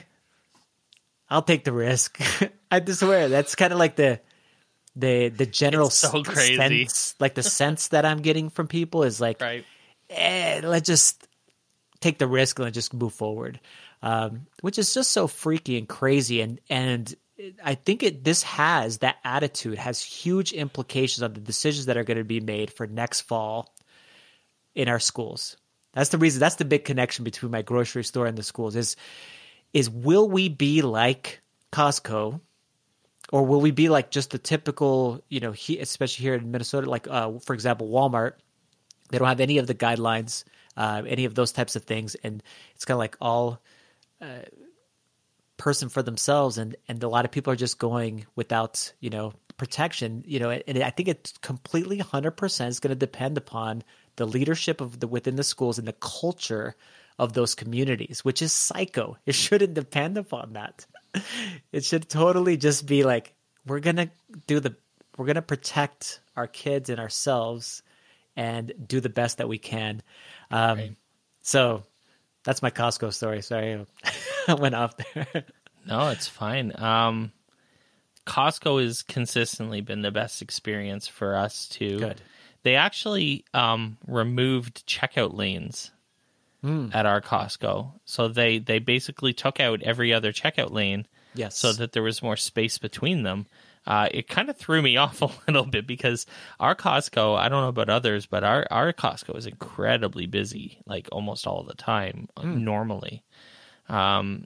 I'll 1.30 1.41
take 1.41 1.65
the 1.65 1.74
risk. 1.74 2.22
I 2.72 2.80
just 2.80 3.01
swear 3.01 3.27
that's 3.27 3.56
kind 3.56 3.74
of 3.74 3.80
like 3.80 3.98
the, 3.98 4.22
the, 4.96 5.30
the 5.30 5.46
general 5.46 5.89
so 5.89 6.24
sense, 6.24 7.15
like 7.20 7.36
the 7.36 7.44
sense 7.44 7.89
that 7.89 8.06
I'm 8.06 8.22
getting 8.22 8.50
from 8.50 8.68
people 8.68 9.03
is 9.03 9.20
like, 9.20 9.41
Right. 9.41 9.65
eh, 10.09 10.62
let's 10.64 10.88
just 10.88 11.27
take 12.00 12.18
the 12.18 12.27
risk 12.27 12.59
and 12.59 12.66
let's 12.66 12.75
just 12.75 12.94
move 12.94 13.14
forward, 13.14 13.59
um, 14.01 14.48
which 14.61 14.79
is 14.79 14.94
just 14.94 15.11
so 15.11 15.27
freaky 15.27 15.77
and 15.77 15.87
crazy. 15.87 16.42
And 16.42 16.59
and 16.70 17.14
I 17.64 17.75
think 17.75 18.03
it 18.03 18.24
this 18.24 18.44
has 18.44 19.00
that 19.00 19.18
attitude 19.24 19.77
has 19.77 20.01
huge 20.01 20.53
implications 20.53 21.24
on 21.24 21.33
the 21.33 21.40
decisions 21.40 21.85
that 21.87 21.98
are 21.98 22.03
going 22.03 22.18
to 22.18 22.24
be 22.24 22.40
made 22.40 22.72
for 22.72 22.87
next 22.87 23.22
fall 23.22 23.74
in 24.75 24.87
our 24.87 25.00
schools. 25.00 25.57
That's 25.94 26.09
the 26.09 26.18
reason. 26.18 26.40
That's 26.40 26.55
the 26.55 26.66
big 26.66 26.85
connection 26.85 27.24
between 27.24 27.51
my 27.51 27.61
grocery 27.61 28.03
store 28.03 28.25
and 28.25 28.37
the 28.37 28.44
schools. 28.44 28.75
Is 28.75 28.96
is 29.74 29.90
will 29.90 30.29
we 30.29 30.50
be 30.50 30.81
like 30.81 31.42
Costco? 31.72 32.40
Or 33.31 33.46
will 33.46 33.61
we 33.61 33.72
be 33.72 33.87
like 33.87 34.11
just 34.11 34.31
the 34.31 34.37
typical, 34.37 35.24
you 35.29 35.40
know, 35.40 35.53
he, 35.53 35.79
especially 35.79 36.24
here 36.24 36.33
in 36.33 36.51
Minnesota, 36.51 36.90
like 36.90 37.07
uh, 37.09 37.40
for 37.40 37.53
example, 37.53 37.87
Walmart, 37.87 38.33
they 39.09 39.18
don't 39.18 39.27
have 39.27 39.40
any 39.40 39.57
of 39.57 39.68
the 39.68 39.75
guidelines, 39.75 40.44
uh, 40.75 41.03
any 41.07 41.24
of 41.24 41.33
those 41.33 41.53
types 41.53 41.77
of 41.77 41.83
things, 41.83 42.16
and 42.16 42.44
it's 42.75 42.83
kind 42.83 42.96
of 42.96 43.00
like 43.00 43.16
all 43.22 43.61
uh, 44.22 44.42
person 45.57 45.90
for 45.90 46.01
themselves, 46.01 46.57
and 46.57 46.75
and 46.88 47.03
a 47.03 47.10
lot 47.10 47.25
of 47.25 47.31
people 47.31 47.53
are 47.53 47.57
just 47.57 47.79
going 47.79 48.25
without 48.36 48.94
you 49.00 49.10
know 49.10 49.34
protection, 49.57 50.24
you 50.25 50.40
know, 50.40 50.50
and 50.50 50.84
I 50.84 50.90
think 50.90 51.07
it's 51.07 51.38
completely 51.38 52.00
hundred 52.00 52.31
percent 52.31 52.70
is 52.70 52.79
going 52.79 52.90
to 52.90 52.96
depend 52.96 53.38
upon 53.38 53.84
the 54.16 54.25
leadership 54.25 54.81
of 54.81 55.00
the 55.00 55.07
within 55.07 55.36
the 55.36 55.44
schools 55.44 55.77
and 55.77 55.88
the 55.88 55.94
culture 55.94 56.75
of 57.20 57.34
those 57.34 57.53
communities, 57.53 58.25
which 58.25 58.42
is 58.42 58.51
psycho. 58.51 59.18
It 59.25 59.36
shouldn't 59.36 59.75
depend 59.75 60.18
upon 60.18 60.53
that. 60.53 60.86
It 61.72 61.86
should 61.86 62.10
totally 62.10 62.57
just 62.57 62.86
be 62.86 63.03
like 63.03 63.36
we're 63.68 63.81
gonna 63.81 64.10
do 64.48 64.60
the 64.60 64.75
we're 65.18 65.27
gonna 65.27 65.42
protect 65.42 66.22
our 66.36 66.48
kids 66.48 66.90
and 66.90 67.00
ourselves 67.00 67.84
and 68.36 68.74
do 68.88 69.00
the 69.00 69.10
best 69.10 69.38
that 69.38 69.48
we 69.48 69.60
can. 69.60 70.01
Um, 70.50 70.77
Right. 70.77 70.96
So 71.44 71.84
that's 72.44 72.62
my 72.62 72.72
Costco 72.72 73.14
story. 73.14 73.42
Sorry, 73.42 73.86
I 74.48 74.54
went 74.56 74.75
off 74.75 74.96
there. 75.14 75.46
No, 75.88 76.10
it's 76.10 76.27
fine. 76.27 76.74
Um, 76.82 77.32
Costco 78.25 78.84
has 78.84 79.01
consistently 79.01 79.82
been 79.82 80.01
the 80.01 80.12
best 80.12 80.42
experience 80.42 81.08
for 81.08 81.36
us 81.36 81.68
too. 81.68 82.00
Good. 82.00 82.22
They 82.64 82.75
actually 82.75 83.46
um, 83.54 83.98
removed 84.08 84.86
checkout 84.86 85.36
lanes 85.36 85.92
at 86.94 87.08
our 87.08 87.22
Costco, 87.22 87.92
so 88.06 88.27
they 88.27 88.60
they 88.60 88.77
basically 88.77 89.34
took 89.34 89.60
out 89.60 89.82
every 89.82 90.14
other 90.14 90.32
checkout 90.32 90.70
lane 90.72 91.08
Yes. 91.34 91.58
so 91.58 91.74
that 91.74 91.94
there 91.94 92.04
was 92.04 92.22
more 92.22 92.38
space 92.38 92.77
between 92.77 93.24
them. 93.24 93.48
Uh, 93.85 94.07
it 94.11 94.27
kind 94.27 94.50
of 94.50 94.57
threw 94.57 94.81
me 94.81 94.98
off 94.98 95.22
a 95.22 95.29
little 95.48 95.65
bit 95.65 95.87
because 95.87 96.25
our 96.59 96.75
Costco, 96.75 97.37
I 97.37 97.50
don't 97.50 97.61
know 97.61 97.70
about 97.70 97.89
others, 97.89 98.25
but 98.25 98.44
our, 98.44 98.67
our 98.72 98.94
Costco 98.94 99.37
is 99.37 99.48
incredibly 99.48 100.25
busy, 100.25 100.81
like 100.85 101.09
almost 101.11 101.48
all 101.48 101.63
the 101.63 101.74
time, 101.74 102.27
uh, 102.37 102.44
normally. 102.44 103.24
Um, 103.89 104.46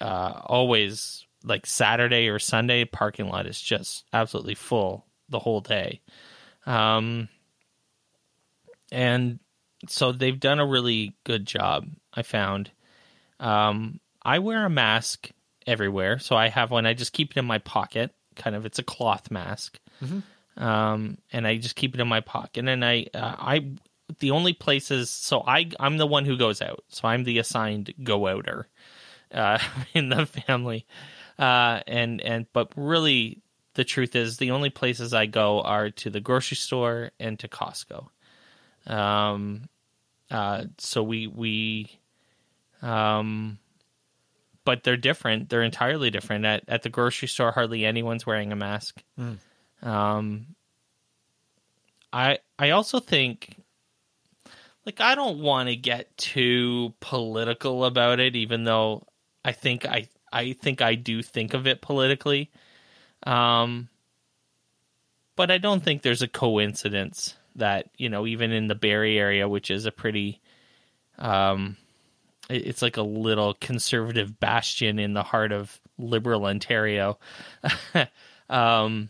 uh, 0.00 0.40
always 0.46 1.26
like 1.44 1.66
Saturday 1.66 2.28
or 2.28 2.38
Sunday, 2.38 2.84
parking 2.84 3.28
lot 3.28 3.46
is 3.46 3.60
just 3.60 4.04
absolutely 4.12 4.54
full 4.54 5.06
the 5.28 5.38
whole 5.38 5.60
day. 5.60 6.00
Um, 6.66 7.28
and 8.90 9.38
so 9.88 10.12
they've 10.12 10.38
done 10.38 10.60
a 10.60 10.66
really 10.66 11.16
good 11.24 11.46
job, 11.46 11.88
I 12.12 12.22
found. 12.22 12.70
Um, 13.40 14.00
I 14.22 14.38
wear 14.38 14.64
a 14.64 14.70
mask 14.70 15.30
everywhere, 15.66 16.18
so 16.18 16.36
I 16.36 16.48
have 16.48 16.70
one. 16.70 16.86
I 16.86 16.94
just 16.94 17.12
keep 17.12 17.32
it 17.32 17.36
in 17.36 17.44
my 17.44 17.58
pocket. 17.58 18.12
Kind 18.36 18.56
of, 18.56 18.66
it's 18.66 18.78
a 18.78 18.82
cloth 18.82 19.30
mask, 19.30 19.78
um, 20.56 21.18
and 21.32 21.46
I 21.46 21.56
just 21.56 21.76
keep 21.76 21.94
it 21.94 22.00
in 22.00 22.08
my 22.08 22.20
pocket. 22.20 22.58
And 22.58 22.68
then 22.68 22.82
I, 22.84 23.06
uh, 23.14 23.36
I, 23.38 23.66
the 24.18 24.30
only 24.32 24.52
places. 24.52 25.10
So 25.10 25.42
I, 25.46 25.70
I'm 25.80 25.96
the 25.96 26.06
one 26.06 26.24
who 26.24 26.36
goes 26.36 26.60
out. 26.60 26.84
So 26.88 27.08
I'm 27.08 27.24
the 27.24 27.38
assigned 27.38 27.94
go 28.02 28.26
outer 28.26 28.68
uh, 29.32 29.58
in 29.94 30.08
the 30.08 30.26
family. 30.26 30.86
Uh, 31.38 31.80
and 31.86 32.20
and 32.20 32.46
but 32.52 32.72
really, 32.76 33.40
the 33.74 33.84
truth 33.84 34.14
is, 34.14 34.36
the 34.36 34.50
only 34.50 34.70
places 34.70 35.14
I 35.14 35.26
go 35.26 35.62
are 35.62 35.90
to 35.90 36.10
the 36.10 36.20
grocery 36.20 36.56
store 36.56 37.10
and 37.18 37.38
to 37.38 37.48
Costco. 37.48 38.08
Um, 38.86 39.68
uh, 40.30 40.64
so 40.78 41.02
we 41.02 41.26
we, 41.26 41.98
um, 42.82 43.58
but 44.64 44.84
they're 44.84 44.96
different. 44.96 45.48
They're 45.48 45.62
entirely 45.62 46.10
different. 46.10 46.44
At 46.44 46.64
at 46.68 46.82
the 46.82 46.88
grocery 46.88 47.28
store, 47.28 47.52
hardly 47.52 47.84
anyone's 47.84 48.26
wearing 48.26 48.52
a 48.52 48.56
mask. 48.56 49.02
Um, 49.82 50.46
I 52.12 52.38
I 52.58 52.70
also 52.70 53.00
think, 53.00 53.56
like, 54.86 55.00
I 55.00 55.14
don't 55.14 55.40
want 55.40 55.68
to 55.68 55.76
get 55.76 56.16
too 56.16 56.94
political 57.00 57.84
about 57.84 58.20
it, 58.20 58.36
even 58.36 58.64
though 58.64 59.06
I 59.44 59.52
think 59.52 59.86
I 59.86 60.08
I 60.32 60.52
think 60.52 60.80
I 60.80 60.94
do 60.94 61.22
think 61.22 61.54
of 61.54 61.66
it 61.66 61.80
politically. 61.82 62.50
Um, 63.24 63.88
but 65.36 65.50
I 65.50 65.58
don't 65.58 65.82
think 65.82 66.02
there's 66.02 66.22
a 66.22 66.28
coincidence 66.28 67.36
that 67.56 67.90
you 67.96 68.08
know 68.08 68.26
even 68.26 68.52
in 68.52 68.68
the 68.68 68.74
Barrie 68.74 69.18
area, 69.18 69.48
which 69.48 69.70
is 69.70 69.86
a 69.86 69.92
pretty, 69.92 70.40
um, 71.18 71.76
it's 72.52 72.82
like 72.82 72.96
a 72.96 73.02
little 73.02 73.54
conservative 73.54 74.38
bastion 74.38 74.98
in 74.98 75.14
the 75.14 75.22
heart 75.22 75.52
of 75.52 75.80
liberal 75.98 76.46
Ontario. 76.46 77.18
um, 78.50 79.08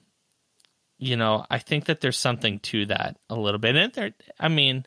you 0.98 1.16
know, 1.16 1.44
I 1.50 1.58
think 1.58 1.86
that 1.86 2.00
there's 2.00 2.18
something 2.18 2.60
to 2.60 2.86
that 2.86 3.18
a 3.28 3.34
little 3.34 3.58
bit. 3.58 3.76
And 3.76 3.92
there, 3.92 4.12
I 4.38 4.48
mean, 4.48 4.86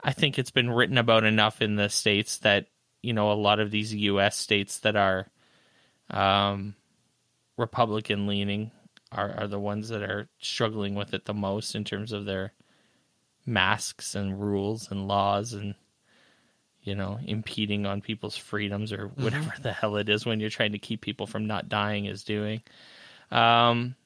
I 0.00 0.12
think 0.12 0.38
it's 0.38 0.50
been 0.50 0.70
written 0.70 0.98
about 0.98 1.24
enough 1.24 1.62
in 1.62 1.76
the 1.76 1.88
states 1.88 2.38
that 2.38 2.66
you 3.02 3.12
know 3.12 3.32
a 3.32 3.34
lot 3.34 3.60
of 3.60 3.70
these 3.70 3.94
U.S. 3.94 4.36
states 4.36 4.80
that 4.80 4.96
are 4.96 5.28
um, 6.10 6.74
Republican 7.56 8.26
leaning 8.26 8.70
are 9.10 9.34
are 9.38 9.46
the 9.48 9.58
ones 9.58 9.88
that 9.88 10.02
are 10.02 10.28
struggling 10.38 10.94
with 10.94 11.14
it 11.14 11.24
the 11.24 11.34
most 11.34 11.74
in 11.74 11.84
terms 11.84 12.12
of 12.12 12.24
their 12.24 12.52
masks 13.46 14.14
and 14.14 14.40
rules 14.40 14.90
and 14.90 15.08
laws 15.08 15.52
and 15.52 15.74
you 16.86 16.94
know 16.94 17.18
impeding 17.24 17.86
on 17.86 18.00
people's 18.00 18.36
freedoms 18.36 18.92
or 18.92 19.08
mm-hmm. 19.08 19.24
whatever 19.24 19.52
the 19.60 19.72
hell 19.72 19.96
it 19.96 20.08
is 20.08 20.24
when 20.24 20.40
you're 20.40 20.50
trying 20.50 20.72
to 20.72 20.78
keep 20.78 21.00
people 21.00 21.26
from 21.26 21.46
not 21.46 21.68
dying 21.68 22.06
is 22.06 22.24
doing. 22.24 22.62
Um, 23.30 23.96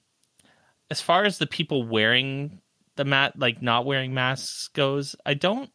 as 0.90 1.00
far 1.00 1.24
as 1.24 1.38
the 1.38 1.46
people 1.46 1.86
wearing 1.86 2.60
the 2.96 3.04
mat 3.04 3.38
like 3.38 3.62
not 3.62 3.86
wearing 3.86 4.14
masks 4.14 4.68
goes, 4.68 5.14
I 5.24 5.34
don't 5.34 5.70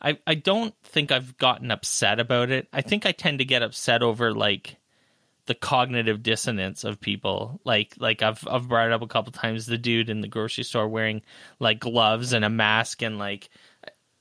I 0.00 0.18
I 0.26 0.34
don't 0.34 0.74
think 0.84 1.10
I've 1.10 1.36
gotten 1.38 1.70
upset 1.70 2.20
about 2.20 2.50
it. 2.50 2.68
I 2.72 2.82
think 2.82 3.06
I 3.06 3.12
tend 3.12 3.38
to 3.40 3.44
get 3.44 3.62
upset 3.62 4.02
over 4.02 4.32
like 4.32 4.76
the 5.46 5.54
cognitive 5.54 6.22
dissonance 6.22 6.84
of 6.84 7.00
people. 7.00 7.60
Like 7.64 7.94
like 7.98 8.22
I've 8.22 8.46
I've 8.46 8.68
brought 8.68 8.86
it 8.86 8.92
up 8.92 9.02
a 9.02 9.08
couple 9.08 9.32
times 9.32 9.66
the 9.66 9.78
dude 9.78 10.10
in 10.10 10.20
the 10.20 10.28
grocery 10.28 10.64
store 10.64 10.88
wearing 10.88 11.22
like 11.58 11.80
gloves 11.80 12.32
and 12.32 12.44
a 12.44 12.50
mask 12.50 13.02
and 13.02 13.18
like 13.18 13.50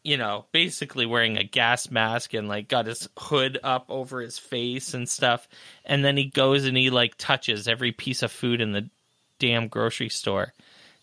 you 0.07 0.15
know, 0.15 0.45
basically 0.53 1.05
wearing 1.05 1.35
a 1.35 1.43
gas 1.43 1.91
mask 1.91 2.33
and 2.33 2.47
like 2.47 2.69
got 2.69 2.85
his 2.85 3.09
hood 3.19 3.59
up 3.61 3.87
over 3.89 4.21
his 4.21 4.39
face 4.39 4.93
and 4.93 5.09
stuff. 5.09 5.49
And 5.83 6.01
then 6.01 6.15
he 6.15 6.23
goes 6.23 6.63
and 6.63 6.77
he 6.77 6.89
like 6.89 7.15
touches 7.17 7.67
every 7.67 7.91
piece 7.91 8.23
of 8.23 8.31
food 8.31 8.61
in 8.61 8.71
the 8.71 8.89
damn 9.37 9.67
grocery 9.67 10.07
store. 10.07 10.53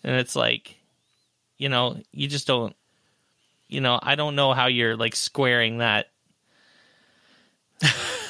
And 0.03 0.17
it's 0.17 0.35
like, 0.35 0.79
you 1.59 1.69
know, 1.69 2.01
you 2.13 2.29
just 2.29 2.47
don't, 2.47 2.75
you 3.69 3.83
know, 3.83 4.01
I 4.03 4.15
don't 4.15 4.37
know 4.37 4.55
how 4.55 4.69
you're 4.69 4.97
like 4.97 5.17
squaring 5.17 5.79
that. 5.79 6.07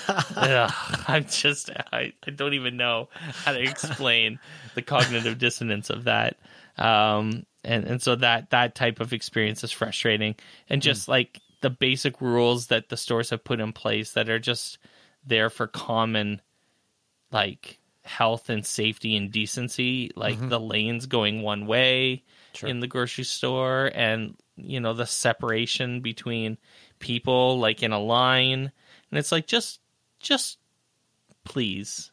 Ugh, 0.08 0.72
I'm 1.06 1.24
just, 1.26 1.70
I, 1.92 2.14
I 2.26 2.30
don't 2.32 2.54
even 2.54 2.76
know 2.76 3.10
how 3.44 3.52
to 3.52 3.62
explain 3.62 4.40
the 4.74 4.82
cognitive 4.82 5.38
dissonance 5.38 5.88
of 5.88 6.02
that. 6.02 6.37
Um, 6.76 7.46
and, 7.64 7.85
and 7.85 8.03
so 8.03 8.16
that, 8.16 8.50
that 8.50 8.74
type 8.74 9.00
of 9.00 9.12
experience 9.12 9.64
is 9.64 9.72
frustrating. 9.72 10.37
And 10.68 10.83
just 10.83 11.07
mm. 11.07 11.09
like 11.09 11.40
the 11.61 11.70
basic 11.70 12.20
rules 12.20 12.68
that 12.68 12.88
the 12.88 12.96
stores 12.96 13.31
have 13.31 13.44
put 13.44 13.61
in 13.61 13.72
place 13.72 14.12
that 14.12 14.29
are 14.29 14.38
just 14.38 14.79
there 15.27 15.50
for 15.50 15.66
common, 15.66 16.40
like, 17.31 17.79
health 18.03 18.50
and 18.50 18.66
safety 18.66 19.16
and 19.16 19.33
decency, 19.33 20.11
like 20.14 20.37
mm-hmm. 20.37 20.50
the 20.50 20.61
lanes 20.61 21.07
going 21.07 21.40
one 21.40 21.66
way 21.66 22.22
sure. 22.53 22.68
in 22.68 22.81
the 22.81 22.87
grocery 22.87 23.24
store 23.24 23.90
and 23.94 24.37
you 24.57 24.79
know 24.79 24.92
the 24.92 25.07
separation 25.07 26.00
between 26.00 26.59
people 26.98 27.59
like 27.59 27.83
in 27.83 27.92
a 27.92 27.98
line 27.98 28.70
and 29.11 29.18
it's 29.18 29.33
like 29.33 29.46
just 29.46 29.81
just 30.20 30.59
please 31.44 32.12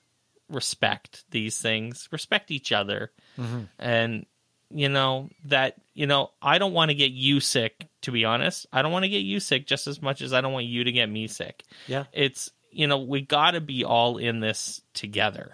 respect 0.52 1.24
these 1.32 1.60
things, 1.60 2.08
respect 2.12 2.52
each 2.52 2.72
other. 2.72 3.12
Mm-hmm. 3.40 3.62
And 3.80 4.26
you 4.74 4.90
know 4.90 5.30
that 5.46 5.76
you 5.94 6.08
know 6.08 6.32
I 6.42 6.58
don't 6.58 6.74
want 6.74 6.90
to 6.90 6.96
get 6.96 7.12
you 7.12 7.40
sick 7.40 7.88
to 8.02 8.12
be 8.12 8.26
honest. 8.26 8.66
I 8.72 8.82
don't 8.82 8.92
want 8.92 9.04
to 9.04 9.10
get 9.10 9.24
you 9.24 9.40
sick 9.40 9.68
just 9.68 9.88
as 9.88 10.02
much 10.02 10.22
as 10.22 10.34
I 10.34 10.42
don't 10.42 10.54
want 10.54 10.66
you 10.66 10.84
to 10.84 10.92
get 10.92 11.10
me 11.10 11.28
sick. 11.28 11.64
Yeah. 11.88 12.06
It's 12.14 12.52
you 12.72 12.88
know 12.88 13.00
we 13.00 13.22
got 13.22 13.52
to 13.52 13.62
be 13.62 13.84
all 13.84 14.18
in 14.18 14.40
this 14.40 14.82
together 14.94 15.54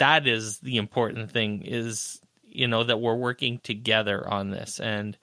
that 0.00 0.26
is 0.26 0.58
the 0.60 0.78
important 0.78 1.30
thing 1.30 1.62
is 1.62 2.20
you 2.42 2.66
know 2.66 2.82
that 2.82 3.00
we're 3.00 3.14
working 3.14 3.60
together 3.62 4.26
on 4.28 4.50
this 4.50 4.80
and 4.80 5.16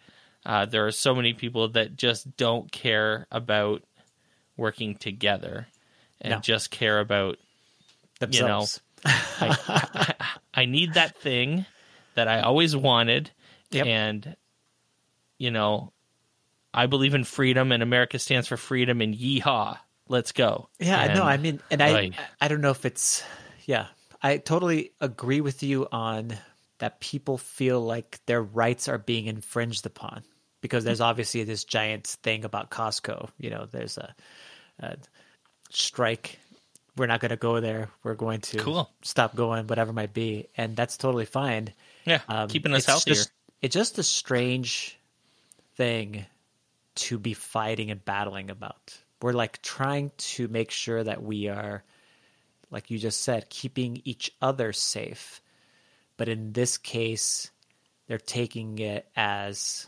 uh, 0.45 0.65
there 0.65 0.87
are 0.87 0.91
so 0.91 1.13
many 1.13 1.33
people 1.33 1.67
that 1.69 1.97
just 1.97 2.37
don't 2.37 2.71
care 2.71 3.27
about 3.31 3.83
working 4.55 4.95
together 4.95 5.67
and 6.21 6.31
no. 6.31 6.39
just 6.39 6.71
care 6.71 6.99
about 6.99 7.37
Themselves. 8.19 8.79
you 9.03 9.11
know 9.11 9.17
I, 9.39 9.57
I, 9.67 10.13
I, 10.61 10.65
need 10.65 10.93
that 10.93 11.17
thing 11.17 11.65
that 12.17 12.27
i 12.27 12.41
always 12.41 12.75
wanted 12.75 13.31
yep. 13.71 13.85
and 13.85 14.35
you 15.37 15.49
know 15.49 15.91
i 16.73 16.85
believe 16.85 17.15
in 17.15 17.23
freedom 17.23 17.71
and 17.71 17.81
america 17.81 18.19
stands 18.19 18.47
for 18.47 18.57
freedom 18.57 19.01
and 19.01 19.15
yeehaw 19.15 19.77
let's 20.09 20.33
go 20.33 20.69
yeah 20.79 21.03
and, 21.03 21.15
no 21.15 21.23
i 21.23 21.37
mean 21.37 21.61
and 21.71 21.81
i 21.81 22.11
i 22.41 22.47
don't 22.47 22.61
know 22.61 22.71
if 22.71 22.85
it's 22.85 23.23
yeah 23.65 23.87
I 24.21 24.37
totally 24.37 24.93
agree 24.99 25.41
with 25.41 25.63
you 25.63 25.87
on 25.91 26.33
that 26.79 26.99
people 26.99 27.37
feel 27.37 27.81
like 27.81 28.19
their 28.25 28.41
rights 28.41 28.87
are 28.87 28.97
being 28.97 29.25
infringed 29.25 29.85
upon 29.85 30.23
because 30.61 30.83
there's 30.83 31.01
obviously 31.01 31.43
this 31.43 31.63
giant 31.63 32.07
thing 32.07 32.43
about 32.43 32.69
Costco. 32.69 33.29
You 33.37 33.49
know, 33.51 33.67
there's 33.69 33.97
a, 33.97 34.15
a 34.79 34.97
strike. 35.69 36.39
We're 36.95 37.07
not 37.07 37.19
going 37.19 37.29
to 37.29 37.37
go 37.37 37.59
there. 37.59 37.89
We're 38.03 38.15
going 38.15 38.41
to 38.41 38.57
cool. 38.57 38.89
stop 39.03 39.35
going, 39.35 39.67
whatever 39.67 39.93
might 39.93 40.13
be, 40.13 40.47
and 40.57 40.75
that's 40.75 40.97
totally 40.97 41.25
fine. 41.25 41.73
Yeah, 42.07 42.21
um, 42.27 42.49
keeping 42.49 42.73
us 42.73 42.85
healthier. 42.85 43.13
Just, 43.13 43.31
it's 43.61 43.73
just 43.73 43.99
a 43.99 44.03
strange 44.03 44.99
thing 45.75 46.25
to 46.95 47.19
be 47.19 47.33
fighting 47.33 47.91
and 47.91 48.03
battling 48.03 48.49
about. 48.49 48.97
We're 49.21 49.33
like 49.33 49.61
trying 49.61 50.11
to 50.17 50.47
make 50.47 50.71
sure 50.71 51.03
that 51.03 51.21
we 51.21 51.47
are 51.47 51.83
like 52.69 52.91
you 52.91 52.97
just 52.97 53.21
said, 53.21 53.49
keeping 53.49 54.01
each 54.03 54.31
other 54.41 54.73
safe. 54.73 55.41
But 56.17 56.29
in 56.29 56.53
this 56.53 56.77
case, 56.77 57.51
they're 58.07 58.17
taking 58.17 58.79
it 58.79 59.07
as 59.15 59.87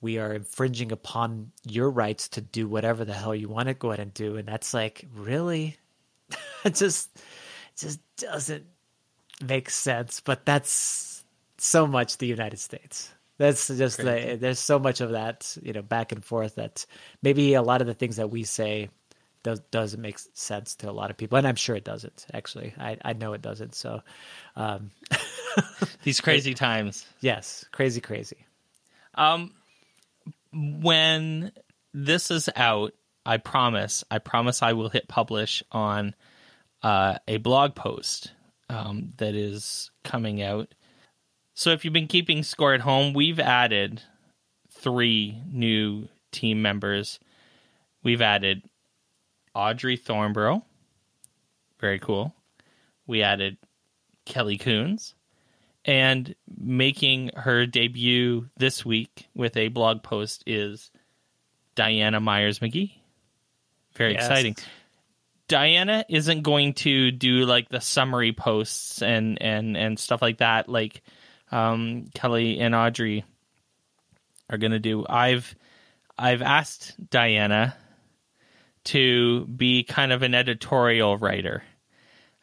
we 0.00 0.18
are 0.18 0.32
infringing 0.32 0.90
upon 0.90 1.52
your 1.64 1.90
rights 1.90 2.28
to 2.30 2.40
do 2.40 2.66
whatever 2.66 3.04
the 3.04 3.12
hell 3.12 3.34
you 3.34 3.48
want 3.48 3.68
to 3.68 3.74
go 3.74 3.90
ahead 3.90 4.00
and 4.00 4.14
do. 4.14 4.36
And 4.36 4.48
that's 4.48 4.74
like, 4.74 5.06
really? 5.14 5.76
it 6.64 6.74
just 6.74 7.14
it 7.16 7.78
just 7.78 8.00
doesn't 8.16 8.66
make 9.46 9.70
sense. 9.70 10.20
But 10.20 10.44
that's 10.44 11.11
so 11.62 11.86
much 11.86 12.18
the 12.18 12.26
United 12.26 12.58
States. 12.58 13.12
That's 13.38 13.68
just 13.68 13.98
the, 13.98 14.36
there's 14.40 14.58
so 14.58 14.78
much 14.78 15.00
of 15.00 15.12
that, 15.12 15.56
you 15.62 15.72
know, 15.72 15.82
back 15.82 16.12
and 16.12 16.24
forth 16.24 16.56
that 16.56 16.84
maybe 17.22 17.54
a 17.54 17.62
lot 17.62 17.80
of 17.80 17.86
the 17.86 17.94
things 17.94 18.16
that 18.16 18.30
we 18.30 18.44
say 18.44 18.88
does 19.42 19.60
doesn't 19.70 20.00
make 20.00 20.18
sense 20.34 20.76
to 20.76 20.90
a 20.90 20.92
lot 20.92 21.10
of 21.10 21.16
people, 21.16 21.38
and 21.38 21.46
I'm 21.46 21.56
sure 21.56 21.74
it 21.74 21.84
doesn't. 21.84 22.26
Actually, 22.32 22.74
I 22.78 22.96
I 23.04 23.12
know 23.14 23.32
it 23.32 23.42
doesn't. 23.42 23.74
So, 23.74 24.02
um, 24.54 24.92
these 26.04 26.20
crazy 26.20 26.54
times. 26.54 27.06
Yes, 27.20 27.64
crazy, 27.72 28.00
crazy. 28.00 28.46
Um, 29.14 29.52
when 30.52 31.50
this 31.92 32.30
is 32.30 32.48
out, 32.54 32.92
I 33.26 33.38
promise, 33.38 34.04
I 34.10 34.18
promise, 34.18 34.62
I 34.62 34.74
will 34.74 34.88
hit 34.88 35.08
publish 35.08 35.64
on 35.72 36.14
uh, 36.82 37.18
a 37.26 37.38
blog 37.38 37.74
post 37.74 38.30
um, 38.68 39.12
that 39.16 39.34
is 39.34 39.90
coming 40.04 40.40
out. 40.40 40.72
So, 41.54 41.70
if 41.70 41.84
you've 41.84 41.94
been 41.94 42.06
keeping 42.06 42.42
score 42.42 42.74
at 42.74 42.80
home, 42.80 43.12
we've 43.12 43.40
added 43.40 44.02
three 44.70 45.40
new 45.50 46.08
team 46.30 46.62
members. 46.62 47.20
We've 48.02 48.22
added 48.22 48.62
Audrey 49.54 49.96
Thornborough. 49.96 50.62
Very 51.78 51.98
cool. 51.98 52.34
We 53.06 53.22
added 53.22 53.58
Kelly 54.24 54.58
Coons. 54.58 55.14
And 55.84 56.34
making 56.48 57.30
her 57.34 57.66
debut 57.66 58.48
this 58.56 58.84
week 58.84 59.28
with 59.34 59.56
a 59.56 59.66
blog 59.66 60.04
post 60.04 60.44
is 60.46 60.92
Diana 61.74 62.20
Myers 62.20 62.60
McGee. 62.60 62.92
Very 63.96 64.14
yes. 64.14 64.26
exciting. 64.26 64.56
Diana 65.48 66.04
isn't 66.08 66.42
going 66.42 66.74
to 66.74 67.10
do 67.10 67.44
like 67.46 67.68
the 67.68 67.80
summary 67.80 68.32
posts 68.32 69.02
and 69.02 69.42
and 69.42 69.76
and 69.76 69.98
stuff 69.98 70.22
like 70.22 70.38
that 70.38 70.68
like 70.68 71.02
um, 71.52 72.06
Kelly 72.14 72.58
and 72.58 72.74
Audrey 72.74 73.24
are 74.50 74.58
going 74.58 74.72
to 74.72 74.80
do. 74.80 75.06
I've 75.08 75.54
I've 76.18 76.42
asked 76.42 76.94
Diana 77.10 77.76
to 78.84 79.46
be 79.46 79.84
kind 79.84 80.12
of 80.12 80.22
an 80.22 80.34
editorial 80.34 81.16
writer. 81.16 81.62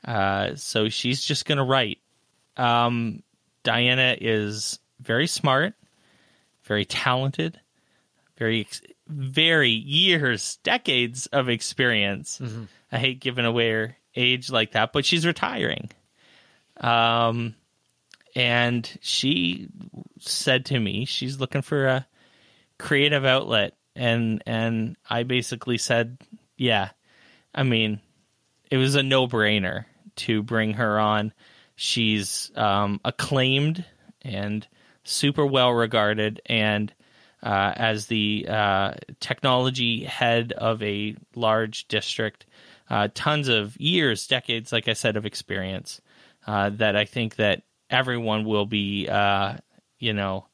Uh, 0.06 0.56
so 0.56 0.90
she's 0.90 1.22
just 1.22 1.46
going 1.46 1.58
to 1.58 1.64
write. 1.64 2.00
Um, 2.56 3.24
Diana 3.64 4.16
is 4.20 4.80
very 5.02 5.28
smart, 5.28 5.74
very 6.64 6.86
talented, 6.86 7.60
very, 8.38 8.68
very 9.08 9.72
years, 9.72 10.58
decades 10.64 11.26
of 11.28 11.50
experience. 11.50 12.40
Mm-hmm. 12.42 12.64
I 12.92 12.98
hate 12.98 13.20
giving 13.20 13.46
away 13.46 13.72
her 13.72 13.98
age 14.16 14.50
like 14.50 14.72
that, 14.72 14.94
but 14.94 15.06
she's 15.06 15.26
retiring. 15.26 15.92
Um, 16.78 17.56
and 18.36 18.98
she 19.02 19.68
said 20.20 20.66
to 20.66 20.80
me 20.80 21.06
she's 21.06 21.40
looking 21.40 21.62
for 21.62 21.88
a 21.88 22.08
creative 22.78 23.26
outlet 23.26 23.74
and 24.00 24.42
and 24.46 24.96
I 25.10 25.24
basically 25.24 25.78
said, 25.78 26.18
yeah, 26.58 26.90
I 27.54 27.64
mean, 27.64 28.00
it 28.72 28.78
was 28.78 28.96
a 28.96 29.04
no 29.04 29.28
brainer 29.28 29.86
to 30.18 30.42
bring 30.42 30.74
her 30.76 31.00
on. 31.00 31.34
She's 31.76 32.52
um, 32.56 33.02
acclaimed 33.04 33.86
and 34.22 34.66
super 35.04 35.46
well 35.46 35.72
regarded, 35.72 36.42
and 36.46 36.94
uh, 37.44 37.74
as 37.76 38.08
the 38.08 38.46
uh, 38.50 38.94
technology 39.20 40.06
head 40.06 40.54
of 40.54 40.82
a 40.82 41.16
large 41.36 41.88
district, 41.90 42.46
uh, 42.90 43.10
tons 43.14 43.50
of 43.50 43.80
years, 43.80 44.28
decades, 44.28 44.72
like 44.72 44.88
I 44.88 44.94
said, 44.94 45.18
of 45.18 45.26
experience. 45.26 46.02
Uh, 46.48 46.70
that 46.70 46.96
I 46.96 47.04
think 47.04 47.36
that 47.36 47.64
everyone 47.90 48.46
will 48.46 48.66
be, 48.66 49.08
uh, 49.08 49.58
you 50.00 50.14
know, 50.14 50.46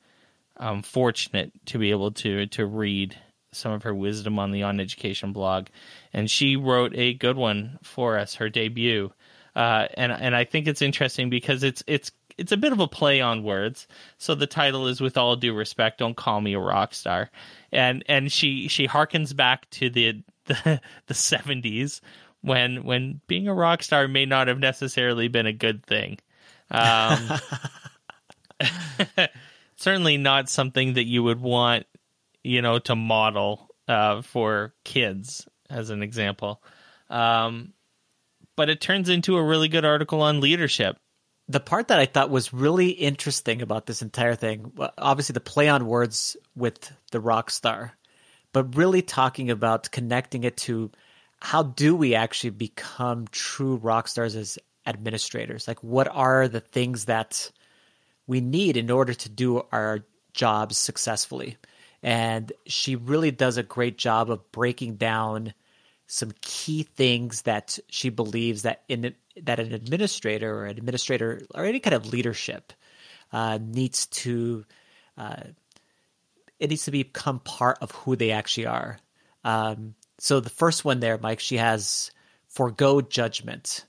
um, 0.57 0.81
fortunate 0.81 1.51
to 1.67 1.77
be 1.77 1.91
able 1.91 2.11
to 2.11 2.47
to 2.47 2.65
read 2.65 3.17
some 3.51 3.71
of 3.71 3.83
her 3.83 3.93
wisdom 3.93 4.37
on 4.39 4.51
the 4.51 4.63
On 4.63 4.79
Education 4.79 5.33
blog, 5.33 5.67
and 6.13 6.29
she 6.29 6.55
wrote 6.55 6.93
a 6.95 7.13
good 7.13 7.37
one 7.37 7.79
for 7.83 8.17
us, 8.17 8.35
her 8.35 8.49
debut. 8.49 9.11
Uh, 9.55 9.87
and 9.95 10.11
and 10.11 10.35
I 10.35 10.43
think 10.43 10.67
it's 10.67 10.81
interesting 10.81 11.29
because 11.29 11.63
it's 11.63 11.83
it's 11.87 12.11
it's 12.37 12.51
a 12.51 12.57
bit 12.57 12.73
of 12.73 12.79
a 12.79 12.87
play 12.87 13.21
on 13.21 13.43
words. 13.43 13.87
So 14.17 14.35
the 14.35 14.47
title 14.47 14.87
is 14.87 15.01
"With 15.01 15.17
All 15.17 15.35
Due 15.35 15.53
Respect, 15.53 15.99
Don't 15.99 16.17
Call 16.17 16.41
Me 16.41 16.53
a 16.53 16.59
Rock 16.59 16.93
Star," 16.93 17.29
and 17.71 18.03
and 18.07 18.31
she 18.31 18.67
she 18.67 18.87
harkens 18.87 19.35
back 19.35 19.69
to 19.71 19.89
the 19.89 20.21
the 20.45 20.81
the 21.07 21.13
seventies 21.13 22.01
when 22.41 22.83
when 22.83 23.21
being 23.27 23.47
a 23.47 23.53
rock 23.53 23.81
star 23.81 24.07
may 24.07 24.25
not 24.25 24.47
have 24.47 24.59
necessarily 24.59 25.27
been 25.27 25.47
a 25.47 25.53
good 25.53 25.83
thing. 25.85 26.19
Um, 26.71 27.29
certainly 29.75 30.17
not 30.17 30.49
something 30.49 30.93
that 30.93 31.05
you 31.05 31.23
would 31.23 31.41
want, 31.41 31.85
you 32.43 32.61
know, 32.61 32.79
to 32.79 32.95
model 32.95 33.69
uh, 33.87 34.21
for 34.21 34.73
kids, 34.83 35.47
as 35.69 35.89
an 35.89 36.01
example. 36.01 36.61
Um, 37.09 37.73
but 38.55 38.69
it 38.69 38.81
turns 38.81 39.09
into 39.09 39.37
a 39.37 39.43
really 39.43 39.67
good 39.67 39.85
article 39.85 40.21
on 40.21 40.41
leadership. 40.41 40.97
The 41.47 41.59
part 41.59 41.89
that 41.89 41.99
I 41.99 42.05
thought 42.05 42.31
was 42.31 42.53
really 42.53 42.89
interesting 42.89 43.61
about 43.61 43.85
this 43.85 44.01
entire 44.01 44.35
thing, 44.35 44.71
obviously 44.97 45.33
the 45.33 45.41
play 45.41 45.69
on 45.69 45.85
words 45.85 46.35
with 46.55 46.91
the 47.11 47.19
rock 47.19 47.51
star, 47.51 47.93
but 48.51 48.75
really 48.75 49.03
talking 49.03 49.51
about 49.51 49.91
connecting 49.91 50.43
it 50.43 50.57
to 50.57 50.91
how 51.39 51.61
do 51.61 51.95
we 51.95 52.15
actually 52.15 52.49
become 52.49 53.27
true 53.31 53.75
rock 53.75 54.07
stars 54.07 54.35
as 54.35 54.57
administrators? 54.85 55.67
Like, 55.67 55.83
what 55.83 56.07
are 56.07 56.47
the 56.47 56.59
things 56.59 57.05
that 57.05 57.51
we 58.27 58.41
need 58.41 58.77
in 58.77 58.89
order 58.89 59.13
to 59.13 59.29
do 59.29 59.63
our 59.71 60.05
jobs 60.33 60.77
successfully? 60.77 61.57
And 62.03 62.51
she 62.65 62.95
really 62.95 63.31
does 63.31 63.57
a 63.57 63.63
great 63.63 63.97
job 63.97 64.29
of 64.29 64.51
breaking 64.51 64.95
down 64.95 65.53
some 66.07 66.31
key 66.41 66.83
things 66.83 67.43
that 67.43 67.79
she 67.89 68.09
believes 68.09 68.61
that 68.61 68.83
in 68.87 69.15
that 69.41 69.59
an 69.59 69.73
administrator 69.73 70.53
or 70.53 70.65
an 70.65 70.77
administrator 70.77 71.41
or 71.53 71.65
any 71.65 71.79
kind 71.79 71.95
of 71.95 72.13
leadership 72.13 72.73
uh, 73.33 73.57
needs 73.59 74.05
to 74.07 74.63
uh, 75.17 75.43
it 76.59 76.69
needs 76.69 76.85
to 76.85 76.91
become 76.91 77.39
part 77.39 77.77
of 77.81 77.91
who 77.91 78.15
they 78.15 78.31
actually 78.31 78.67
are. 78.67 78.97
Um, 79.43 79.95
so 80.19 80.39
the 80.39 80.49
first 80.49 80.85
one 80.85 80.99
there, 80.99 81.17
Mike, 81.17 81.39
she 81.39 81.57
has 81.57 82.11
forego 82.47 83.01
judgment. 83.01 83.85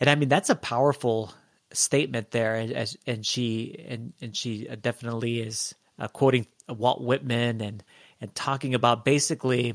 And 0.00 0.08
I 0.08 0.14
mean 0.14 0.28
that's 0.28 0.50
a 0.50 0.54
powerful 0.54 1.32
statement 1.72 2.30
there, 2.30 2.56
and, 2.56 2.96
and 3.06 3.24
she 3.24 3.84
and 3.88 4.12
and 4.20 4.36
she 4.36 4.64
definitely 4.80 5.40
is 5.40 5.74
uh, 5.98 6.08
quoting 6.08 6.46
Walt 6.68 7.02
Whitman 7.02 7.60
and 7.60 7.84
and 8.20 8.34
talking 8.34 8.74
about 8.74 9.04
basically 9.04 9.74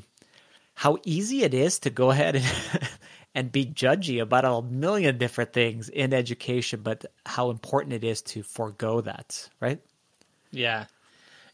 how 0.75 0.97
easy 1.03 1.43
it 1.43 1.53
is 1.53 1.79
to 1.79 1.89
go 1.89 2.11
ahead 2.11 2.35
and, 2.35 2.45
and 3.35 3.51
be 3.51 3.65
judgy 3.65 4.21
about 4.21 4.43
a 4.43 4.61
million 4.61 5.17
different 5.17 5.53
things 5.53 5.87
in 5.87 6.13
education, 6.13 6.81
but 6.83 7.05
how 7.25 7.49
important 7.49 7.93
it 7.93 8.03
is 8.03 8.21
to 8.21 8.43
forego 8.43 8.99
that, 9.01 9.49
right? 9.61 9.79
Yeah, 10.51 10.85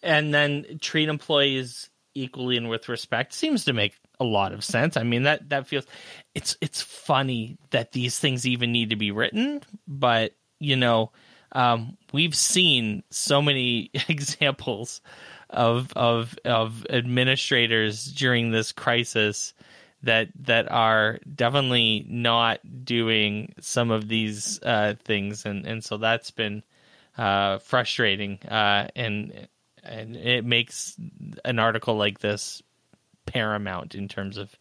and 0.01 0.33
then 0.33 0.79
treat 0.81 1.07
employees 1.07 1.89
equally 2.13 2.57
and 2.57 2.67
with 2.67 2.89
respect 2.89 3.33
seems 3.33 3.65
to 3.65 3.73
make 3.73 3.93
a 4.21 4.23
lot 4.23 4.53
of 4.53 4.63
sense. 4.63 4.95
I 4.95 5.03
mean 5.03 5.23
that 5.23 5.49
that 5.49 5.67
feels 5.67 5.85
it's 6.35 6.55
it's 6.61 6.81
funny 6.81 7.57
that 7.71 7.91
these 7.91 8.19
things 8.19 8.45
even 8.45 8.71
need 8.71 8.91
to 8.91 8.95
be 8.95 9.11
written, 9.11 9.61
but 9.87 10.33
you 10.59 10.75
know, 10.75 11.11
um, 11.53 11.97
we've 12.13 12.35
seen 12.35 13.01
so 13.09 13.41
many 13.41 13.89
examples 14.07 15.01
of 15.49 15.91
of 15.95 16.37
of 16.45 16.85
administrators 16.89 18.05
during 18.05 18.51
this 18.51 18.71
crisis 18.71 19.55
that 20.03 20.29
that 20.39 20.71
are 20.71 21.19
definitely 21.33 22.05
not 22.07 22.59
doing 22.85 23.53
some 23.59 23.89
of 23.89 24.07
these 24.07 24.61
uh, 24.61 24.93
things, 25.03 25.45
and 25.47 25.65
and 25.65 25.83
so 25.83 25.97
that's 25.97 26.29
been 26.29 26.61
uh, 27.17 27.57
frustrating, 27.57 28.37
uh, 28.47 28.87
and 28.95 29.47
and 29.83 30.15
it 30.15 30.45
makes 30.45 30.95
an 31.43 31.57
article 31.57 31.95
like 31.95 32.19
this 32.19 32.61
paramount 33.31 33.95
in 33.95 34.07
terms 34.07 34.37
of 34.37 34.55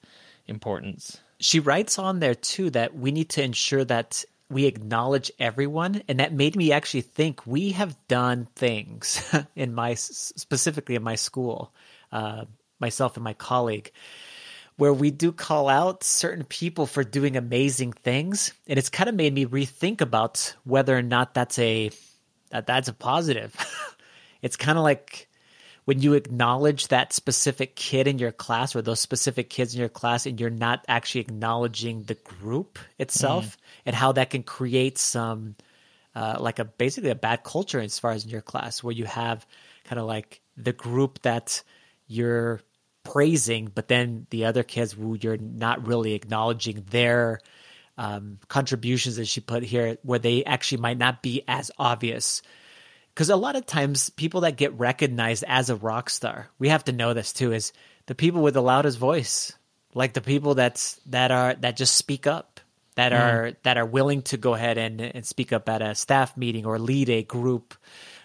importance. 0.46 1.20
She 1.38 1.60
writes 1.60 1.98
on 1.98 2.20
there 2.20 2.34
too 2.34 2.70
that 2.70 2.94
we 2.94 3.10
need 3.12 3.30
to 3.30 3.42
ensure 3.42 3.84
that 3.84 4.24
we 4.50 4.66
acknowledge 4.66 5.30
everyone 5.38 6.02
and 6.08 6.20
that 6.20 6.32
made 6.32 6.56
me 6.56 6.72
actually 6.72 7.02
think 7.02 7.46
we 7.46 7.70
have 7.70 7.96
done 8.08 8.48
things 8.56 9.22
in 9.56 9.74
my 9.74 9.94
specifically 9.94 10.96
in 10.96 11.02
my 11.02 11.14
school 11.14 11.72
uh, 12.12 12.44
myself 12.80 13.16
and 13.16 13.24
my 13.24 13.32
colleague 13.32 13.92
where 14.76 14.92
we 14.92 15.10
do 15.10 15.30
call 15.30 15.68
out 15.68 16.02
certain 16.02 16.42
people 16.44 16.86
for 16.86 17.04
doing 17.04 17.36
amazing 17.36 17.92
things 17.92 18.52
and 18.66 18.78
it's 18.78 18.88
kind 18.88 19.08
of 19.08 19.14
made 19.14 19.32
me 19.32 19.46
rethink 19.46 20.00
about 20.00 20.54
whether 20.64 20.96
or 20.96 21.02
not 21.02 21.32
that's 21.32 21.58
a 21.60 21.90
that 22.50 22.66
that's 22.66 22.88
a 22.88 22.92
positive 22.92 23.54
it's 24.42 24.56
kind 24.56 24.76
of 24.76 24.84
like 24.84 25.28
when 25.90 26.00
you 26.00 26.14
acknowledge 26.14 26.86
that 26.86 27.12
specific 27.12 27.74
kid 27.74 28.06
in 28.06 28.20
your 28.20 28.30
class 28.30 28.76
or 28.76 28.80
those 28.80 29.00
specific 29.00 29.50
kids 29.50 29.74
in 29.74 29.80
your 29.80 29.88
class 29.88 30.24
and 30.24 30.38
you're 30.38 30.48
not 30.48 30.84
actually 30.86 31.20
acknowledging 31.20 32.04
the 32.04 32.14
group 32.14 32.78
itself 32.96 33.44
mm. 33.44 33.60
and 33.86 33.96
how 33.96 34.12
that 34.12 34.30
can 34.30 34.44
create 34.44 34.98
some 34.98 35.56
uh, 36.14 36.36
like 36.38 36.60
a 36.60 36.64
basically 36.64 37.10
a 37.10 37.16
bad 37.16 37.42
culture 37.42 37.80
as 37.80 37.98
far 37.98 38.12
as 38.12 38.22
in 38.22 38.30
your 38.30 38.40
class 38.40 38.84
where 38.84 38.94
you 38.94 39.04
have 39.04 39.44
kind 39.82 39.98
of 39.98 40.06
like 40.06 40.40
the 40.56 40.72
group 40.72 41.20
that 41.22 41.60
you're 42.06 42.60
praising 43.02 43.68
but 43.74 43.88
then 43.88 44.28
the 44.30 44.44
other 44.44 44.62
kids 44.62 44.92
who 44.92 45.18
you're 45.20 45.38
not 45.38 45.88
really 45.88 46.12
acknowledging 46.12 46.86
their 46.90 47.40
um, 47.98 48.38
contributions 48.46 49.16
that 49.16 49.26
she 49.26 49.40
put 49.40 49.64
here 49.64 49.98
where 50.04 50.20
they 50.20 50.44
actually 50.44 50.80
might 50.80 50.98
not 50.98 51.20
be 51.20 51.42
as 51.48 51.72
obvious 51.80 52.42
because 53.14 53.30
a 53.30 53.36
lot 53.36 53.56
of 53.56 53.66
times 53.66 54.10
people 54.10 54.42
that 54.42 54.56
get 54.56 54.78
recognized 54.78 55.44
as 55.46 55.70
a 55.70 55.76
rock 55.76 56.10
star, 56.10 56.48
we 56.58 56.68
have 56.68 56.84
to 56.84 56.92
know 56.92 57.12
this 57.12 57.32
too, 57.32 57.52
is 57.52 57.72
the 58.06 58.14
people 58.14 58.42
with 58.42 58.54
the 58.54 58.62
loudest 58.62 58.98
voice, 58.98 59.52
like 59.94 60.14
the 60.14 60.20
people 60.20 60.54
that's 60.54 61.00
that 61.06 61.30
are 61.30 61.54
that 61.54 61.76
just 61.76 61.96
speak 61.96 62.26
up, 62.26 62.60
that 62.94 63.12
mm. 63.12 63.20
are 63.20 63.52
that 63.62 63.76
are 63.76 63.86
willing 63.86 64.22
to 64.22 64.36
go 64.36 64.54
ahead 64.54 64.78
and 64.78 65.00
and 65.00 65.26
speak 65.26 65.52
up 65.52 65.68
at 65.68 65.82
a 65.82 65.94
staff 65.94 66.36
meeting 66.36 66.66
or 66.66 66.78
lead 66.78 67.08
a 67.08 67.22
group 67.22 67.74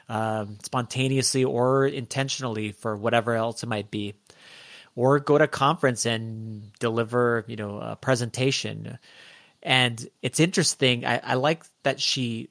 um, 0.07 0.57
spontaneously 0.63 1.43
or 1.43 1.87
intentionally 1.87 2.71
for 2.71 2.95
whatever 2.95 3.33
else 3.33 3.63
it 3.63 3.67
might 3.67 3.89
be, 3.89 4.13
or 4.95 5.19
go 5.19 5.37
to 5.37 5.45
a 5.45 5.47
conference 5.47 6.05
and 6.05 6.71
deliver 6.79 7.43
you 7.47 7.55
know 7.55 7.79
a 7.79 7.95
presentation. 7.95 8.97
And 9.63 10.07
it's 10.21 10.39
interesting. 10.39 11.05
I, 11.05 11.19
I 11.23 11.33
like 11.33 11.63
that 11.83 11.99
she 11.99 12.49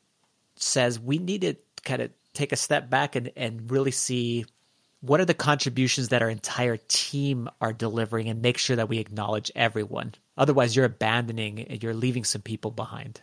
says 0.56 0.98
we 0.98 1.18
need 1.18 1.42
to 1.42 1.56
kind 1.84 2.02
of 2.02 2.10
take 2.34 2.52
a 2.52 2.56
step 2.56 2.90
back 2.90 3.16
and, 3.16 3.32
and 3.36 3.70
really 3.70 3.90
see 3.90 4.44
what 5.00 5.20
are 5.20 5.24
the 5.24 5.34
contributions 5.34 6.08
that 6.08 6.22
our 6.22 6.30
entire 6.30 6.78
team 6.88 7.48
are 7.60 7.72
delivering 7.72 8.28
and 8.28 8.40
make 8.40 8.58
sure 8.58 8.76
that 8.76 8.88
we 8.88 8.98
acknowledge 8.98 9.50
everyone. 9.54 10.14
Otherwise, 10.36 10.74
you're 10.74 10.86
abandoning 10.86 11.60
and 11.60 11.82
you're 11.82 11.94
leaving 11.94 12.24
some 12.24 12.42
people 12.42 12.70
behind. 12.70 13.20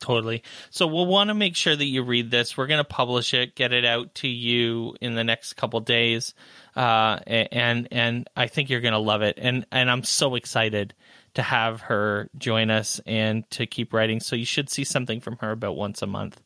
Totally. 0.00 0.42
So 0.70 0.88
we'll 0.88 1.06
want 1.06 1.28
to 1.28 1.34
make 1.34 1.54
sure 1.54 1.76
that 1.76 1.84
you 1.84 2.02
read 2.02 2.30
this. 2.30 2.56
We're 2.56 2.66
going 2.66 2.78
to 2.78 2.84
publish 2.84 3.34
it, 3.34 3.54
get 3.54 3.72
it 3.72 3.84
out 3.84 4.16
to 4.16 4.28
you 4.28 4.96
in 5.00 5.14
the 5.14 5.22
next 5.22 5.52
couple 5.52 5.78
days, 5.78 6.34
uh, 6.74 7.20
and 7.24 7.86
and 7.92 8.28
I 8.34 8.48
think 8.48 8.68
you're 8.68 8.80
going 8.80 8.92
to 8.92 8.98
love 8.98 9.22
it. 9.22 9.38
And 9.40 9.64
and 9.70 9.88
I'm 9.88 10.02
so 10.02 10.34
excited 10.34 10.92
to 11.34 11.42
have 11.42 11.82
her 11.82 12.28
join 12.36 12.68
us 12.68 13.00
and 13.06 13.48
to 13.50 13.64
keep 13.64 13.92
writing. 13.92 14.18
So 14.18 14.34
you 14.34 14.44
should 14.44 14.68
see 14.68 14.82
something 14.82 15.20
from 15.20 15.36
her 15.36 15.52
about 15.52 15.76
once 15.76 16.02
a 16.02 16.06
month 16.08 16.40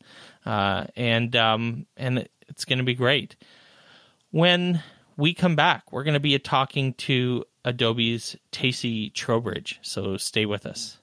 uh, 0.46 0.86
and 0.96 1.34
um, 1.36 1.86
and 1.96 2.28
it's 2.48 2.64
going 2.64 2.78
to 2.78 2.84
be 2.84 2.94
great. 2.94 3.36
When 4.30 4.82
we 5.16 5.34
come 5.34 5.56
back, 5.56 5.92
we're 5.92 6.04
going 6.04 6.14
to 6.14 6.20
be 6.20 6.38
talking 6.38 6.94
to 6.94 7.44
Adobe's 7.64 8.36
Tacey 8.52 9.10
Trowbridge. 9.10 9.78
So 9.82 10.16
stay 10.16 10.46
with 10.46 10.66
us. 10.66 10.98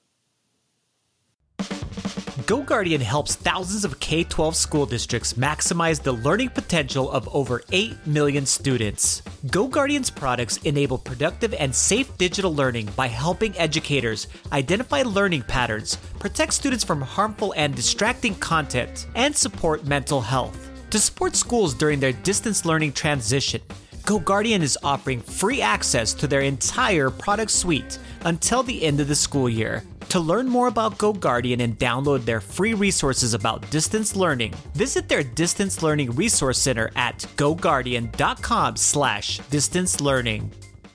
GoGuardian 2.46 3.00
helps 3.00 3.36
thousands 3.36 3.86
of 3.86 4.02
K 4.02 4.26
12 4.26 4.54
school 4.54 4.86
districts 4.86 5.34
maximize 5.34 6.04
the 6.04 6.12
learning 6.12 6.50
potential 6.50 7.10
of 7.10 7.34
over 7.34 7.62
8 7.72 8.06
million 8.06 8.46
students. 8.46 9.22
GoGuardian's 9.46 10.10
products 10.10 10.58
enable 10.66 10.98
productive 10.98 11.54
and 11.54 11.74
safe 11.74 12.18
digital 12.18 12.54
learning 12.54 12.90
by 12.98 13.08
helping 13.08 13.58
educators 13.58 14.28
identify 14.52 15.04
learning 15.04 15.44
patterns, 15.44 15.96
protect 16.20 16.52
students 16.52 16.84
from 16.84 17.00
harmful 17.00 17.54
and 17.56 17.74
distracting 17.76 18.36
content, 18.36 19.08
and 19.16 19.34
support 19.34 19.86
mental 19.86 20.20
health. 20.20 20.70
To 20.90 21.00
support 21.00 21.38
schools 21.38 21.74
during 21.74 22.02
their 22.02 22.12
distance 22.12 22.66
learning 22.66 22.92
transition, 22.92 23.62
GoGuardian 24.04 24.62
is 24.62 24.78
offering 24.84 25.22
free 25.22 25.62
access 25.62 26.14
to 26.16 26.28
their 26.28 26.42
entire 26.42 27.10
product 27.10 27.52
suite 27.52 28.00
until 28.26 28.64
the 28.64 28.84
end 28.84 29.00
of 29.00 29.08
the 29.08 29.16
school 29.16 29.48
year. 29.48 29.82
To 30.10 30.20
learn 30.20 30.48
more 30.48 30.68
about 30.68 30.98
GoGuardian 30.98 31.60
and 31.62 31.78
download 31.80 32.26
their 32.26 32.40
free 32.40 32.74
resources 32.74 33.34
about 33.34 33.70
distance 33.72 34.16
learning, 34.16 34.54
visit 34.74 35.10
their 35.10 35.24
Distance 35.24 35.82
Learning 35.82 36.12
Resource 36.12 36.60
Center 36.60 36.92
at 36.96 37.20
goguardian.com 37.36 38.76
slash 38.76 39.40
distance 39.50 40.02
learning. 40.02 40.52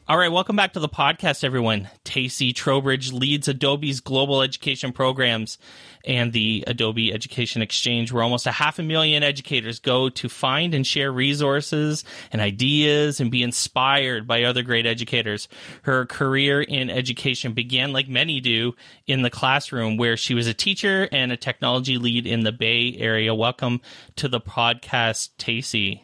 All 0.08 0.16
right, 0.16 0.32
welcome 0.32 0.56
back 0.56 0.72
to 0.72 0.80
the 0.80 0.88
podcast, 0.88 1.44
everyone. 1.44 1.88
Tacy 2.04 2.54
Trowbridge 2.54 3.12
leads 3.12 3.46
Adobe's 3.46 4.00
global 4.00 4.40
education 4.40 4.92
programs 4.92 5.58
and 6.04 6.32
the 6.32 6.64
Adobe 6.66 7.12
Education 7.12 7.62
Exchange, 7.62 8.12
where 8.12 8.22
almost 8.22 8.46
a 8.46 8.52
half 8.52 8.78
a 8.78 8.82
million 8.82 9.22
educators 9.22 9.78
go 9.78 10.08
to 10.08 10.28
find 10.28 10.74
and 10.74 10.86
share 10.86 11.12
resources 11.12 12.04
and 12.32 12.40
ideas 12.40 13.20
and 13.20 13.30
be 13.30 13.42
inspired 13.42 14.26
by 14.26 14.44
other 14.44 14.62
great 14.62 14.86
educators. 14.86 15.48
Her 15.82 16.06
career 16.06 16.62
in 16.62 16.90
education 16.90 17.52
began, 17.52 17.92
like 17.92 18.08
many 18.08 18.40
do, 18.40 18.74
in 19.06 19.22
the 19.22 19.30
classroom, 19.30 19.96
where 19.96 20.16
she 20.16 20.34
was 20.34 20.46
a 20.46 20.54
teacher 20.54 21.08
and 21.12 21.32
a 21.32 21.36
technology 21.36 21.98
lead 21.98 22.26
in 22.26 22.40
the 22.40 22.52
Bay 22.52 22.96
Area. 22.98 23.34
Welcome 23.34 23.80
to 24.16 24.28
the 24.28 24.40
podcast, 24.40 25.30
Tacy. 25.38 26.02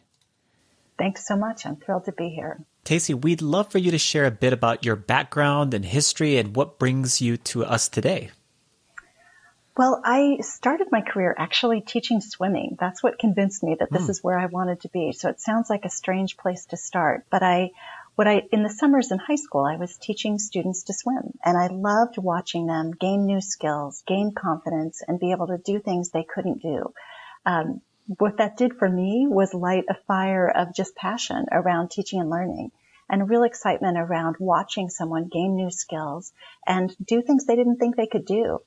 Thanks 0.98 1.26
so 1.26 1.36
much. 1.36 1.66
I'm 1.66 1.76
thrilled 1.76 2.04
to 2.04 2.12
be 2.12 2.28
here. 2.28 2.64
Tacy, 2.84 3.20
we'd 3.20 3.42
love 3.42 3.72
for 3.72 3.78
you 3.78 3.90
to 3.90 3.98
share 3.98 4.26
a 4.26 4.30
bit 4.30 4.52
about 4.52 4.84
your 4.84 4.94
background 4.94 5.74
and 5.74 5.84
history 5.84 6.36
and 6.36 6.54
what 6.54 6.78
brings 6.78 7.20
you 7.20 7.36
to 7.38 7.64
us 7.64 7.88
today. 7.88 8.30
Well, 9.76 10.00
I 10.04 10.38
started 10.40 10.92
my 10.92 11.00
career 11.00 11.34
actually 11.36 11.80
teaching 11.80 12.20
swimming. 12.20 12.76
That's 12.78 13.02
what 13.02 13.18
convinced 13.18 13.64
me 13.64 13.76
that 13.80 13.90
this 13.90 14.04
mm. 14.04 14.10
is 14.10 14.22
where 14.22 14.38
I 14.38 14.46
wanted 14.46 14.82
to 14.82 14.88
be. 14.88 15.12
So 15.12 15.28
it 15.28 15.40
sounds 15.40 15.68
like 15.68 15.84
a 15.84 15.90
strange 15.90 16.36
place 16.36 16.66
to 16.66 16.76
start, 16.76 17.26
but 17.28 17.42
I 17.42 17.70
what 18.14 18.28
I 18.28 18.42
in 18.52 18.62
the 18.62 18.70
summers 18.70 19.10
in 19.10 19.18
high 19.18 19.34
school, 19.34 19.64
I 19.64 19.74
was 19.74 19.96
teaching 19.96 20.38
students 20.38 20.84
to 20.84 20.94
swim, 20.94 21.36
and 21.44 21.58
I 21.58 21.66
loved 21.66 22.18
watching 22.18 22.66
them 22.66 22.92
gain 22.92 23.26
new 23.26 23.40
skills, 23.40 24.04
gain 24.06 24.32
confidence, 24.32 25.02
and 25.06 25.18
be 25.18 25.32
able 25.32 25.48
to 25.48 25.58
do 25.58 25.80
things 25.80 26.10
they 26.10 26.22
couldn't 26.22 26.62
do. 26.62 26.94
Um, 27.44 27.80
what 28.06 28.36
that 28.36 28.56
did 28.56 28.74
for 28.78 28.88
me 28.88 29.26
was 29.28 29.54
light 29.54 29.86
a 29.88 29.96
fire 30.06 30.48
of 30.48 30.72
just 30.72 30.94
passion 30.94 31.46
around 31.50 31.90
teaching 31.90 32.20
and 32.20 32.30
learning 32.30 32.70
and 33.08 33.28
real 33.28 33.42
excitement 33.42 33.98
around 33.98 34.36
watching 34.38 34.88
someone 34.88 35.28
gain 35.28 35.56
new 35.56 35.70
skills 35.70 36.32
and 36.66 36.94
do 37.04 37.22
things 37.22 37.46
they 37.46 37.56
didn't 37.56 37.78
think 37.78 37.96
they 37.96 38.06
could 38.06 38.24
do. 38.24 38.60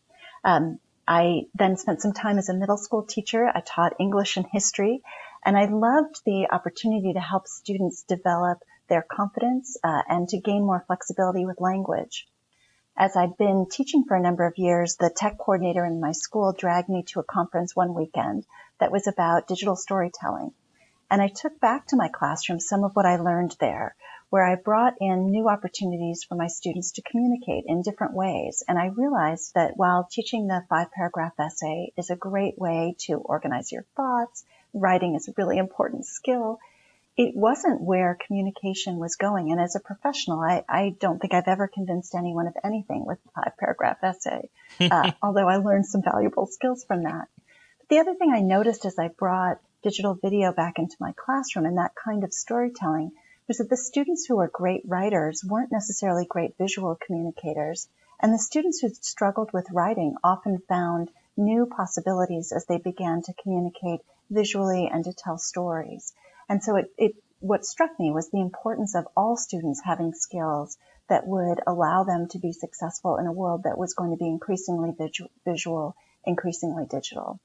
Um, 0.43 0.79
I 1.07 1.47
then 1.55 1.77
spent 1.77 2.01
some 2.01 2.13
time 2.13 2.37
as 2.37 2.49
a 2.49 2.53
middle 2.53 2.77
school 2.77 3.03
teacher. 3.03 3.47
I 3.47 3.61
taught 3.61 3.99
English 3.99 4.35
and 4.35 4.45
history, 4.51 5.01
and 5.45 5.57
I 5.57 5.65
loved 5.65 6.21
the 6.25 6.49
opportunity 6.51 7.13
to 7.13 7.19
help 7.19 7.47
students 7.47 8.03
develop 8.03 8.59
their 8.89 9.01
confidence 9.01 9.77
uh, 9.83 10.01
and 10.09 10.27
to 10.29 10.39
gain 10.39 10.65
more 10.65 10.83
flexibility 10.85 11.45
with 11.45 11.61
language. 11.61 12.27
As 12.97 13.15
I'd 13.15 13.37
been 13.37 13.67
teaching 13.69 14.03
for 14.05 14.17
a 14.17 14.21
number 14.21 14.45
of 14.45 14.57
years, 14.57 14.95
the 14.95 15.09
tech 15.09 15.37
coordinator 15.37 15.85
in 15.85 16.01
my 16.01 16.11
school 16.11 16.51
dragged 16.51 16.89
me 16.89 17.03
to 17.03 17.19
a 17.19 17.23
conference 17.23 17.75
one 17.75 17.93
weekend 17.93 18.45
that 18.79 18.91
was 18.91 19.07
about 19.07 19.47
digital 19.47 19.75
storytelling. 19.75 20.51
And 21.09 21.21
I 21.21 21.27
took 21.27 21.59
back 21.59 21.87
to 21.87 21.95
my 21.95 22.09
classroom 22.09 22.59
some 22.59 22.83
of 22.83 22.93
what 22.95 23.05
I 23.05 23.17
learned 23.17 23.55
there, 23.59 23.95
where 24.29 24.45
I 24.45 24.55
brought 24.55 24.95
in 24.99 25.31
new 25.31 25.47
opportunities 25.47 26.23
for 26.23 26.35
my 26.35 26.47
students 26.47 26.93
to 26.93 27.01
communicate 27.01 27.63
in 27.65 27.81
different 27.81 28.13
ways. 28.13 28.63
And 28.67 28.77
I 28.77 28.87
realized 28.87 29.53
that 29.55 29.77
while 29.77 30.07
teaching 30.09 30.47
the 30.47 30.63
five 30.69 30.91
paragraph 30.91 31.33
essay 31.39 31.93
is 31.97 32.09
a 32.09 32.15
great 32.15 32.57
way 32.57 32.95
to 33.05 33.13
organize 33.15 33.71
your 33.71 33.85
thoughts, 33.95 34.43
writing 34.73 35.15
is 35.15 35.27
a 35.29 35.33
really 35.37 35.57
important 35.57 36.05
skill, 36.05 36.59
it 37.15 37.35
wasn't 37.35 37.81
where 37.81 38.17
communication 38.27 38.97
was 38.97 39.15
going. 39.15 39.51
And 39.51 39.59
as 39.59 39.75
a 39.75 39.79
professional, 39.79 40.39
I, 40.39 40.63
I 40.69 40.95
don't 40.99 41.19
think 41.19 41.33
I've 41.33 41.47
ever 41.47 41.67
convinced 41.67 42.13
anyone 42.13 42.47
of 42.47 42.53
anything 42.63 43.05
with 43.05 43.17
a 43.25 43.41
five 43.41 43.57
paragraph 43.57 43.97
essay, 44.03 44.49
uh, 44.79 45.11
although 45.23 45.47
I 45.47 45.57
learned 45.57 45.87
some 45.87 46.03
valuable 46.03 46.45
skills 46.45 46.83
from 46.85 47.03
that. 47.03 47.27
But 47.79 47.89
the 47.89 47.99
other 47.99 48.13
thing 48.13 48.31
I 48.31 48.41
noticed 48.41 48.85
as 48.85 48.99
I 48.99 49.07
brought 49.07 49.59
digital 49.83 50.15
video 50.15 50.51
back 50.51 50.79
into 50.79 50.95
my 50.99 51.13
classroom 51.13 51.65
and 51.65 51.77
that 51.77 51.93
kind 51.95 52.23
of 52.23 52.33
storytelling 52.33 53.11
was 53.47 53.57
that 53.57 53.69
the 53.69 53.77
students 53.77 54.25
who 54.25 54.37
were 54.37 54.49
great 54.49 54.81
writers 54.85 55.43
weren't 55.43 55.71
necessarily 55.71 56.25
great 56.25 56.57
visual 56.57 56.97
communicators. 57.05 57.87
And 58.19 58.33
the 58.33 58.39
students 58.39 58.79
who 58.79 58.89
struggled 58.89 59.51
with 59.53 59.71
writing 59.71 60.15
often 60.23 60.61
found 60.67 61.09
new 61.37 61.65
possibilities 61.65 62.51
as 62.51 62.65
they 62.65 62.77
began 62.77 63.21
to 63.23 63.33
communicate 63.41 64.01
visually 64.29 64.89
and 64.91 65.03
to 65.05 65.13
tell 65.13 65.37
stories. 65.37 66.13
And 66.49 66.63
so 66.63 66.75
it, 66.77 66.91
it 66.97 67.15
what 67.39 67.65
struck 67.65 67.91
me 67.99 68.11
was 68.11 68.29
the 68.29 68.41
importance 68.41 68.95
of 68.95 69.07
all 69.15 69.37
students 69.37 69.81
having 69.85 70.13
skills 70.13 70.77
that 71.07 71.27
would 71.27 71.59
allow 71.67 72.03
them 72.03 72.27
to 72.29 72.39
be 72.39 72.51
successful 72.51 73.17
in 73.17 73.27
a 73.27 73.31
world 73.31 73.63
that 73.63 73.77
was 73.77 73.93
going 73.93 74.11
to 74.11 74.17
be 74.17 74.27
increasingly 74.27 74.93
visual, 75.45 75.95
increasingly 76.25 76.85
digital. 76.89 77.39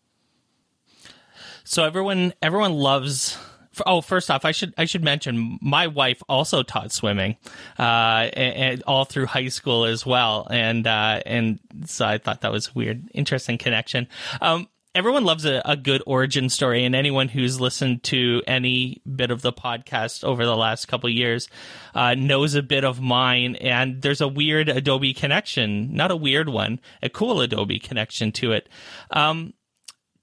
So 1.65 1.85
everyone 1.85 2.33
everyone 2.43 2.73
loves 2.73 3.39
Oh, 3.87 4.01
first 4.01 4.31
off, 4.31 4.45
I 4.45 4.53
should 4.53 4.75
I 4.77 4.85
should 4.85 5.03
mention 5.05 5.59
my 5.63 5.87
wife 5.87 6.23
also 6.29 6.63
taught 6.63 6.93
swimming, 6.93 7.37
uh, 7.79 8.29
and, 8.33 8.55
and 8.57 8.83
all 8.87 9.05
through 9.05 9.27
high 9.27 9.49
school 9.49 9.85
as 9.85 10.05
well, 10.05 10.47
and 10.51 10.87
uh, 10.87 11.21
and 11.25 11.59
so 11.87 12.07
I 12.07 12.19
thought 12.19 12.43
that 12.43 12.53
was 12.53 12.69
a 12.69 12.73
weird, 12.75 13.09
interesting 13.15 13.59
connection. 13.59 14.09
Um, 14.41 14.69
everyone 14.95 15.25
loves 15.25 15.45
a, 15.45 15.63
a, 15.65 15.77
good 15.77 16.03
origin 16.07 16.49
story, 16.49 16.85
and 16.85 16.95
anyone 16.95 17.29
who's 17.29 17.61
listened 17.61 18.03
to 18.05 18.43
any 18.47 19.01
bit 19.17 19.31
of 19.31 19.43
the 19.43 19.53
podcast 19.53 20.25
over 20.25 20.45
the 20.45 20.57
last 20.57 20.87
couple 20.87 21.09
years 21.09 21.49
uh, 21.95 22.15
knows 22.15 22.55
a 22.55 22.63
bit 22.63 22.85
of 22.85 23.01
mine. 23.01 23.57
And 23.57 24.03
there's 24.03 24.21
a 24.21 24.29
weird 24.29 24.69
Adobe 24.69 25.15
connection, 25.15 25.95
not 25.95 26.11
a 26.11 26.17
weird 26.17 26.49
one, 26.49 26.81
a 27.03 27.09
cool 27.09 27.41
Adobe 27.41 27.79
connection 27.79 28.33
to 28.33 28.53
it. 28.53 28.69
Um, 29.11 29.55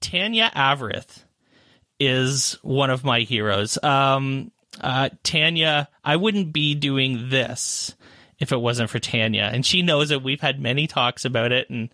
Tanya 0.00 0.50
Avrith 0.54 1.24
is 2.00 2.58
one 2.62 2.90
of 2.90 3.04
my 3.04 3.20
heroes. 3.20 3.78
Um, 3.84 4.50
uh, 4.80 5.10
Tanya, 5.22 5.88
I 6.02 6.16
wouldn't 6.16 6.52
be 6.52 6.74
doing 6.74 7.28
this 7.28 7.94
if 8.38 8.52
it 8.52 8.60
wasn't 8.60 8.90
for 8.90 8.98
Tanya, 8.98 9.50
and 9.52 9.64
she 9.64 9.82
knows 9.82 10.10
it. 10.10 10.22
We've 10.22 10.40
had 10.40 10.58
many 10.58 10.86
talks 10.86 11.26
about 11.26 11.52
it, 11.52 11.68
and 11.68 11.90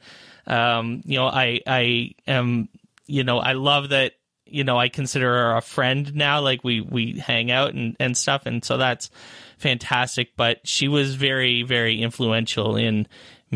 um, 0.47 1.03
you 1.05 1.19
know, 1.19 1.27
I 1.27 1.61
I 1.66 2.14
am, 2.27 2.69
you 3.07 3.25
know, 3.25 3.38
I 3.38 3.53
love 3.53 3.90
that. 3.90 4.12
You 4.49 4.62
know, 4.62 4.79
I 4.79 4.88
consider 4.88 5.27
her 5.27 5.57
a 5.57 5.61
friend 5.61 6.14
now. 6.14 6.40
Like 6.40 6.62
we 6.62 6.81
we 6.81 7.19
hang 7.19 7.51
out 7.51 7.75
and 7.75 7.97
and 7.99 8.16
stuff, 8.16 8.47
and 8.47 8.64
so 8.64 8.77
that's 8.77 9.11
fantastic. 9.59 10.37
But 10.37 10.61
she 10.69 10.87
was 10.87 11.16
very 11.16 11.64
very 11.64 12.01
influential 12.01 12.77
in 12.77 13.09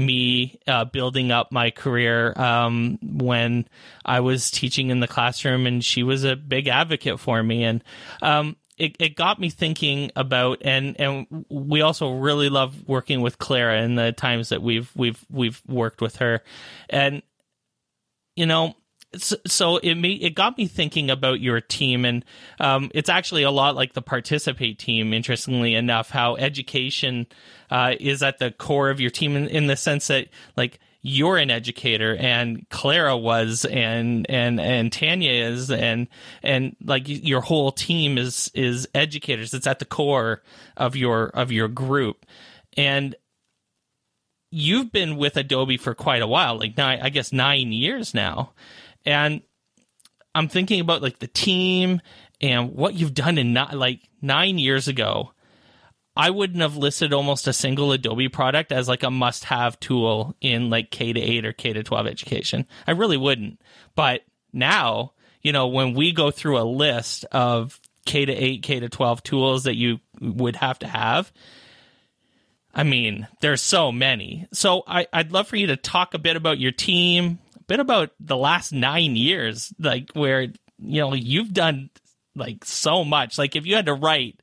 me 0.06 0.58
uh, 0.66 0.84
building 0.84 1.30
up 1.30 1.52
my 1.52 1.70
career 1.70 2.32
um, 2.38 2.98
when 3.02 3.66
I 4.04 4.20
was 4.20 4.50
teaching 4.50 4.90
in 4.90 5.00
the 5.00 5.08
classroom, 5.08 5.66
and 5.66 5.84
she 5.84 6.02
was 6.02 6.24
a 6.24 6.36
big 6.36 6.68
advocate 6.68 7.20
for 7.20 7.42
me. 7.42 7.64
And 7.64 7.84
um, 8.22 8.56
it, 8.78 8.96
it 8.98 9.16
got 9.16 9.38
me 9.38 9.50
thinking 9.50 10.10
about, 10.16 10.62
and 10.62 10.98
and 11.00 11.44
we 11.48 11.82
also 11.82 12.12
really 12.12 12.48
love 12.48 12.88
working 12.88 13.20
with 13.20 13.38
Clara 13.38 13.82
in 13.82 13.94
the 13.94 14.12
times 14.12 14.48
that 14.48 14.62
we've 14.62 14.90
we've 14.96 15.24
we've 15.30 15.60
worked 15.68 16.00
with 16.00 16.16
her, 16.16 16.42
and 16.88 17.22
you 18.36 18.46
know 18.46 18.74
so, 19.16 19.78
it 19.78 19.96
made 19.96 20.22
it 20.22 20.34
got 20.34 20.56
me 20.56 20.66
thinking 20.66 21.10
about 21.10 21.40
your 21.40 21.60
team, 21.60 22.04
and 22.04 22.24
um, 22.60 22.90
it's 22.94 23.08
actually 23.08 23.42
a 23.42 23.50
lot 23.50 23.74
like 23.74 23.94
the 23.94 24.02
participate 24.02 24.78
team. 24.78 25.12
Interestingly 25.12 25.74
enough, 25.74 26.10
how 26.10 26.36
education 26.36 27.26
uh, 27.70 27.94
is 27.98 28.22
at 28.22 28.38
the 28.38 28.52
core 28.52 28.90
of 28.90 29.00
your 29.00 29.10
team 29.10 29.36
in, 29.36 29.48
in 29.48 29.66
the 29.66 29.76
sense 29.76 30.06
that 30.08 30.28
like 30.56 30.78
you're 31.02 31.38
an 31.38 31.50
educator 31.50 32.14
and 32.16 32.68
Clara 32.68 33.16
was 33.16 33.64
and 33.64 34.28
and 34.28 34.60
and 34.60 34.92
Tanya 34.92 35.30
is 35.30 35.70
and 35.70 36.08
and 36.42 36.76
like 36.84 37.04
your 37.06 37.40
whole 37.40 37.72
team 37.72 38.18
is 38.18 38.50
is 38.54 38.86
educators 38.94 39.54
it's 39.54 39.66
at 39.66 39.78
the 39.78 39.84
core 39.86 40.42
of 40.76 40.96
your 40.96 41.28
of 41.28 41.50
your 41.50 41.68
group 41.68 42.26
and 42.76 43.14
you've 44.50 44.92
been 44.92 45.16
with 45.16 45.36
Adobe 45.36 45.78
for 45.78 45.94
quite 45.94 46.22
a 46.22 46.26
while 46.26 46.58
like 46.58 46.76
nine 46.76 47.00
I 47.00 47.08
guess 47.08 47.32
9 47.32 47.72
years 47.72 48.12
now 48.12 48.52
and 49.04 49.42
I'm 50.34 50.48
thinking 50.48 50.80
about 50.80 51.02
like 51.02 51.18
the 51.18 51.26
team 51.26 52.00
and 52.40 52.74
what 52.74 52.94
you've 52.94 53.14
done 53.14 53.38
in 53.38 53.52
not 53.52 53.74
like 53.74 54.00
nine 54.22 54.58
years 54.58 54.88
ago. 54.88 55.32
I 56.16 56.30
wouldn't 56.30 56.60
have 56.60 56.76
listed 56.76 57.12
almost 57.12 57.46
a 57.46 57.52
single 57.52 57.92
Adobe 57.92 58.28
product 58.28 58.72
as 58.72 58.88
like 58.88 59.02
a 59.02 59.10
must 59.10 59.44
have 59.44 59.78
tool 59.80 60.36
in 60.40 60.68
like 60.68 60.90
K 60.90 61.12
to 61.12 61.20
8 61.20 61.46
or 61.46 61.52
K 61.52 61.72
to 61.72 61.82
12 61.82 62.06
education. 62.06 62.66
I 62.86 62.92
really 62.92 63.16
wouldn't. 63.16 63.60
But 63.94 64.22
now, 64.52 65.12
you 65.40 65.52
know, 65.52 65.68
when 65.68 65.94
we 65.94 66.12
go 66.12 66.30
through 66.30 66.58
a 66.58 66.64
list 66.64 67.24
of 67.32 67.80
K 68.06 68.26
to 68.26 68.32
8, 68.32 68.62
K 68.62 68.80
to 68.80 68.88
12 68.88 69.22
tools 69.22 69.64
that 69.64 69.76
you 69.76 70.00
would 70.20 70.56
have 70.56 70.78
to 70.80 70.88
have, 70.88 71.32
I 72.74 72.82
mean, 72.82 73.26
there's 73.40 73.62
so 73.62 73.90
many. 73.90 74.46
So 74.52 74.82
I, 74.86 75.06
I'd 75.12 75.32
love 75.32 75.48
for 75.48 75.56
you 75.56 75.68
to 75.68 75.76
talk 75.76 76.14
a 76.14 76.18
bit 76.18 76.36
about 76.36 76.58
your 76.58 76.72
team, 76.72 77.38
bit 77.70 77.78
about 77.78 78.10
the 78.18 78.36
last 78.36 78.72
nine 78.72 79.14
years, 79.14 79.72
like 79.78 80.10
where, 80.12 80.42
you 80.42 81.00
know, 81.00 81.14
you've 81.14 81.54
done 81.54 81.88
like 82.34 82.64
so 82.64 83.04
much. 83.04 83.38
Like 83.38 83.54
if 83.54 83.64
you 83.64 83.76
had 83.76 83.86
to 83.86 83.94
write 83.94 84.40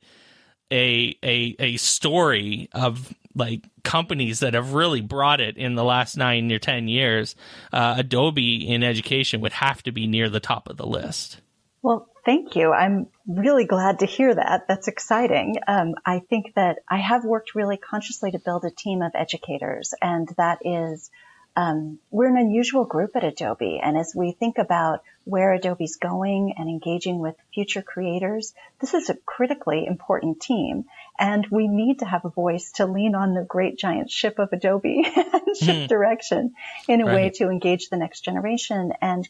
a 0.72 1.14
a 1.22 1.54
a 1.58 1.76
story 1.76 2.70
of 2.72 3.14
like 3.34 3.66
companies 3.84 4.40
that 4.40 4.54
have 4.54 4.72
really 4.72 5.02
brought 5.02 5.42
it 5.42 5.58
in 5.58 5.74
the 5.74 5.84
last 5.84 6.16
nine 6.16 6.50
or 6.50 6.58
ten 6.58 6.88
years, 6.88 7.36
uh, 7.70 7.96
Adobe 7.98 8.66
in 8.66 8.82
education 8.82 9.42
would 9.42 9.52
have 9.52 9.82
to 9.82 9.92
be 9.92 10.06
near 10.06 10.30
the 10.30 10.40
top 10.40 10.68
of 10.70 10.78
the 10.78 10.86
list. 10.86 11.42
Well, 11.82 12.08
thank 12.24 12.56
you. 12.56 12.72
I'm 12.72 13.08
really 13.26 13.66
glad 13.66 13.98
to 13.98 14.06
hear 14.06 14.34
that. 14.34 14.64
That's 14.68 14.88
exciting. 14.88 15.56
Um, 15.68 15.94
I 16.04 16.20
think 16.30 16.54
that 16.56 16.78
I 16.88 16.96
have 16.96 17.24
worked 17.24 17.54
really 17.54 17.76
consciously 17.76 18.30
to 18.30 18.38
build 18.38 18.64
a 18.64 18.70
team 18.70 19.02
of 19.02 19.12
educators, 19.14 19.92
and 20.00 20.28
that 20.38 20.60
is 20.64 21.10
um, 21.58 21.98
we're 22.12 22.28
an 22.28 22.36
unusual 22.36 22.84
group 22.84 23.16
at 23.16 23.24
Adobe. 23.24 23.80
And 23.82 23.98
as 23.98 24.12
we 24.14 24.30
think 24.30 24.58
about 24.58 25.02
where 25.24 25.52
Adobe's 25.52 25.96
going 25.96 26.54
and 26.56 26.68
engaging 26.68 27.18
with 27.18 27.34
future 27.52 27.82
creators, 27.82 28.54
this 28.80 28.94
is 28.94 29.10
a 29.10 29.16
critically 29.26 29.84
important 29.84 30.40
team. 30.40 30.84
And 31.18 31.44
we 31.50 31.66
need 31.66 31.98
to 31.98 32.04
have 32.04 32.24
a 32.24 32.30
voice 32.30 32.70
to 32.76 32.86
lean 32.86 33.16
on 33.16 33.34
the 33.34 33.42
great 33.42 33.76
giant 33.76 34.08
ship 34.08 34.38
of 34.38 34.52
Adobe 34.52 35.02
and 35.16 35.56
shift 35.56 35.80
mm. 35.80 35.88
direction 35.88 36.54
in 36.86 37.00
a 37.00 37.06
right. 37.06 37.14
way 37.14 37.30
to 37.30 37.50
engage 37.50 37.88
the 37.88 37.96
next 37.96 38.20
generation. 38.20 38.92
And 39.02 39.28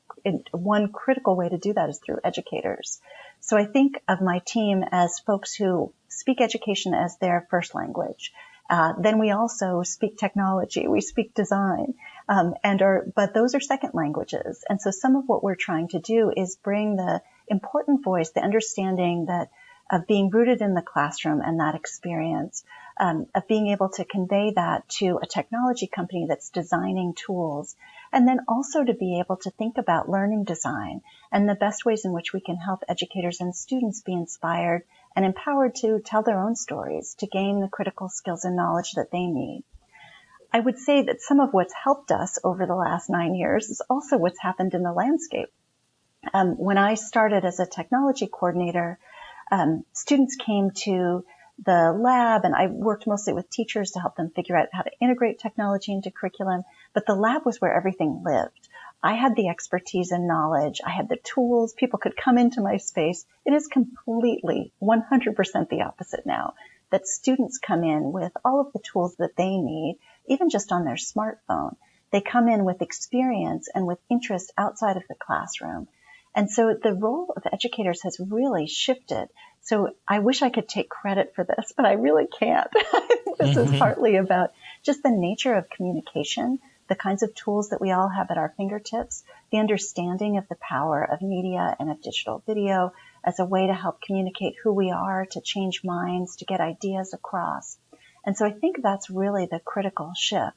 one 0.51 0.93
critical 0.93 1.35
way 1.35 1.49
to 1.49 1.57
do 1.57 1.73
that 1.73 1.89
is 1.89 1.99
through 2.05 2.19
educators. 2.25 3.01
So 3.41 3.57
I 3.57 3.65
think 3.65 4.03
of 4.07 4.21
my 4.21 4.43
team 4.45 4.85
as 4.93 5.19
folks 5.21 5.55
who 5.55 5.95
speak 6.09 6.43
education 6.43 6.93
as 6.93 7.17
their 7.17 7.47
first 7.49 7.75
language. 7.75 8.35
Uh, 8.71 8.93
then 9.01 9.19
we 9.19 9.31
also 9.31 9.83
speak 9.83 10.19
technology, 10.19 10.87
we 10.87 11.01
speak 11.01 11.33
design, 11.35 11.95
um, 12.29 12.55
and 12.63 12.83
are, 12.83 13.07
but 13.15 13.35
those 13.35 13.55
are 13.55 13.61
second 13.61 13.93
languages. 13.95 14.65
And 14.69 14.81
so 14.81 14.91
some 14.91 15.17
of 15.17 15.25
what 15.27 15.43
we're 15.43 15.55
trying 15.55 15.89
to 15.89 15.99
do 15.99 16.33
is 16.37 16.57
bring 16.57 16.97
the 16.97 17.23
important 17.49 18.05
voice, 18.05 18.31
the 18.31 18.43
understanding 18.43 19.27
that 19.27 19.51
of 19.91 20.07
being 20.07 20.29
rooted 20.29 20.61
in 20.61 20.75
the 20.75 20.83
classroom 20.83 21.41
and 21.41 21.61
that 21.61 21.75
experience, 21.75 22.63
um, 23.01 23.27
of 23.35 23.49
being 23.49 23.69
able 23.69 23.89
to 23.89 24.05
convey 24.05 24.53
that 24.55 24.87
to 24.89 25.19
a 25.23 25.27
technology 25.27 25.87
company 25.87 26.27
that's 26.29 26.51
designing 26.51 27.15
tools, 27.15 27.75
and 28.13 28.29
then 28.29 28.41
also 28.49 28.85
to 28.85 28.93
be 28.93 29.19
able 29.19 29.37
to 29.37 29.51
think 29.53 29.79
about 29.79 30.11
learning 30.11 30.45
design 30.45 31.01
and 31.33 31.49
the 31.49 31.55
best 31.55 31.87
ways 31.87 32.05
in 32.05 32.13
which 32.13 32.35
we 32.35 32.41
can 32.41 32.57
help 32.57 32.83
educators 32.87 33.41
and 33.41 33.57
students 33.57 34.03
be 34.03 34.13
inspired 34.13 34.83
and 35.17 35.25
empowered 35.25 35.75
to 35.75 36.01
tell 36.01 36.23
their 36.23 36.39
own 36.39 36.55
stories, 36.55 37.15
to 37.15 37.27
gain 37.27 37.61
the 37.61 37.69
critical 37.69 38.11
skills 38.11 38.45
and 38.45 38.57
knowledge 38.57 38.93
that 38.93 39.11
they 39.11 39.25
need. 39.25 39.65
I 40.53 40.61
would 40.61 40.79
say 40.79 41.03
that 41.03 41.21
some 41.21 41.41
of 41.41 41.53
what's 41.53 41.75
helped 41.75 42.11
us 42.11 42.39
over 42.43 42.67
the 42.67 42.75
last 42.75 43.11
nine 43.11 43.35
years 43.35 43.69
is 43.69 43.83
also 43.91 44.17
what's 44.17 44.41
happened 44.41 44.75
in 44.75 44.83
the 44.83 44.93
landscape. 44.93 45.51
Um, 46.33 46.57
when 46.57 46.79
I 46.79 46.95
started 46.95 47.45
as 47.45 47.61
a 47.61 47.67
technology 47.67 48.27
coordinator, 48.27 48.99
um, 49.51 49.85
students 49.93 50.37
came 50.37 50.71
to 50.83 51.25
the 51.65 51.93
lab 51.93 52.45
and 52.45 52.55
I 52.55 52.69
worked 52.69 53.07
mostly 53.07 53.33
with 53.33 53.51
teachers 53.51 53.93
to 53.93 54.01
help 54.01 54.17
them 54.17 54.31
figure 54.31 54.57
out 54.57 54.69
how 54.73 54.83
to 54.83 54.91
integrate 55.01 55.39
technology 55.39 55.93
into 55.93 56.11
curriculum, 56.11 56.63
but 56.95 57.05
the 57.07 57.15
lab 57.15 57.45
was 57.45 57.61
where 57.61 57.75
everything 57.75 58.23
lived. 58.25 58.69
I 59.03 59.15
had 59.15 59.37
the 59.37 59.49
expertise 59.49 60.11
and 60.11 60.27
knowledge. 60.27 60.81
I 60.85 60.91
had 60.91 61.09
the 61.09 61.19
tools. 61.23 61.73
People 61.73 61.99
could 61.99 62.17
come 62.17 62.37
into 62.37 62.61
my 62.61 62.79
space. 62.79 63.25
It 63.45 63.53
is 63.53 63.69
completely 63.69 64.73
100% 64.83 65.69
the 65.69 65.83
opposite 65.83 66.27
now 66.27 66.55
that 66.91 67.07
students 67.07 67.59
come 67.59 67.85
in 67.85 68.13
with 68.13 68.33
all 68.45 68.61
of 68.61 68.73
the 68.73 68.81
tools 68.81 69.15
that 69.17 69.37
they 69.37 69.57
need 69.57 69.99
even 70.29 70.51
just 70.51 70.73
on 70.73 70.85
their 70.85 70.97
smartphone. 70.97 71.77
They 72.11 72.21
come 72.21 72.49
in 72.49 72.65
with 72.65 72.83
experience 72.83 73.69
and 73.75 73.87
with 73.87 73.99
interest 74.09 74.53
outside 74.57 74.97
of 74.97 75.03
the 75.09 75.15
classroom. 75.15 75.89
And 76.35 76.51
so 76.51 76.75
the 76.75 76.95
role 76.95 77.33
of 77.37 77.43
educators 77.53 78.03
has 78.03 78.21
really 78.21 78.67
shifted. 78.67 79.29
So 79.63 79.91
I 80.07 80.21
wish 80.21 80.43
I 80.43 80.51
could 80.51 80.69
take 80.69 80.89
credit 80.89 81.35
for 81.35 81.45
this, 81.45 81.73
but 81.77 81.85
I 81.85 81.93
really 81.93 82.27
can't. 82.27 82.71
this 82.73 83.57
mm-hmm. 83.57 83.75
is 83.75 83.79
partly 83.79 84.17
about 84.17 84.53
just 84.83 85.03
the 85.03 85.11
nature 85.11 85.55
of 85.55 85.69
communication, 85.69 86.61
the 86.89 86.95
kinds 86.95 87.23
of 87.23 87.35
tools 87.35 87.71
that 87.71 87.81
we 87.81 87.91
all 87.91 88.09
have 88.09 88.31
at 88.31 88.39
our 88.39 88.55
fingertips, 88.57 89.25
the 89.51 89.59
understanding 89.59 90.39
of 90.39 90.49
the 90.49 90.57
power 90.57 91.03
of 91.03 91.23
media 91.23 91.75
and 91.79 91.91
of 91.91 92.01
digital 92.03 92.43
video 92.47 92.93
as 93.25 93.39
a 93.41 93.45
way 93.45 93.67
to 93.67 93.75
help 93.75 94.01
communicate 94.01 94.55
who 94.63 94.73
we 94.73 94.91
are, 94.91 95.27
to 95.27 95.41
change 95.41 95.83
minds, 95.85 96.37
to 96.37 96.45
get 96.45 96.61
ideas 96.61 97.13
across. 97.13 97.79
And 98.25 98.37
so 98.37 98.47
I 98.47 98.53
think 98.53 98.83
that's 98.83 99.11
really 99.11 99.47
the 99.47 99.61
critical 99.61 100.13
shift. 100.15 100.57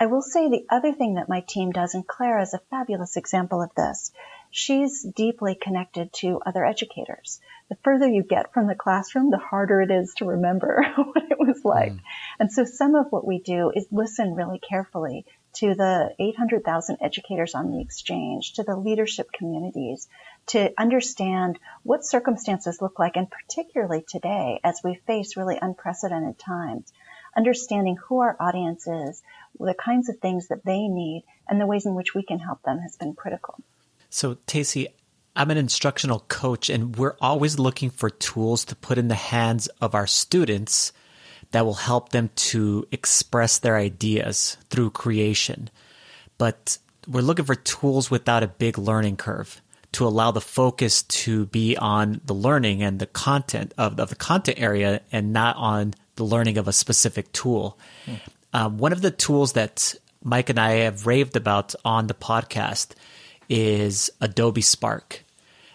I 0.00 0.06
will 0.06 0.22
say 0.22 0.48
the 0.48 0.64
other 0.70 0.92
thing 0.92 1.14
that 1.14 1.28
my 1.28 1.40
team 1.40 1.72
does, 1.72 1.94
and 1.94 2.06
Claire 2.06 2.40
is 2.40 2.54
a 2.54 2.60
fabulous 2.70 3.16
example 3.16 3.60
of 3.60 3.74
this. 3.74 4.12
She's 4.50 5.02
deeply 5.02 5.56
connected 5.56 6.12
to 6.14 6.40
other 6.46 6.64
educators. 6.64 7.40
The 7.68 7.76
further 7.82 8.06
you 8.06 8.22
get 8.22 8.52
from 8.52 8.68
the 8.68 8.76
classroom, 8.76 9.30
the 9.30 9.38
harder 9.38 9.82
it 9.82 9.90
is 9.90 10.14
to 10.14 10.24
remember 10.24 10.86
what 10.96 11.24
it 11.30 11.38
was 11.38 11.64
like. 11.64 11.92
Mm. 11.92 12.00
And 12.38 12.52
so 12.52 12.64
some 12.64 12.94
of 12.94 13.06
what 13.10 13.26
we 13.26 13.40
do 13.40 13.72
is 13.74 13.86
listen 13.90 14.34
really 14.34 14.60
carefully 14.60 15.26
to 15.54 15.74
the 15.74 16.14
800,000 16.18 16.98
educators 17.00 17.54
on 17.54 17.72
the 17.72 17.80
exchange, 17.80 18.54
to 18.54 18.62
the 18.62 18.76
leadership 18.76 19.32
communities, 19.32 20.08
to 20.48 20.72
understand 20.78 21.58
what 21.82 22.04
circumstances 22.04 22.80
look 22.80 22.98
like, 22.98 23.16
and 23.16 23.28
particularly 23.30 24.04
today 24.08 24.60
as 24.64 24.80
we 24.82 25.00
face 25.06 25.36
really 25.36 25.58
unprecedented 25.60 26.38
times, 26.38 26.92
understanding 27.36 27.96
who 27.96 28.20
our 28.20 28.36
audience 28.40 28.86
is, 28.86 29.22
the 29.58 29.74
kinds 29.74 30.08
of 30.08 30.18
things 30.18 30.48
that 30.48 30.64
they 30.64 30.88
need, 30.88 31.24
and 31.48 31.60
the 31.60 31.66
ways 31.66 31.86
in 31.86 31.94
which 31.94 32.14
we 32.14 32.22
can 32.22 32.38
help 32.38 32.62
them 32.62 32.78
has 32.78 32.96
been 32.96 33.14
critical. 33.14 33.56
So, 34.10 34.36
Tacy, 34.46 34.88
I'm 35.36 35.50
an 35.50 35.58
instructional 35.58 36.20
coach, 36.28 36.70
and 36.70 36.96
we're 36.96 37.16
always 37.20 37.58
looking 37.58 37.90
for 37.90 38.10
tools 38.10 38.64
to 38.66 38.76
put 38.76 38.98
in 38.98 39.08
the 39.08 39.14
hands 39.14 39.68
of 39.80 39.94
our 39.94 40.06
students 40.06 40.92
that 41.50 41.64
will 41.64 41.74
help 41.74 42.10
them 42.10 42.30
to 42.34 42.86
express 42.90 43.58
their 43.58 43.76
ideas 43.76 44.56
through 44.70 44.90
creation. 44.90 45.70
But 46.38 46.78
we're 47.06 47.20
looking 47.20 47.44
for 47.44 47.54
tools 47.54 48.10
without 48.10 48.42
a 48.42 48.48
big 48.48 48.78
learning 48.78 49.16
curve 49.16 49.62
to 49.92 50.06
allow 50.06 50.30
the 50.30 50.40
focus 50.40 51.02
to 51.02 51.46
be 51.46 51.76
on 51.76 52.20
the 52.24 52.34
learning 52.34 52.82
and 52.82 52.98
the 52.98 53.06
content 53.06 53.72
of, 53.78 53.98
of 53.98 54.10
the 54.10 54.16
content 54.16 54.60
area 54.60 55.00
and 55.10 55.32
not 55.32 55.56
on 55.56 55.94
the 56.16 56.24
learning 56.24 56.58
of 56.58 56.68
a 56.68 56.72
specific 56.72 57.32
tool. 57.32 57.78
Hmm. 58.04 58.14
Um, 58.52 58.78
one 58.78 58.92
of 58.92 59.02
the 59.02 59.10
tools 59.10 59.54
that 59.54 59.94
Mike 60.22 60.50
and 60.50 60.58
I 60.58 60.70
have 60.70 61.06
raved 61.06 61.36
about 61.36 61.74
on 61.84 62.06
the 62.06 62.14
podcast 62.14 62.92
is 63.48 64.10
Adobe 64.20 64.60
Spark, 64.62 65.24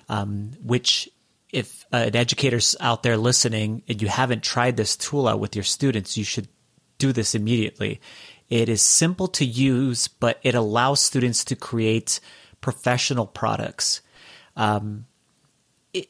um, 0.09 0.51
which 0.63 1.09
if 1.51 1.85
uh, 1.93 1.97
an 1.97 2.15
educator's 2.15 2.75
out 2.79 3.03
there 3.03 3.17
listening 3.17 3.83
and 3.87 4.01
you 4.01 4.07
haven't 4.07 4.43
tried 4.43 4.77
this 4.77 4.97
tool 4.97 5.27
out 5.27 5.39
with 5.39 5.55
your 5.55 5.63
students, 5.63 6.17
you 6.17 6.23
should 6.23 6.47
do 6.97 7.11
this 7.11 7.35
immediately. 7.35 7.99
It 8.49 8.69
is 8.69 8.81
simple 8.81 9.27
to 9.29 9.45
use, 9.45 10.07
but 10.07 10.39
it 10.43 10.55
allows 10.55 11.01
students 11.01 11.43
to 11.45 11.55
create 11.55 12.19
professional 12.61 13.25
products. 13.25 14.01
Um, 14.55 15.05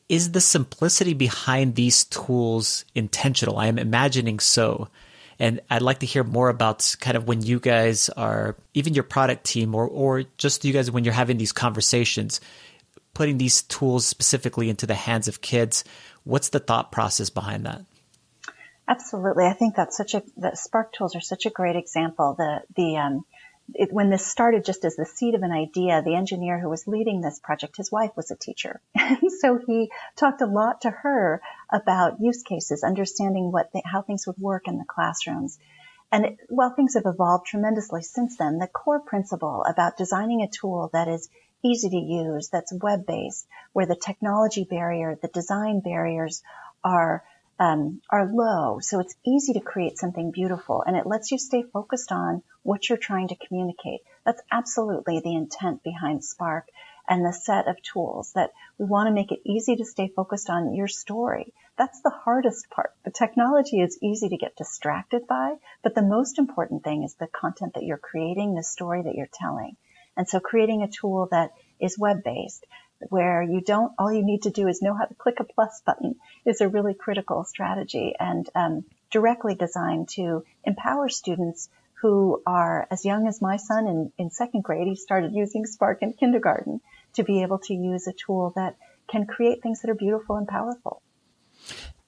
is 0.07 0.31
the 0.31 0.41
simplicity 0.41 1.13
behind 1.13 1.75
these 1.75 2.05
tools 2.05 2.85
intentional? 2.95 3.57
I 3.57 3.67
am 3.67 3.77
imagining 3.77 4.39
so. 4.39 4.87
And 5.39 5.61
I'd 5.69 5.81
like 5.81 5.99
to 5.99 6.05
hear 6.05 6.23
more 6.23 6.49
about 6.49 6.95
kind 7.01 7.17
of 7.17 7.27
when 7.27 7.41
you 7.41 7.59
guys 7.59 8.07
are, 8.09 8.55
even 8.73 8.93
your 8.93 9.03
product 9.03 9.43
team, 9.43 9.75
or, 9.75 9.87
or 9.87 10.23
just 10.37 10.63
you 10.63 10.71
guys 10.71 10.89
when 10.89 11.03
you're 11.03 11.13
having 11.13 11.37
these 11.37 11.51
conversations, 11.51 12.39
putting 13.13 13.37
these 13.37 13.63
tools 13.63 14.05
specifically 14.05 14.69
into 14.69 14.85
the 14.85 14.95
hands 14.95 15.27
of 15.27 15.41
kids. 15.41 15.83
What's 16.23 16.49
the 16.49 16.59
thought 16.59 16.91
process 16.91 17.29
behind 17.29 17.65
that? 17.65 17.81
Absolutely, 18.87 19.45
I 19.45 19.53
think 19.53 19.75
that's 19.75 19.97
such 19.97 20.13
a 20.13 20.23
that 20.37 20.57
Spark 20.57 20.93
tools 20.93 21.15
are 21.15 21.21
such 21.21 21.45
a 21.45 21.49
great 21.49 21.75
example. 21.75 22.35
The 22.37 22.61
the 22.75 22.97
um, 22.97 23.25
it, 23.73 23.91
when 23.91 24.09
this 24.09 24.25
started 24.25 24.65
just 24.65 24.85
as 24.85 24.95
the 24.95 25.05
seed 25.05 25.35
of 25.35 25.43
an 25.43 25.51
idea, 25.51 26.01
the 26.01 26.15
engineer 26.15 26.59
who 26.59 26.69
was 26.69 26.87
leading 26.87 27.21
this 27.21 27.39
project, 27.39 27.77
his 27.77 27.91
wife 27.91 28.11
was 28.15 28.31
a 28.31 28.35
teacher, 28.35 28.81
and 28.95 29.31
so 29.31 29.59
he 29.65 29.91
talked 30.15 30.41
a 30.41 30.45
lot 30.45 30.81
to 30.81 30.89
her 30.89 31.41
about 31.71 32.21
use 32.21 32.43
cases, 32.43 32.83
understanding 32.83 33.51
what 33.51 33.71
how 33.85 34.01
things 34.01 34.27
would 34.27 34.37
work 34.37 34.67
in 34.67 34.77
the 34.77 34.85
classrooms. 34.85 35.57
And 36.11 36.25
it, 36.25 36.37
while 36.49 36.69
things 36.69 36.93
have 36.93 37.07
evolved 37.07 37.47
tremendously 37.47 38.03
since 38.03 38.37
then, 38.37 38.59
the 38.59 38.67
core 38.67 38.99
principle 38.99 39.65
about 39.67 39.97
designing 39.97 40.41
a 40.41 40.47
tool 40.47 40.89
that 40.93 41.07
is 41.07 41.27
easy 41.63 41.89
to 41.89 41.97
use, 41.97 42.49
that's 42.49 42.73
web 42.73 43.05
based, 43.05 43.47
where 43.71 43.85
the 43.85 43.95
technology 43.95 44.67
barrier, 44.69 45.17
the 45.21 45.29
design 45.29 45.79
barriers 45.79 46.43
are 46.83 47.23
um, 47.59 48.01
are 48.09 48.25
low. 48.25 48.79
So 48.81 48.99
it's 48.99 49.15
easy 49.25 49.53
to 49.53 49.59
create 49.59 49.97
something 49.97 50.31
beautiful 50.31 50.83
and 50.85 50.97
it 50.97 51.05
lets 51.05 51.31
you 51.31 51.37
stay 51.37 51.63
focused 51.63 52.11
on 52.11 52.43
what 52.63 52.87
you're 52.87 52.97
trying 52.97 53.29
to 53.29 53.35
communicate. 53.35 54.01
That's 54.25 54.41
absolutely 54.51 55.19
the 55.19 55.35
intent 55.35 55.83
behind 55.83 56.23
Spark 56.23 56.67
and 57.07 57.25
the 57.25 57.33
set 57.33 57.67
of 57.67 57.81
tools 57.81 58.31
that 58.33 58.51
we 58.77 58.85
want 58.85 59.07
to 59.07 59.13
make 59.13 59.31
it 59.31 59.41
easy 59.45 59.75
to 59.75 59.85
stay 59.85 60.07
focused 60.07 60.49
on 60.49 60.73
your 60.73 60.87
story. 60.87 61.53
That's 61.77 62.01
the 62.01 62.09
hardest 62.09 62.69
part. 62.69 62.91
The 63.03 63.11
technology 63.11 63.81
is 63.81 63.99
easy 64.01 64.29
to 64.29 64.37
get 64.37 64.55
distracted 64.55 65.27
by, 65.27 65.55
but 65.81 65.95
the 65.95 66.01
most 66.01 66.39
important 66.39 66.83
thing 66.83 67.03
is 67.03 67.15
the 67.15 67.27
content 67.27 67.73
that 67.73 67.83
you're 67.83 67.97
creating, 67.97 68.55
the 68.55 68.63
story 68.63 69.01
that 69.03 69.15
you're 69.15 69.27
telling. 69.33 69.75
And 70.15 70.27
so 70.27 70.39
creating 70.39 70.83
a 70.83 70.87
tool 70.87 71.27
that 71.31 71.51
is 71.79 71.97
web 71.97 72.23
based, 72.23 72.65
where 73.09 73.41
you 73.43 73.61
don't, 73.61 73.93
all 73.97 74.11
you 74.11 74.23
need 74.23 74.43
to 74.43 74.49
do 74.49 74.67
is 74.67 74.81
know 74.81 74.95
how 74.95 75.05
to 75.05 75.13
click 75.15 75.39
a 75.39 75.43
plus 75.43 75.81
button 75.85 76.15
is 76.45 76.61
a 76.61 76.67
really 76.67 76.93
critical 76.93 77.43
strategy 77.43 78.13
and 78.19 78.49
um, 78.55 78.85
directly 79.11 79.55
designed 79.55 80.09
to 80.09 80.43
empower 80.63 81.09
students 81.09 81.69
who 82.01 82.41
are 82.45 82.87
as 82.91 83.05
young 83.05 83.27
as 83.27 83.41
my 83.41 83.57
son 83.57 83.87
in, 83.87 84.11
in 84.17 84.29
second 84.29 84.63
grade. 84.63 84.87
He 84.87 84.95
started 84.95 85.33
using 85.33 85.65
Spark 85.65 86.01
in 86.01 86.13
kindergarten 86.13 86.81
to 87.13 87.23
be 87.23 87.43
able 87.43 87.59
to 87.59 87.73
use 87.73 88.07
a 88.07 88.13
tool 88.13 88.51
that 88.55 88.75
can 89.07 89.25
create 89.25 89.61
things 89.61 89.81
that 89.81 89.89
are 89.89 89.95
beautiful 89.95 90.35
and 90.35 90.47
powerful. 90.47 91.01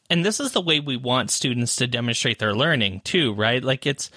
And 0.09 0.25
this 0.25 0.39
is 0.39 0.51
the 0.51 0.61
way 0.61 0.79
we 0.79 0.97
want 0.97 1.31
students 1.31 1.77
to 1.77 1.87
demonstrate 1.87 2.39
their 2.39 2.53
learning 2.53 3.01
too, 3.05 3.33
right? 3.33 3.63
Like 3.63 3.85
it's, 3.85 4.11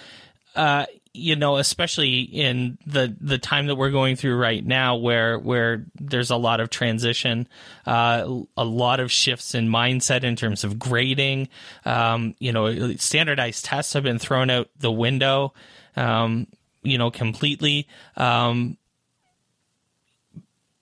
uh, 0.54 0.86
you 1.12 1.36
know, 1.36 1.56
especially 1.56 2.20
in 2.20 2.78
the 2.86 3.14
the 3.20 3.38
time 3.38 3.66
that 3.66 3.76
we're 3.76 3.90
going 3.90 4.16
through 4.16 4.36
right 4.36 4.64
now, 4.64 4.96
where 4.96 5.38
where 5.38 5.84
there's 6.00 6.30
a 6.30 6.36
lot 6.36 6.60
of 6.60 6.70
transition, 6.70 7.48
uh, 7.86 8.40
a 8.56 8.64
lot 8.64 9.00
of 9.00 9.10
shifts 9.10 9.54
in 9.54 9.68
mindset 9.68 10.24
in 10.24 10.36
terms 10.36 10.64
of 10.64 10.78
grading. 10.78 11.48
Um, 11.84 12.34
you 12.38 12.52
know, 12.52 12.94
standardized 12.96 13.64
tests 13.64 13.92
have 13.94 14.02
been 14.02 14.18
thrown 14.18 14.50
out 14.50 14.68
the 14.78 14.92
window, 14.92 15.54
um, 15.96 16.46
you 16.82 16.98
know, 16.98 17.10
completely. 17.10 17.88
Um, 18.16 18.76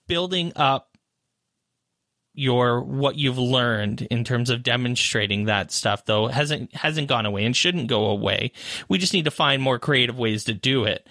building 0.07 0.53
up 0.55 0.86
your 2.37 2.81
what 2.81 3.15
you've 3.15 3.37
learned 3.37 4.03
in 4.03 4.23
terms 4.23 4.49
of 4.49 4.63
demonstrating 4.63 5.45
that 5.45 5.71
stuff 5.71 6.05
though 6.05 6.27
hasn't 6.27 6.73
hasn't 6.75 7.07
gone 7.07 7.25
away 7.25 7.43
and 7.45 7.55
shouldn't 7.55 7.87
go 7.87 8.05
away. 8.05 8.51
We 8.87 8.97
just 8.97 9.13
need 9.13 9.25
to 9.25 9.31
find 9.31 9.61
more 9.61 9.79
creative 9.79 10.17
ways 10.17 10.43
to 10.45 10.53
do 10.53 10.85
it. 10.85 11.07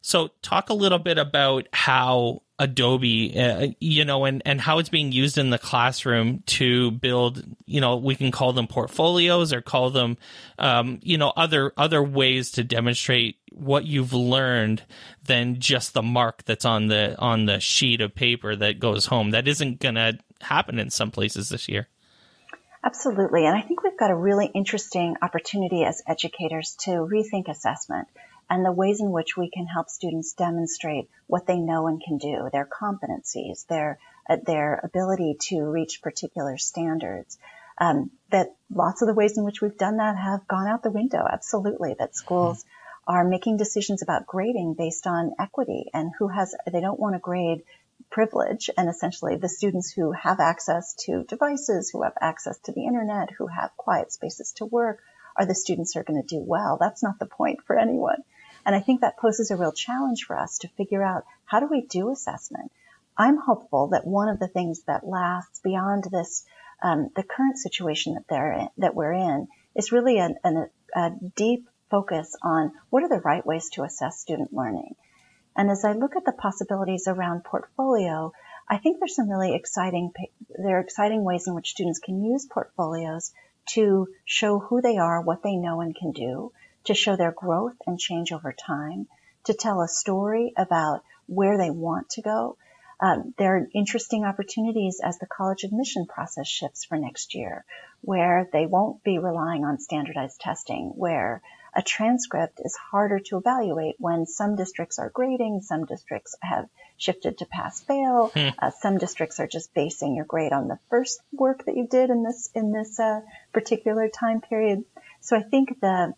So 0.00 0.28
talk 0.42 0.70
a 0.70 0.74
little 0.74 0.98
bit 0.98 1.18
about 1.18 1.68
how 1.72 2.42
Adobe, 2.58 3.38
uh, 3.38 3.68
you 3.80 4.04
know, 4.04 4.24
and, 4.24 4.42
and 4.44 4.60
how 4.60 4.78
it's 4.78 4.88
being 4.88 5.12
used 5.12 5.38
in 5.38 5.50
the 5.50 5.58
classroom 5.58 6.42
to 6.46 6.90
build, 6.90 7.44
you 7.66 7.80
know, 7.80 7.96
we 7.96 8.14
can 8.14 8.30
call 8.30 8.52
them 8.52 8.66
portfolios 8.66 9.52
or 9.52 9.60
call 9.60 9.90
them, 9.90 10.16
um, 10.58 10.98
you 11.02 11.18
know, 11.18 11.32
other, 11.36 11.72
other 11.76 12.02
ways 12.02 12.52
to 12.52 12.64
demonstrate 12.64 13.36
what 13.52 13.84
you've 13.84 14.12
learned 14.12 14.82
than 15.24 15.60
just 15.60 15.94
the 15.94 16.02
mark 16.02 16.44
that's 16.44 16.64
on 16.64 16.88
the, 16.88 17.16
on 17.18 17.46
the 17.46 17.60
sheet 17.60 18.00
of 18.00 18.14
paper 18.14 18.56
that 18.56 18.80
goes 18.80 19.06
home. 19.06 19.30
That 19.30 19.46
isn't 19.46 19.80
to 19.80 20.18
happen 20.40 20.78
in 20.78 20.90
some 20.90 21.10
places 21.10 21.48
this 21.48 21.68
year. 21.68 21.88
Absolutely. 22.84 23.44
And 23.44 23.56
I 23.56 23.60
think 23.62 23.82
we've 23.82 23.98
got 23.98 24.10
a 24.10 24.16
really 24.16 24.46
interesting 24.46 25.16
opportunity 25.20 25.84
as 25.84 26.02
educators 26.06 26.76
to 26.80 26.90
rethink 26.90 27.48
assessment 27.48 28.08
and 28.50 28.64
the 28.64 28.72
ways 28.72 29.00
in 29.00 29.10
which 29.10 29.36
we 29.36 29.50
can 29.50 29.66
help 29.66 29.88
students 29.90 30.32
demonstrate 30.32 31.08
what 31.26 31.46
they 31.46 31.58
know 31.58 31.86
and 31.86 32.02
can 32.02 32.18
do, 32.18 32.48
their 32.52 32.66
competencies, 32.66 33.66
their 33.66 33.98
uh, 34.28 34.36
their 34.44 34.80
ability 34.82 35.36
to 35.40 35.62
reach 35.62 36.02
particular 36.02 36.56
standards. 36.56 37.38
Um, 37.80 38.10
that 38.30 38.54
lots 38.74 39.02
of 39.02 39.08
the 39.08 39.14
ways 39.14 39.38
in 39.38 39.44
which 39.44 39.60
we've 39.60 39.78
done 39.78 39.98
that 39.98 40.16
have 40.16 40.48
gone 40.48 40.66
out 40.66 40.82
the 40.82 40.90
window. 40.90 41.24
Absolutely, 41.30 41.94
that 41.98 42.16
schools 42.16 42.64
mm-hmm. 42.64 43.14
are 43.14 43.24
making 43.24 43.56
decisions 43.56 44.02
about 44.02 44.26
grading 44.26 44.74
based 44.74 45.06
on 45.06 45.34
equity 45.38 45.86
and 45.92 46.10
who 46.18 46.28
has. 46.28 46.54
They 46.70 46.80
don't 46.80 46.98
want 46.98 47.14
to 47.14 47.20
grade 47.20 47.62
privilege 48.10 48.70
and 48.76 48.88
essentially 48.88 49.36
the 49.36 49.48
students 49.48 49.92
who 49.92 50.12
have 50.12 50.40
access 50.40 50.94
to 50.94 51.24
devices, 51.24 51.90
who 51.90 52.02
have 52.02 52.14
access 52.20 52.58
to 52.60 52.72
the 52.72 52.84
internet, 52.86 53.30
who 53.30 53.46
have 53.46 53.76
quiet 53.76 54.12
spaces 54.12 54.52
to 54.56 54.64
work, 54.64 55.00
are 55.36 55.46
the 55.46 55.54
students 55.54 55.92
who 55.92 56.00
are 56.00 56.04
going 56.04 56.20
to 56.20 56.36
do 56.36 56.42
well. 56.42 56.76
That's 56.80 57.02
not 57.02 57.18
the 57.18 57.26
point 57.26 57.60
for 57.66 57.78
anyone. 57.78 58.22
And 58.66 58.74
I 58.74 58.80
think 58.80 59.00
that 59.00 59.18
poses 59.18 59.50
a 59.50 59.56
real 59.56 59.72
challenge 59.72 60.24
for 60.24 60.36
us 60.36 60.58
to 60.58 60.68
figure 60.68 61.02
out 61.02 61.24
how 61.44 61.60
do 61.60 61.68
we 61.70 61.82
do 61.82 62.10
assessment. 62.10 62.72
I'm 63.16 63.36
hopeful 63.36 63.88
that 63.88 64.06
one 64.06 64.28
of 64.28 64.38
the 64.38 64.48
things 64.48 64.82
that 64.82 65.06
lasts 65.06 65.60
beyond 65.60 66.04
this, 66.10 66.44
um, 66.82 67.10
the 67.16 67.22
current 67.22 67.58
situation 67.58 68.14
that 68.14 68.24
they're 68.28 68.52
in, 68.52 68.68
that 68.78 68.94
we're 68.94 69.12
in, 69.12 69.48
is 69.74 69.92
really 69.92 70.18
a, 70.18 70.30
a, 70.44 70.66
a 70.94 71.10
deep 71.36 71.68
focus 71.90 72.36
on 72.42 72.72
what 72.90 73.02
are 73.02 73.08
the 73.08 73.20
right 73.20 73.44
ways 73.44 73.70
to 73.70 73.82
assess 73.82 74.20
student 74.20 74.52
learning. 74.52 74.94
And 75.58 75.72
as 75.72 75.84
I 75.84 75.92
look 75.92 76.14
at 76.14 76.24
the 76.24 76.30
possibilities 76.30 77.08
around 77.08 77.42
portfolio, 77.42 78.32
I 78.68 78.78
think 78.78 79.00
there's 79.00 79.16
some 79.16 79.28
really 79.28 79.56
exciting, 79.56 80.12
there 80.50 80.76
are 80.76 80.80
exciting 80.80 81.24
ways 81.24 81.48
in 81.48 81.54
which 81.54 81.70
students 81.70 81.98
can 81.98 82.22
use 82.22 82.46
portfolios 82.46 83.32
to 83.70 84.06
show 84.24 84.60
who 84.60 84.80
they 84.80 84.98
are, 84.98 85.20
what 85.20 85.42
they 85.42 85.56
know 85.56 85.80
and 85.80 85.96
can 85.96 86.12
do, 86.12 86.52
to 86.84 86.94
show 86.94 87.16
their 87.16 87.32
growth 87.32 87.74
and 87.88 87.98
change 87.98 88.30
over 88.30 88.52
time, 88.52 89.08
to 89.44 89.52
tell 89.52 89.80
a 89.80 89.88
story 89.88 90.52
about 90.56 91.02
where 91.26 91.58
they 91.58 91.70
want 91.70 92.08
to 92.10 92.22
go. 92.22 92.56
Um, 93.00 93.34
there 93.36 93.56
are 93.56 93.68
interesting 93.74 94.24
opportunities 94.24 95.00
as 95.02 95.18
the 95.18 95.26
college 95.26 95.64
admission 95.64 96.06
process 96.06 96.46
shifts 96.46 96.84
for 96.84 96.96
next 96.96 97.34
year, 97.34 97.64
where 98.00 98.48
they 98.52 98.66
won't 98.66 99.02
be 99.02 99.18
relying 99.18 99.64
on 99.64 99.80
standardized 99.80 100.40
testing, 100.40 100.92
where 100.94 101.42
a 101.78 101.82
transcript 101.82 102.60
is 102.64 102.76
harder 102.90 103.20
to 103.20 103.36
evaluate 103.36 103.94
when 103.98 104.26
some 104.26 104.56
districts 104.56 104.98
are 104.98 105.10
grading, 105.10 105.60
some 105.60 105.84
districts 105.84 106.34
have 106.42 106.68
shifted 106.96 107.38
to 107.38 107.46
pass 107.46 107.80
fail, 107.80 108.32
hmm. 108.34 108.48
uh, 108.58 108.72
some 108.80 108.98
districts 108.98 109.38
are 109.38 109.46
just 109.46 109.72
basing 109.74 110.16
your 110.16 110.24
grade 110.24 110.52
on 110.52 110.66
the 110.66 110.80
first 110.90 111.20
work 111.30 111.64
that 111.66 111.76
you 111.76 111.86
did 111.86 112.10
in 112.10 112.24
this 112.24 112.50
in 112.52 112.72
this 112.72 112.98
uh, 112.98 113.20
particular 113.52 114.08
time 114.08 114.40
period. 114.40 114.84
So 115.20 115.36
I 115.36 115.42
think 115.42 115.78
the 115.80 116.14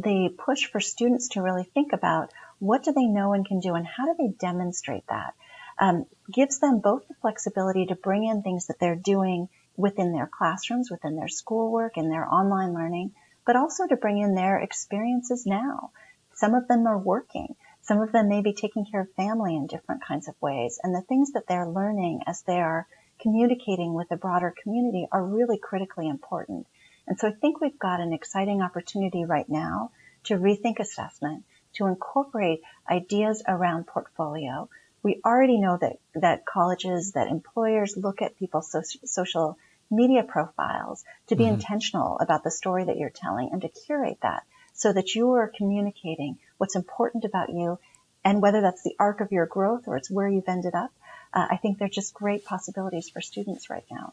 the 0.00 0.34
push 0.36 0.66
for 0.66 0.80
students 0.80 1.28
to 1.30 1.42
really 1.42 1.70
think 1.72 1.92
about 1.92 2.32
what 2.58 2.82
do 2.82 2.92
they 2.92 3.06
know 3.06 3.32
and 3.32 3.46
can 3.46 3.60
do 3.60 3.76
and 3.76 3.86
how 3.86 4.06
do 4.06 4.16
they 4.18 4.34
demonstrate 4.40 5.06
that 5.08 5.34
um, 5.78 6.04
gives 6.32 6.58
them 6.58 6.80
both 6.80 7.06
the 7.06 7.14
flexibility 7.22 7.86
to 7.86 7.94
bring 7.94 8.24
in 8.24 8.42
things 8.42 8.66
that 8.66 8.80
they're 8.80 8.96
doing 8.96 9.48
within 9.76 10.12
their 10.12 10.28
classrooms, 10.30 10.90
within 10.90 11.14
their 11.14 11.28
schoolwork 11.28 11.96
and 11.96 12.10
their 12.10 12.26
online 12.26 12.74
learning, 12.74 13.12
but 13.44 13.56
also 13.56 13.86
to 13.86 13.96
bring 13.96 14.18
in 14.18 14.34
their 14.34 14.58
experiences 14.58 15.46
now. 15.46 15.90
Some 16.34 16.54
of 16.54 16.68
them 16.68 16.86
are 16.86 16.98
working. 16.98 17.56
Some 17.82 18.00
of 18.00 18.12
them 18.12 18.28
may 18.28 18.42
be 18.42 18.52
taking 18.52 18.86
care 18.86 19.02
of 19.02 19.12
family 19.12 19.56
in 19.56 19.66
different 19.66 20.04
kinds 20.04 20.28
of 20.28 20.40
ways. 20.40 20.78
And 20.82 20.94
the 20.94 21.02
things 21.02 21.32
that 21.32 21.46
they're 21.46 21.68
learning 21.68 22.22
as 22.26 22.42
they 22.42 22.60
are 22.60 22.86
communicating 23.20 23.94
with 23.94 24.08
the 24.08 24.16
broader 24.16 24.54
community 24.62 25.06
are 25.10 25.24
really 25.24 25.58
critically 25.58 26.08
important. 26.08 26.66
And 27.06 27.18
so 27.18 27.28
I 27.28 27.32
think 27.32 27.60
we've 27.60 27.78
got 27.78 28.00
an 28.00 28.12
exciting 28.12 28.62
opportunity 28.62 29.24
right 29.24 29.48
now 29.48 29.90
to 30.24 30.36
rethink 30.36 30.78
assessment, 30.78 31.44
to 31.74 31.86
incorporate 31.86 32.62
ideas 32.88 33.42
around 33.46 33.86
portfolio. 33.86 34.68
We 35.02 35.20
already 35.24 35.58
know 35.58 35.78
that, 35.80 35.98
that 36.14 36.46
colleges, 36.46 37.12
that 37.12 37.28
employers 37.28 37.96
look 37.96 38.22
at 38.22 38.38
people's 38.38 38.74
social 39.04 39.58
media 39.90 40.22
profiles 40.22 41.04
to 41.26 41.36
be 41.36 41.44
mm-hmm. 41.44 41.54
intentional 41.54 42.18
about 42.18 42.44
the 42.44 42.50
story 42.50 42.84
that 42.84 42.96
you're 42.96 43.10
telling 43.10 43.50
and 43.52 43.62
to 43.62 43.68
curate 43.68 44.18
that 44.22 44.44
so 44.72 44.92
that 44.92 45.14
you 45.14 45.32
are 45.32 45.52
communicating 45.54 46.38
what's 46.58 46.76
important 46.76 47.24
about 47.24 47.50
you 47.50 47.78
and 48.24 48.40
whether 48.42 48.60
that's 48.60 48.82
the 48.82 48.94
arc 48.98 49.20
of 49.20 49.32
your 49.32 49.46
growth 49.46 49.84
or 49.86 49.96
it's 49.96 50.10
where 50.10 50.28
you've 50.28 50.48
ended 50.48 50.74
up. 50.74 50.92
Uh, 51.32 51.46
I 51.50 51.56
think 51.56 51.78
they're 51.78 51.88
just 51.88 52.14
great 52.14 52.44
possibilities 52.44 53.08
for 53.08 53.20
students 53.20 53.70
right 53.70 53.84
now. 53.90 54.12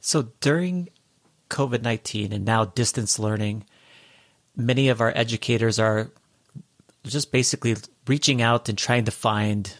So 0.00 0.30
during 0.40 0.88
COVID 1.50 1.82
19 1.82 2.32
and 2.32 2.44
now 2.44 2.64
distance 2.64 3.18
learning, 3.18 3.64
many 4.56 4.88
of 4.88 5.00
our 5.00 5.12
educators 5.14 5.78
are 5.78 6.10
just 7.04 7.32
basically 7.32 7.76
reaching 8.06 8.42
out 8.42 8.68
and 8.68 8.76
trying 8.76 9.04
to 9.06 9.10
find 9.10 9.72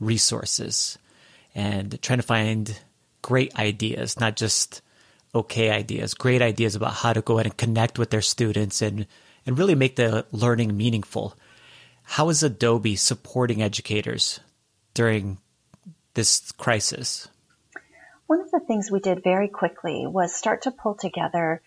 resources 0.00 0.98
and 1.54 2.00
trying 2.02 2.18
to 2.18 2.26
find 2.26 2.78
great 3.24 3.58
ideas, 3.58 4.20
not 4.20 4.36
just 4.36 4.82
okay 5.34 5.70
ideas, 5.70 6.12
great 6.12 6.42
ideas 6.42 6.76
about 6.76 6.92
how 6.92 7.10
to 7.14 7.22
go 7.22 7.34
ahead 7.38 7.46
and 7.46 7.56
connect 7.56 7.98
with 7.98 8.10
their 8.10 8.20
students 8.20 8.82
and, 8.82 9.06
and 9.46 9.58
really 9.58 9.74
make 9.74 9.96
the 9.96 10.26
learning 10.30 10.76
meaningful. 10.76 11.34
How 12.02 12.28
is 12.28 12.42
Adobe 12.42 12.96
supporting 12.96 13.62
educators 13.62 14.40
during 14.92 15.38
this 16.12 16.52
crisis? 16.52 17.26
One 18.26 18.42
of 18.42 18.50
the 18.50 18.60
things 18.60 18.90
we 18.90 19.00
did 19.00 19.24
very 19.24 19.48
quickly 19.48 20.06
was 20.06 20.34
start 20.34 20.60
to 20.62 20.70
pull 20.70 20.94
together 20.94 21.62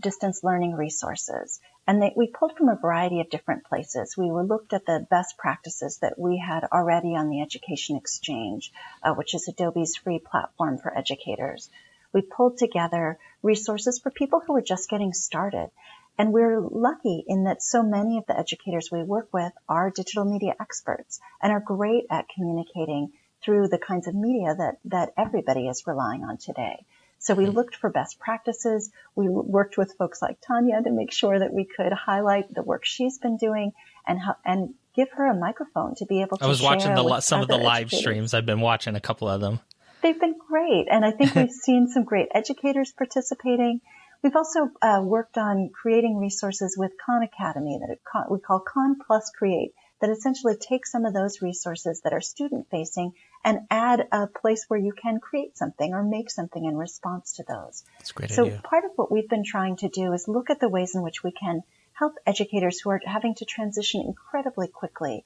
distance 0.00 0.42
learning 0.42 0.72
resources. 0.72 1.60
And 1.86 2.00
they, 2.00 2.12
we 2.16 2.28
pulled 2.28 2.56
from 2.56 2.70
a 2.70 2.76
variety 2.76 3.20
of 3.20 3.28
different 3.28 3.64
places. 3.64 4.16
We 4.16 4.30
looked 4.30 4.72
at 4.72 4.86
the 4.86 5.06
best 5.10 5.36
practices 5.36 5.98
that 5.98 6.18
we 6.18 6.38
had 6.38 6.64
already 6.72 7.14
on 7.14 7.28
the 7.28 7.42
Education 7.42 7.96
Exchange, 7.96 8.72
uh, 9.02 9.12
which 9.14 9.34
is 9.34 9.48
Adobe's 9.48 9.96
free 9.96 10.18
platform 10.18 10.78
for 10.78 10.96
educators. 10.96 11.68
we 12.14 12.22
pulled 12.22 12.56
together 12.56 13.18
resources 13.42 13.98
for 13.98 14.10
people 14.10 14.40
who 14.40 14.54
were 14.54 14.62
just 14.62 14.88
getting 14.88 15.12
started. 15.12 15.70
And 16.16 16.32
we're 16.32 16.60
lucky 16.60 17.24
in 17.26 17.44
that 17.44 17.62
so 17.62 17.82
many 17.82 18.18
of 18.18 18.26
the 18.26 18.38
educators 18.38 18.88
we 18.90 19.02
work 19.02 19.28
with 19.32 19.52
are 19.68 19.90
digital 19.90 20.24
media 20.24 20.54
experts 20.60 21.20
and 21.42 21.52
are 21.52 21.60
great 21.60 22.06
at 22.08 22.28
communicating 22.28 23.12
through 23.44 23.68
the 23.68 23.78
kinds 23.78 24.06
of 24.06 24.14
media 24.14 24.54
that, 24.54 24.78
that 24.84 25.12
everybody 25.18 25.66
is 25.66 25.82
relying 25.86 26.22
on 26.22 26.38
today. 26.38 26.86
So 27.24 27.34
we 27.34 27.46
hmm. 27.46 27.52
looked 27.52 27.76
for 27.76 27.88
best 27.88 28.18
practices. 28.18 28.90
We 29.14 29.28
worked 29.28 29.78
with 29.78 29.94
folks 29.98 30.20
like 30.20 30.38
Tanya 30.46 30.82
to 30.82 30.90
make 30.90 31.10
sure 31.10 31.38
that 31.38 31.52
we 31.52 31.64
could 31.64 31.92
highlight 31.92 32.52
the 32.52 32.62
work 32.62 32.84
she's 32.84 33.18
been 33.18 33.38
doing 33.38 33.72
and 34.06 34.20
and 34.44 34.74
give 34.94 35.08
her 35.12 35.26
a 35.26 35.34
microphone 35.34 35.94
to 35.96 36.06
be 36.06 36.20
able 36.20 36.36
to. 36.36 36.42
Talk. 36.42 36.46
I 36.46 36.48
was 36.48 36.62
watching 36.62 36.94
the 36.94 37.20
some 37.20 37.40
of 37.40 37.48
the 37.48 37.56
live 37.56 37.86
educators. 37.86 38.00
streams. 38.00 38.34
I've 38.34 38.44
been 38.44 38.60
watching 38.60 38.94
a 38.94 39.00
couple 39.00 39.28
of 39.28 39.40
them. 39.40 39.60
They've 40.02 40.20
been 40.20 40.36
great, 40.38 40.86
and 40.90 41.02
I 41.02 41.12
think 41.12 41.34
we've 41.34 41.50
seen 41.50 41.88
some 41.88 42.04
great 42.04 42.28
educators 42.34 42.92
participating. 42.92 43.80
We've 44.22 44.36
also 44.36 44.68
uh, 44.82 45.00
worked 45.02 45.38
on 45.38 45.70
creating 45.70 46.18
resources 46.18 46.76
with 46.78 46.92
Khan 47.04 47.22
Academy 47.22 47.78
that 47.80 48.26
we 48.30 48.38
call 48.38 48.60
Khan 48.60 48.96
Plus 49.06 49.30
Create 49.30 49.72
that 50.00 50.10
essentially 50.10 50.56
take 50.56 50.86
some 50.86 51.06
of 51.06 51.14
those 51.14 51.40
resources 51.40 52.02
that 52.04 52.12
are 52.12 52.20
student 52.20 52.66
facing 52.70 53.12
and 53.44 53.60
add 53.70 54.08
a 54.10 54.26
place 54.26 54.64
where 54.68 54.80
you 54.80 54.92
can 54.92 55.20
create 55.20 55.56
something 55.56 55.92
or 55.92 56.02
make 56.02 56.30
something 56.30 56.64
in 56.64 56.76
response 56.76 57.34
to 57.34 57.44
those. 57.46 57.84
That's 57.98 58.12
great 58.12 58.30
so 58.30 58.46
idea. 58.46 58.60
part 58.64 58.84
of 58.84 58.92
what 58.96 59.12
we've 59.12 59.28
been 59.28 59.44
trying 59.44 59.76
to 59.76 59.88
do 59.88 60.12
is 60.12 60.26
look 60.26 60.50
at 60.50 60.60
the 60.60 60.68
ways 60.68 60.94
in 60.94 61.02
which 61.02 61.22
we 61.22 61.30
can 61.30 61.62
help 61.92 62.14
educators 62.26 62.80
who 62.80 62.90
are 62.90 63.00
having 63.04 63.34
to 63.36 63.44
transition 63.44 64.00
incredibly 64.00 64.66
quickly. 64.68 65.24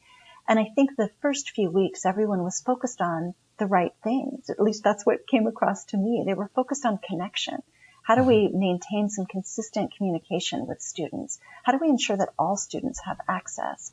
And 0.48 0.58
I 0.58 0.64
think 0.74 0.96
the 0.96 1.10
first 1.20 1.50
few 1.50 1.70
weeks, 1.70 2.04
everyone 2.04 2.42
was 2.42 2.60
focused 2.60 3.00
on 3.00 3.34
the 3.58 3.66
right 3.66 3.92
things. 4.02 4.50
At 4.50 4.60
least 4.60 4.82
that's 4.82 5.04
what 5.04 5.26
came 5.26 5.46
across 5.46 5.84
to 5.86 5.96
me. 5.96 6.24
They 6.26 6.34
were 6.34 6.50
focused 6.54 6.84
on 6.84 6.98
connection. 6.98 7.62
How 8.02 8.14
do 8.14 8.22
we 8.22 8.48
mm-hmm. 8.48 8.58
maintain 8.58 9.10
some 9.10 9.26
consistent 9.26 9.94
communication 9.96 10.66
with 10.66 10.80
students? 10.80 11.38
How 11.62 11.72
do 11.72 11.78
we 11.78 11.90
ensure 11.90 12.16
that 12.16 12.32
all 12.38 12.56
students 12.56 13.00
have 13.04 13.18
access? 13.28 13.92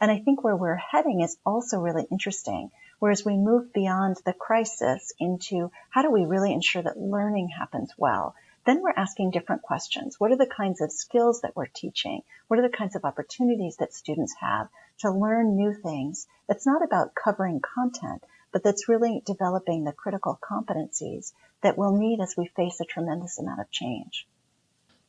And 0.00 0.10
I 0.10 0.18
think 0.18 0.42
where 0.42 0.56
we're 0.56 0.76
heading 0.76 1.20
is 1.20 1.36
also 1.44 1.78
really 1.78 2.06
interesting. 2.10 2.70
Whereas 2.98 3.24
we 3.24 3.36
move 3.36 3.72
beyond 3.72 4.16
the 4.24 4.32
crisis 4.32 5.12
into 5.18 5.70
how 5.90 6.02
do 6.02 6.10
we 6.10 6.24
really 6.24 6.52
ensure 6.52 6.82
that 6.82 6.98
learning 6.98 7.48
happens 7.48 7.92
well? 7.96 8.34
Then 8.64 8.80
we're 8.80 8.94
asking 8.96 9.30
different 9.30 9.62
questions. 9.62 10.18
What 10.18 10.32
are 10.32 10.36
the 10.36 10.46
kinds 10.46 10.80
of 10.80 10.90
skills 10.90 11.42
that 11.42 11.54
we're 11.54 11.66
teaching? 11.66 12.22
What 12.48 12.58
are 12.58 12.68
the 12.68 12.76
kinds 12.76 12.96
of 12.96 13.04
opportunities 13.04 13.76
that 13.76 13.92
students 13.92 14.34
have 14.40 14.68
to 15.00 15.10
learn 15.10 15.56
new 15.56 15.74
things? 15.74 16.26
That's 16.48 16.66
not 16.66 16.82
about 16.82 17.14
covering 17.14 17.60
content, 17.60 18.24
but 18.52 18.62
that's 18.62 18.88
really 18.88 19.22
developing 19.26 19.84
the 19.84 19.92
critical 19.92 20.38
competencies 20.42 21.32
that 21.60 21.76
we'll 21.76 21.96
need 21.96 22.20
as 22.20 22.34
we 22.36 22.46
face 22.56 22.80
a 22.80 22.84
tremendous 22.84 23.38
amount 23.38 23.60
of 23.60 23.70
change. 23.70 24.26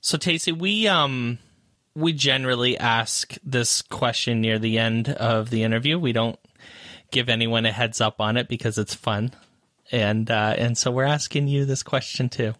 So, 0.01 0.17
Tacy, 0.17 0.57
we 0.57 0.87
um 0.87 1.39
we 1.95 2.13
generally 2.13 2.77
ask 2.77 3.37
this 3.43 3.81
question 3.81 4.41
near 4.41 4.59
the 4.59 4.77
end 4.77 5.09
of 5.09 5.49
the 5.49 5.63
interview. 5.63 5.97
We 5.97 6.11
don't 6.11 6.37
give 7.11 7.29
anyone 7.29 7.65
a 7.65 7.71
heads 7.71 8.01
up 8.01 8.19
on 8.19 8.37
it 8.37 8.47
because 8.47 8.77
it's 8.77 8.93
fun, 8.93 9.31
and 9.91 10.29
uh, 10.29 10.55
and 10.57 10.77
so 10.77 10.91
we're 10.91 11.03
asking 11.05 11.47
you 11.47 11.65
this 11.65 11.83
question 11.83 12.29
too. 12.29 12.53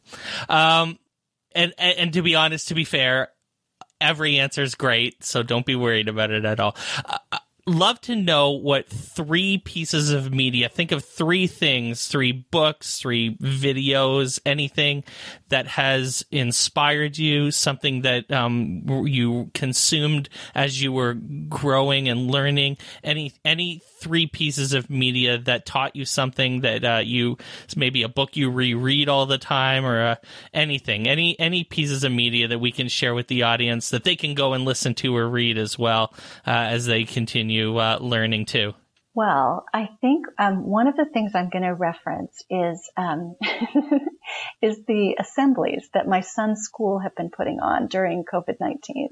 Um, 0.47 0.99
and, 1.53 1.73
and 1.77 1.97
and 1.97 2.13
to 2.13 2.21
be 2.21 2.36
honest, 2.36 2.69
to 2.69 2.75
be 2.75 2.86
fair, 2.86 3.29
every 3.99 4.39
answer 4.39 4.61
is 4.61 4.75
great, 4.75 5.23
so 5.23 5.43
don't 5.43 5.65
be 5.65 5.75
worried 5.75 6.07
about 6.07 6.31
it 6.31 6.45
at 6.45 6.59
all. 6.59 6.75
Uh, 7.03 7.38
love 7.68 7.99
to 7.99 8.16
know 8.16 8.51
what 8.51 8.88
three 8.88 9.57
pieces 9.57 10.11
of 10.11 10.32
media 10.32 10.70
think 10.70 10.91
of 10.91 11.03
three 11.03 11.47
things 11.47 12.07
three 12.07 12.32
books 12.32 12.99
three 12.99 13.36
videos 13.38 14.39
anything 14.45 15.03
that 15.49 15.66
has 15.66 16.24
inspired 16.30 17.18
you 17.18 17.49
something 17.49 18.01
that 18.03 18.30
um, 18.32 18.84
you 19.07 19.49
consumed 19.55 20.30
as 20.53 20.80
you 20.80 20.91
were 20.91 21.16
growing 21.49 22.07
and 22.07 22.30
learning 22.30 22.78
any 23.03 23.34
any 23.43 23.82
three 23.99 24.28
pieces 24.28 24.74
of 24.74 24.88
media 24.88 25.39
that 25.39 25.66
taught 25.66 25.95
you 25.95 26.05
something 26.05 26.61
that 26.61 26.86
uh, 26.86 27.01
you 27.03 27.36
maybe 27.76 28.03
a 28.03 28.09
book 28.09 28.38
you 28.38 28.51
reread 28.51 29.09
all 29.09 29.26
the 29.26 29.39
time 29.39 29.84
or 29.84 29.99
uh, 30.01 30.16
anything 30.53 31.07
any 31.07 31.38
any 31.39 31.63
pieces 31.63 32.03
of 32.03 32.11
media 32.11 32.47
that 32.47 32.59
we 32.59 32.72
can 32.72 32.88
share 32.88 33.16
with 33.16 33.26
the 33.26 33.41
audience 33.41 33.89
that 33.89 34.03
they 34.03 34.16
can 34.16 34.36
go 34.36 34.53
and 34.53 34.66
listen 34.66 34.93
to 34.93 35.18
or 35.18 35.28
read 35.28 35.57
as 35.57 35.80
well 35.80 36.13
uh, 36.45 36.51
as 36.51 36.86
they 36.86 37.03
continue 37.03 37.55
uh, 37.62 37.97
learning 37.99 38.45
too 38.45 38.74
well, 39.16 39.64
I 39.74 39.88
think 40.01 40.26
um, 40.38 40.66
one 40.68 40.88
of 40.88 40.97
the 40.97 41.06
things 41.06 41.32
I'm 41.36 41.49
going 41.49 41.64
to 41.64 41.74
reference 41.74 42.43
is 42.49 42.91
um, 42.97 43.38
is 44.62 44.84
the 44.86 45.16
assemblies 45.18 45.88
that 45.93 46.06
my 46.06 46.20
son's 46.20 46.64
school 46.64 46.99
have 46.99 47.16
been 47.16 47.30
putting 47.30 47.62
on 47.62 47.88
during 47.88 48.26
COVID 48.26 48.58
nineteen. 48.60 49.10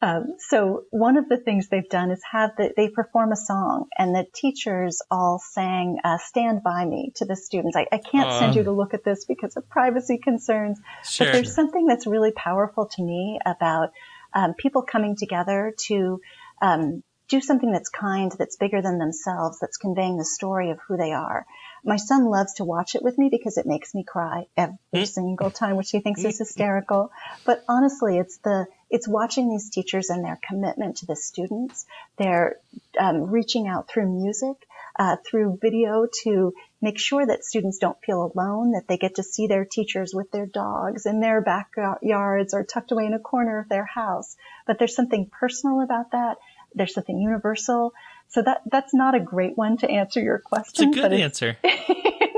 Um, 0.00 0.36
so 0.38 0.84
one 0.90 1.18
of 1.18 1.28
the 1.28 1.36
things 1.36 1.68
they've 1.68 1.88
done 1.88 2.10
is 2.10 2.22
have 2.30 2.52
the, 2.56 2.72
they 2.74 2.88
perform 2.88 3.32
a 3.32 3.36
song 3.36 3.86
and 3.96 4.14
the 4.14 4.26
teachers 4.34 5.02
all 5.10 5.38
sang 5.38 5.98
uh, 6.02 6.16
"Stand 6.16 6.62
by 6.62 6.86
Me" 6.86 7.12
to 7.16 7.26
the 7.26 7.36
students. 7.36 7.76
I, 7.76 7.86
I 7.92 7.98
can't 7.98 8.30
uh, 8.30 8.38
send 8.38 8.56
you 8.56 8.64
to 8.64 8.72
look 8.72 8.94
at 8.94 9.04
this 9.04 9.26
because 9.26 9.58
of 9.58 9.68
privacy 9.68 10.16
concerns, 10.16 10.80
sure. 11.04 11.26
but 11.26 11.32
there's 11.34 11.54
something 11.54 11.86
that's 11.86 12.06
really 12.06 12.32
powerful 12.32 12.86
to 12.96 13.02
me 13.02 13.38
about 13.44 13.90
um, 14.32 14.54
people 14.54 14.80
coming 14.80 15.16
together 15.16 15.74
to 15.86 16.22
um, 16.62 17.02
do 17.28 17.40
something 17.40 17.72
that's 17.72 17.88
kind, 17.88 18.32
that's 18.38 18.56
bigger 18.56 18.82
than 18.82 18.98
themselves, 18.98 19.58
that's 19.60 19.76
conveying 19.76 20.16
the 20.16 20.24
story 20.24 20.70
of 20.70 20.78
who 20.86 20.96
they 20.96 21.12
are. 21.12 21.46
My 21.84 21.96
son 21.96 22.26
loves 22.26 22.54
to 22.54 22.64
watch 22.64 22.94
it 22.94 23.02
with 23.02 23.18
me 23.18 23.28
because 23.30 23.58
it 23.58 23.66
makes 23.66 23.94
me 23.94 24.04
cry 24.04 24.46
every 24.56 24.78
hmm? 24.92 25.04
single 25.04 25.50
time, 25.50 25.76
which 25.76 25.90
he 25.90 26.00
thinks 26.00 26.24
is 26.24 26.38
hysterical. 26.38 27.10
But 27.44 27.62
honestly, 27.68 28.18
it's 28.18 28.38
the 28.38 28.66
it's 28.90 29.08
watching 29.08 29.50
these 29.50 29.70
teachers 29.70 30.08
and 30.08 30.24
their 30.24 30.38
commitment 30.48 30.98
to 30.98 31.06
the 31.06 31.16
students. 31.16 31.84
They're 32.16 32.56
um, 32.98 33.24
reaching 33.24 33.66
out 33.66 33.88
through 33.88 34.08
music, 34.08 34.56
uh, 34.98 35.16
through 35.26 35.58
video 35.60 36.06
to 36.22 36.54
make 36.80 36.98
sure 36.98 37.26
that 37.26 37.44
students 37.44 37.78
don't 37.78 38.00
feel 38.04 38.30
alone, 38.34 38.72
that 38.72 38.86
they 38.86 38.96
get 38.96 39.16
to 39.16 39.22
see 39.22 39.46
their 39.46 39.64
teachers 39.64 40.14
with 40.14 40.30
their 40.30 40.46
dogs 40.46 41.06
in 41.06 41.20
their 41.20 41.40
backyards 41.40 42.54
or 42.54 42.62
tucked 42.62 42.92
away 42.92 43.06
in 43.06 43.14
a 43.14 43.18
corner 43.18 43.58
of 43.58 43.68
their 43.68 43.86
house. 43.86 44.36
But 44.66 44.78
there's 44.78 44.94
something 44.94 45.28
personal 45.30 45.80
about 45.80 46.12
that. 46.12 46.36
There's 46.74 46.94
something 46.94 47.18
universal. 47.18 47.92
So 48.28 48.42
that 48.42 48.62
that's 48.70 48.94
not 48.94 49.14
a 49.14 49.20
great 49.20 49.56
one 49.56 49.76
to 49.78 49.90
answer 49.90 50.20
your 50.20 50.38
question. 50.38 50.88
It's 50.88 50.98
a 50.98 51.00
good 51.00 51.12
answer. 51.12 51.56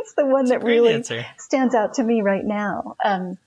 It's, 0.08 0.14
the 0.14 0.24
one 0.24 0.42
it's 0.42 0.50
that 0.50 0.62
really 0.62 0.92
answer. 0.92 1.26
stands 1.36 1.74
out 1.74 1.94
to 1.94 2.02
me 2.04 2.22
right 2.22 2.44
now. 2.44 2.94
Um, 3.04 3.38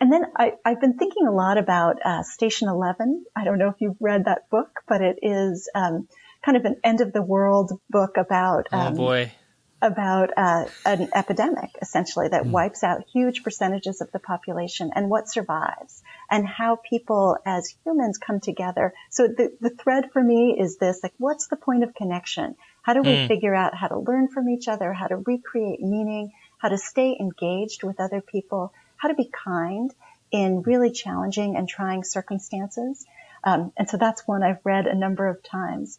and 0.00 0.10
then 0.10 0.22
I, 0.34 0.54
have 0.64 0.80
been 0.80 0.96
thinking 0.96 1.26
a 1.26 1.30
lot 1.30 1.58
about 1.58 1.96
uh, 2.02 2.22
Station 2.22 2.68
Eleven. 2.68 3.26
I 3.36 3.44
don't 3.44 3.58
know 3.58 3.68
if 3.68 3.74
you've 3.78 3.98
read 4.00 4.24
that 4.24 4.48
book, 4.48 4.70
but 4.88 5.02
it 5.02 5.18
is 5.20 5.68
um, 5.74 6.08
kind 6.42 6.56
of 6.56 6.64
an 6.64 6.76
end 6.82 7.02
of 7.02 7.12
the 7.12 7.20
world 7.20 7.78
book 7.90 8.16
about. 8.16 8.68
Oh, 8.72 8.78
um, 8.78 8.94
oh 8.94 8.96
boy 8.96 9.32
about 9.82 10.30
uh, 10.36 10.64
an 10.86 11.08
epidemic 11.12 11.70
essentially 11.82 12.28
that 12.28 12.44
mm. 12.44 12.50
wipes 12.50 12.84
out 12.84 13.04
huge 13.12 13.42
percentages 13.42 14.00
of 14.00 14.10
the 14.12 14.20
population 14.20 14.92
and 14.94 15.10
what 15.10 15.28
survives 15.28 16.02
and 16.30 16.46
how 16.46 16.76
people 16.76 17.36
as 17.44 17.74
humans 17.84 18.16
come 18.16 18.38
together. 18.38 18.94
So 19.10 19.26
the, 19.26 19.52
the 19.60 19.70
thread 19.70 20.10
for 20.12 20.22
me 20.22 20.56
is 20.58 20.78
this, 20.78 21.00
like, 21.02 21.12
what's 21.18 21.48
the 21.48 21.56
point 21.56 21.82
of 21.82 21.94
connection? 21.94 22.54
How 22.82 22.94
do 22.94 23.02
we 23.02 23.16
mm. 23.16 23.28
figure 23.28 23.54
out 23.54 23.74
how 23.74 23.88
to 23.88 23.98
learn 23.98 24.28
from 24.28 24.48
each 24.48 24.68
other, 24.68 24.92
how 24.92 25.08
to 25.08 25.16
recreate 25.16 25.80
meaning, 25.80 26.32
how 26.58 26.68
to 26.68 26.78
stay 26.78 27.16
engaged 27.18 27.82
with 27.82 28.00
other 28.00 28.20
people, 28.20 28.72
how 28.96 29.08
to 29.08 29.14
be 29.14 29.28
kind 29.44 29.92
in 30.30 30.62
really 30.62 30.92
challenging 30.92 31.56
and 31.56 31.68
trying 31.68 32.04
circumstances? 32.04 33.04
Um, 33.42 33.72
and 33.76 33.90
so 33.90 33.96
that's 33.96 34.26
one 34.28 34.44
I've 34.44 34.64
read 34.64 34.86
a 34.86 34.94
number 34.94 35.26
of 35.26 35.42
times. 35.42 35.98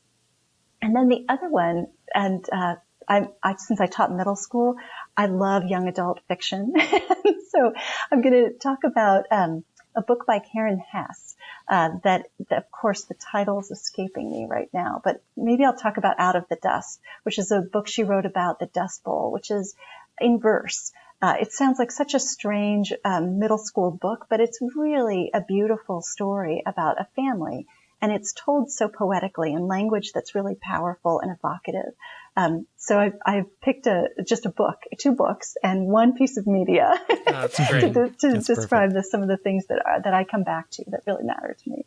And 0.81 0.95
then 0.95 1.09
the 1.09 1.25
other 1.29 1.49
one, 1.49 1.87
and 2.13 2.45
uh, 2.51 2.75
I, 3.07 3.27
I, 3.43 3.55
since 3.55 3.79
I 3.79 3.87
taught 3.87 4.11
middle 4.11 4.35
school, 4.35 4.75
I 5.15 5.27
love 5.27 5.63
young 5.65 5.87
adult 5.87 6.19
fiction. 6.27 6.73
so 7.49 7.73
I'm 8.11 8.21
going 8.21 8.45
to 8.45 8.57
talk 8.57 8.79
about 8.83 9.25
um, 9.31 9.63
a 9.95 10.01
book 10.01 10.25
by 10.25 10.39
Karen 10.39 10.81
Hesse. 10.91 11.35
Uh, 11.67 11.89
that, 12.03 12.27
that, 12.49 12.57
of 12.57 12.71
course, 12.71 13.05
the 13.05 13.15
title 13.31 13.59
is 13.59 13.71
escaping 13.71 14.29
me 14.29 14.47
right 14.49 14.69
now, 14.73 15.01
but 15.03 15.23
maybe 15.37 15.63
I'll 15.63 15.75
talk 15.75 15.97
about 15.97 16.19
Out 16.19 16.35
of 16.35 16.45
the 16.49 16.57
Dust, 16.61 16.99
which 17.23 17.39
is 17.39 17.51
a 17.51 17.61
book 17.61 17.87
she 17.87 18.03
wrote 18.03 18.25
about 18.25 18.59
the 18.59 18.65
Dust 18.65 19.03
Bowl, 19.03 19.31
which 19.31 19.49
is 19.49 19.75
in 20.19 20.39
verse. 20.39 20.91
Uh, 21.21 21.35
it 21.39 21.53
sounds 21.53 21.79
like 21.79 21.91
such 21.91 22.15
a 22.15 22.19
strange 22.19 22.91
um, 23.05 23.39
middle 23.39 23.57
school 23.57 23.91
book, 23.91 24.25
but 24.29 24.41
it's 24.41 24.59
really 24.75 25.31
a 25.33 25.41
beautiful 25.41 26.01
story 26.01 26.61
about 26.65 26.99
a 26.99 27.07
family 27.15 27.65
and 28.03 28.11
it's 28.11 28.33
told 28.33 28.69
so 28.69 28.89
poetically 28.89 29.53
in 29.53 29.65
language 29.65 30.11
that's 30.11 30.35
really 30.35 30.55
powerful 30.55 31.21
and 31.21 31.31
evocative. 31.31 31.93
Um, 32.35 32.67
so 32.75 32.99
I've, 32.99 33.13
I've, 33.25 33.61
picked 33.61 33.87
a 33.87 34.09
just 34.27 34.45
a 34.45 34.49
book, 34.49 34.75
two 34.99 35.13
books, 35.13 35.55
and 35.63 35.87
one 35.87 36.13
piece 36.13 36.35
of 36.35 36.45
media 36.45 36.93
oh, 37.27 37.47
to, 37.47 38.13
to 38.19 38.33
describe 38.39 38.91
the, 38.91 39.03
some 39.03 39.21
of 39.21 39.29
the 39.29 39.37
things 39.37 39.67
that 39.67 39.81
are, 39.85 40.01
that 40.01 40.13
I 40.13 40.25
come 40.25 40.43
back 40.43 40.69
to 40.71 40.83
that 40.87 41.03
really 41.07 41.23
matter 41.23 41.55
to 41.63 41.69
me. 41.69 41.85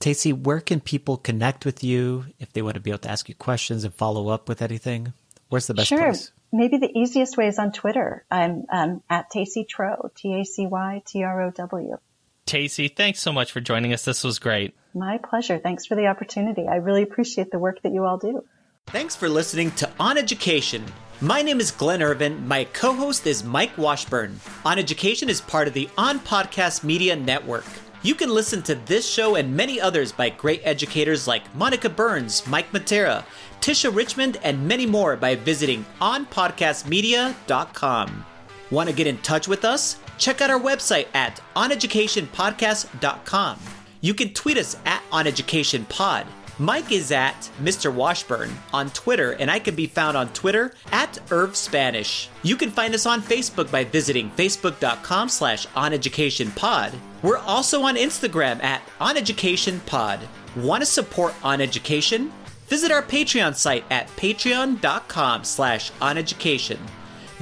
Tacy, 0.00 0.32
where 0.32 0.60
can 0.60 0.80
people 0.80 1.18
connect 1.18 1.66
with 1.66 1.84
you 1.84 2.24
if 2.38 2.54
they 2.54 2.62
want 2.62 2.76
to 2.76 2.80
be 2.80 2.90
able 2.90 3.00
to 3.00 3.10
ask 3.10 3.28
you 3.28 3.34
questions 3.34 3.84
and 3.84 3.92
follow 3.92 4.28
up 4.28 4.48
with 4.48 4.62
anything? 4.62 5.12
Where's 5.50 5.66
the 5.66 5.74
best 5.74 5.88
sure. 5.88 5.98
place? 5.98 6.32
maybe 6.52 6.78
the 6.78 6.98
easiest 6.98 7.36
way 7.36 7.48
is 7.48 7.58
on 7.58 7.72
Twitter. 7.72 8.24
I'm 8.30 8.64
um, 8.70 9.02
at 9.10 9.30
Tacy 9.30 9.68
Trow, 9.68 10.10
T 10.14 10.40
A 10.40 10.44
C 10.44 10.66
Y 10.66 11.02
T 11.06 11.22
R 11.22 11.42
O 11.42 11.50
W. 11.50 11.98
Tacy, 12.46 12.94
thanks 12.94 13.20
so 13.20 13.32
much 13.32 13.52
for 13.52 13.60
joining 13.60 13.92
us. 13.92 14.04
This 14.04 14.24
was 14.24 14.38
great. 14.38 14.74
My 14.94 15.18
pleasure. 15.18 15.58
Thanks 15.58 15.86
for 15.86 15.94
the 15.94 16.06
opportunity. 16.06 16.66
I 16.68 16.76
really 16.76 17.02
appreciate 17.02 17.50
the 17.50 17.58
work 17.58 17.82
that 17.82 17.92
you 17.92 18.04
all 18.04 18.18
do. 18.18 18.44
Thanks 18.88 19.16
for 19.16 19.28
listening 19.28 19.70
to 19.72 19.88
On 20.00 20.18
Education. 20.18 20.84
My 21.20 21.40
name 21.40 21.60
is 21.60 21.70
Glenn 21.70 22.02
Irvin. 22.02 22.48
My 22.48 22.64
co 22.64 22.92
host 22.92 23.26
is 23.26 23.44
Mike 23.44 23.78
Washburn. 23.78 24.40
On 24.64 24.78
Education 24.78 25.28
is 25.28 25.40
part 25.40 25.68
of 25.68 25.74
the 25.74 25.88
On 25.96 26.18
Podcast 26.18 26.82
Media 26.82 27.14
Network. 27.14 27.64
You 28.02 28.16
can 28.16 28.30
listen 28.30 28.62
to 28.62 28.74
this 28.74 29.08
show 29.08 29.36
and 29.36 29.56
many 29.56 29.80
others 29.80 30.10
by 30.10 30.30
great 30.30 30.60
educators 30.64 31.28
like 31.28 31.54
Monica 31.54 31.88
Burns, 31.88 32.44
Mike 32.48 32.72
Matera, 32.72 33.24
Tisha 33.60 33.94
Richmond, 33.94 34.40
and 34.42 34.66
many 34.66 34.86
more 34.86 35.16
by 35.16 35.36
visiting 35.36 35.86
onpodcastmedia.com. 36.00 38.26
Want 38.72 38.88
to 38.88 38.94
get 38.94 39.06
in 39.06 39.18
touch 39.18 39.46
with 39.46 39.64
us? 39.64 40.00
Check 40.22 40.40
out 40.40 40.50
our 40.50 40.60
website 40.60 41.08
at 41.14 41.40
oneducationpodcast.com. 41.56 43.58
You 44.00 44.14
can 44.14 44.32
tweet 44.32 44.56
us 44.56 44.76
at 44.86 45.02
oneducationpod. 45.10 46.26
Mike 46.60 46.92
is 46.92 47.10
at 47.10 47.50
Mr. 47.60 47.92
Washburn 47.92 48.52
on 48.72 48.90
Twitter, 48.90 49.32
and 49.32 49.50
I 49.50 49.58
can 49.58 49.74
be 49.74 49.88
found 49.88 50.16
on 50.16 50.32
Twitter 50.32 50.74
at 50.92 51.18
Irv 51.32 51.56
Spanish. 51.56 52.28
You 52.44 52.54
can 52.54 52.70
find 52.70 52.94
us 52.94 53.04
on 53.04 53.20
Facebook 53.20 53.72
by 53.72 53.82
visiting 53.82 54.30
facebook.com 54.30 55.28
slash 55.28 55.66
oneducationpod. 55.66 56.94
We're 57.22 57.38
also 57.38 57.82
on 57.82 57.96
Instagram 57.96 58.62
at 58.62 58.86
oneducationpod. 59.00 60.20
Want 60.54 60.82
to 60.82 60.86
support 60.86 61.34
On 61.42 61.60
Education? 61.60 62.30
Visit 62.68 62.92
our 62.92 63.02
Patreon 63.02 63.56
site 63.56 63.82
at 63.90 64.06
patreon.com 64.10 65.42
slash 65.42 65.90
oneducation. 65.94 66.78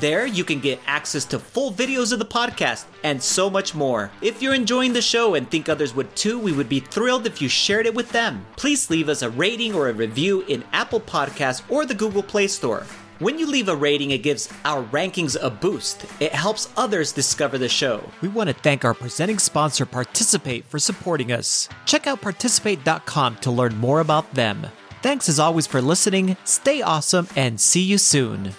There, 0.00 0.24
you 0.24 0.44
can 0.44 0.60
get 0.60 0.80
access 0.86 1.26
to 1.26 1.38
full 1.38 1.72
videos 1.72 2.10
of 2.10 2.18
the 2.18 2.24
podcast 2.24 2.86
and 3.04 3.22
so 3.22 3.50
much 3.50 3.74
more. 3.74 4.10
If 4.22 4.40
you're 4.40 4.54
enjoying 4.54 4.94
the 4.94 5.02
show 5.02 5.34
and 5.34 5.48
think 5.50 5.68
others 5.68 5.94
would 5.94 6.16
too, 6.16 6.38
we 6.38 6.52
would 6.52 6.70
be 6.70 6.80
thrilled 6.80 7.26
if 7.26 7.42
you 7.42 7.50
shared 7.50 7.84
it 7.84 7.94
with 7.94 8.10
them. 8.10 8.46
Please 8.56 8.88
leave 8.88 9.10
us 9.10 9.20
a 9.20 9.28
rating 9.28 9.74
or 9.74 9.90
a 9.90 9.92
review 9.92 10.40
in 10.48 10.64
Apple 10.72 11.00
Podcasts 11.00 11.62
or 11.68 11.84
the 11.84 11.94
Google 11.94 12.22
Play 12.22 12.46
Store. 12.46 12.86
When 13.18 13.38
you 13.38 13.46
leave 13.46 13.68
a 13.68 13.76
rating, 13.76 14.12
it 14.12 14.22
gives 14.22 14.48
our 14.64 14.82
rankings 14.84 15.36
a 15.38 15.50
boost. 15.50 16.06
It 16.18 16.32
helps 16.32 16.70
others 16.78 17.12
discover 17.12 17.58
the 17.58 17.68
show. 17.68 18.02
We 18.22 18.28
want 18.28 18.48
to 18.48 18.54
thank 18.54 18.86
our 18.86 18.94
presenting 18.94 19.38
sponsor, 19.38 19.84
Participate, 19.84 20.64
for 20.64 20.78
supporting 20.78 21.30
us. 21.30 21.68
Check 21.84 22.06
out 22.06 22.22
participate.com 22.22 23.36
to 23.36 23.50
learn 23.50 23.76
more 23.76 24.00
about 24.00 24.32
them. 24.32 24.66
Thanks 25.02 25.28
as 25.28 25.38
always 25.38 25.66
for 25.66 25.82
listening, 25.82 26.38
stay 26.44 26.80
awesome, 26.80 27.28
and 27.36 27.60
see 27.60 27.82
you 27.82 27.98
soon. 27.98 28.54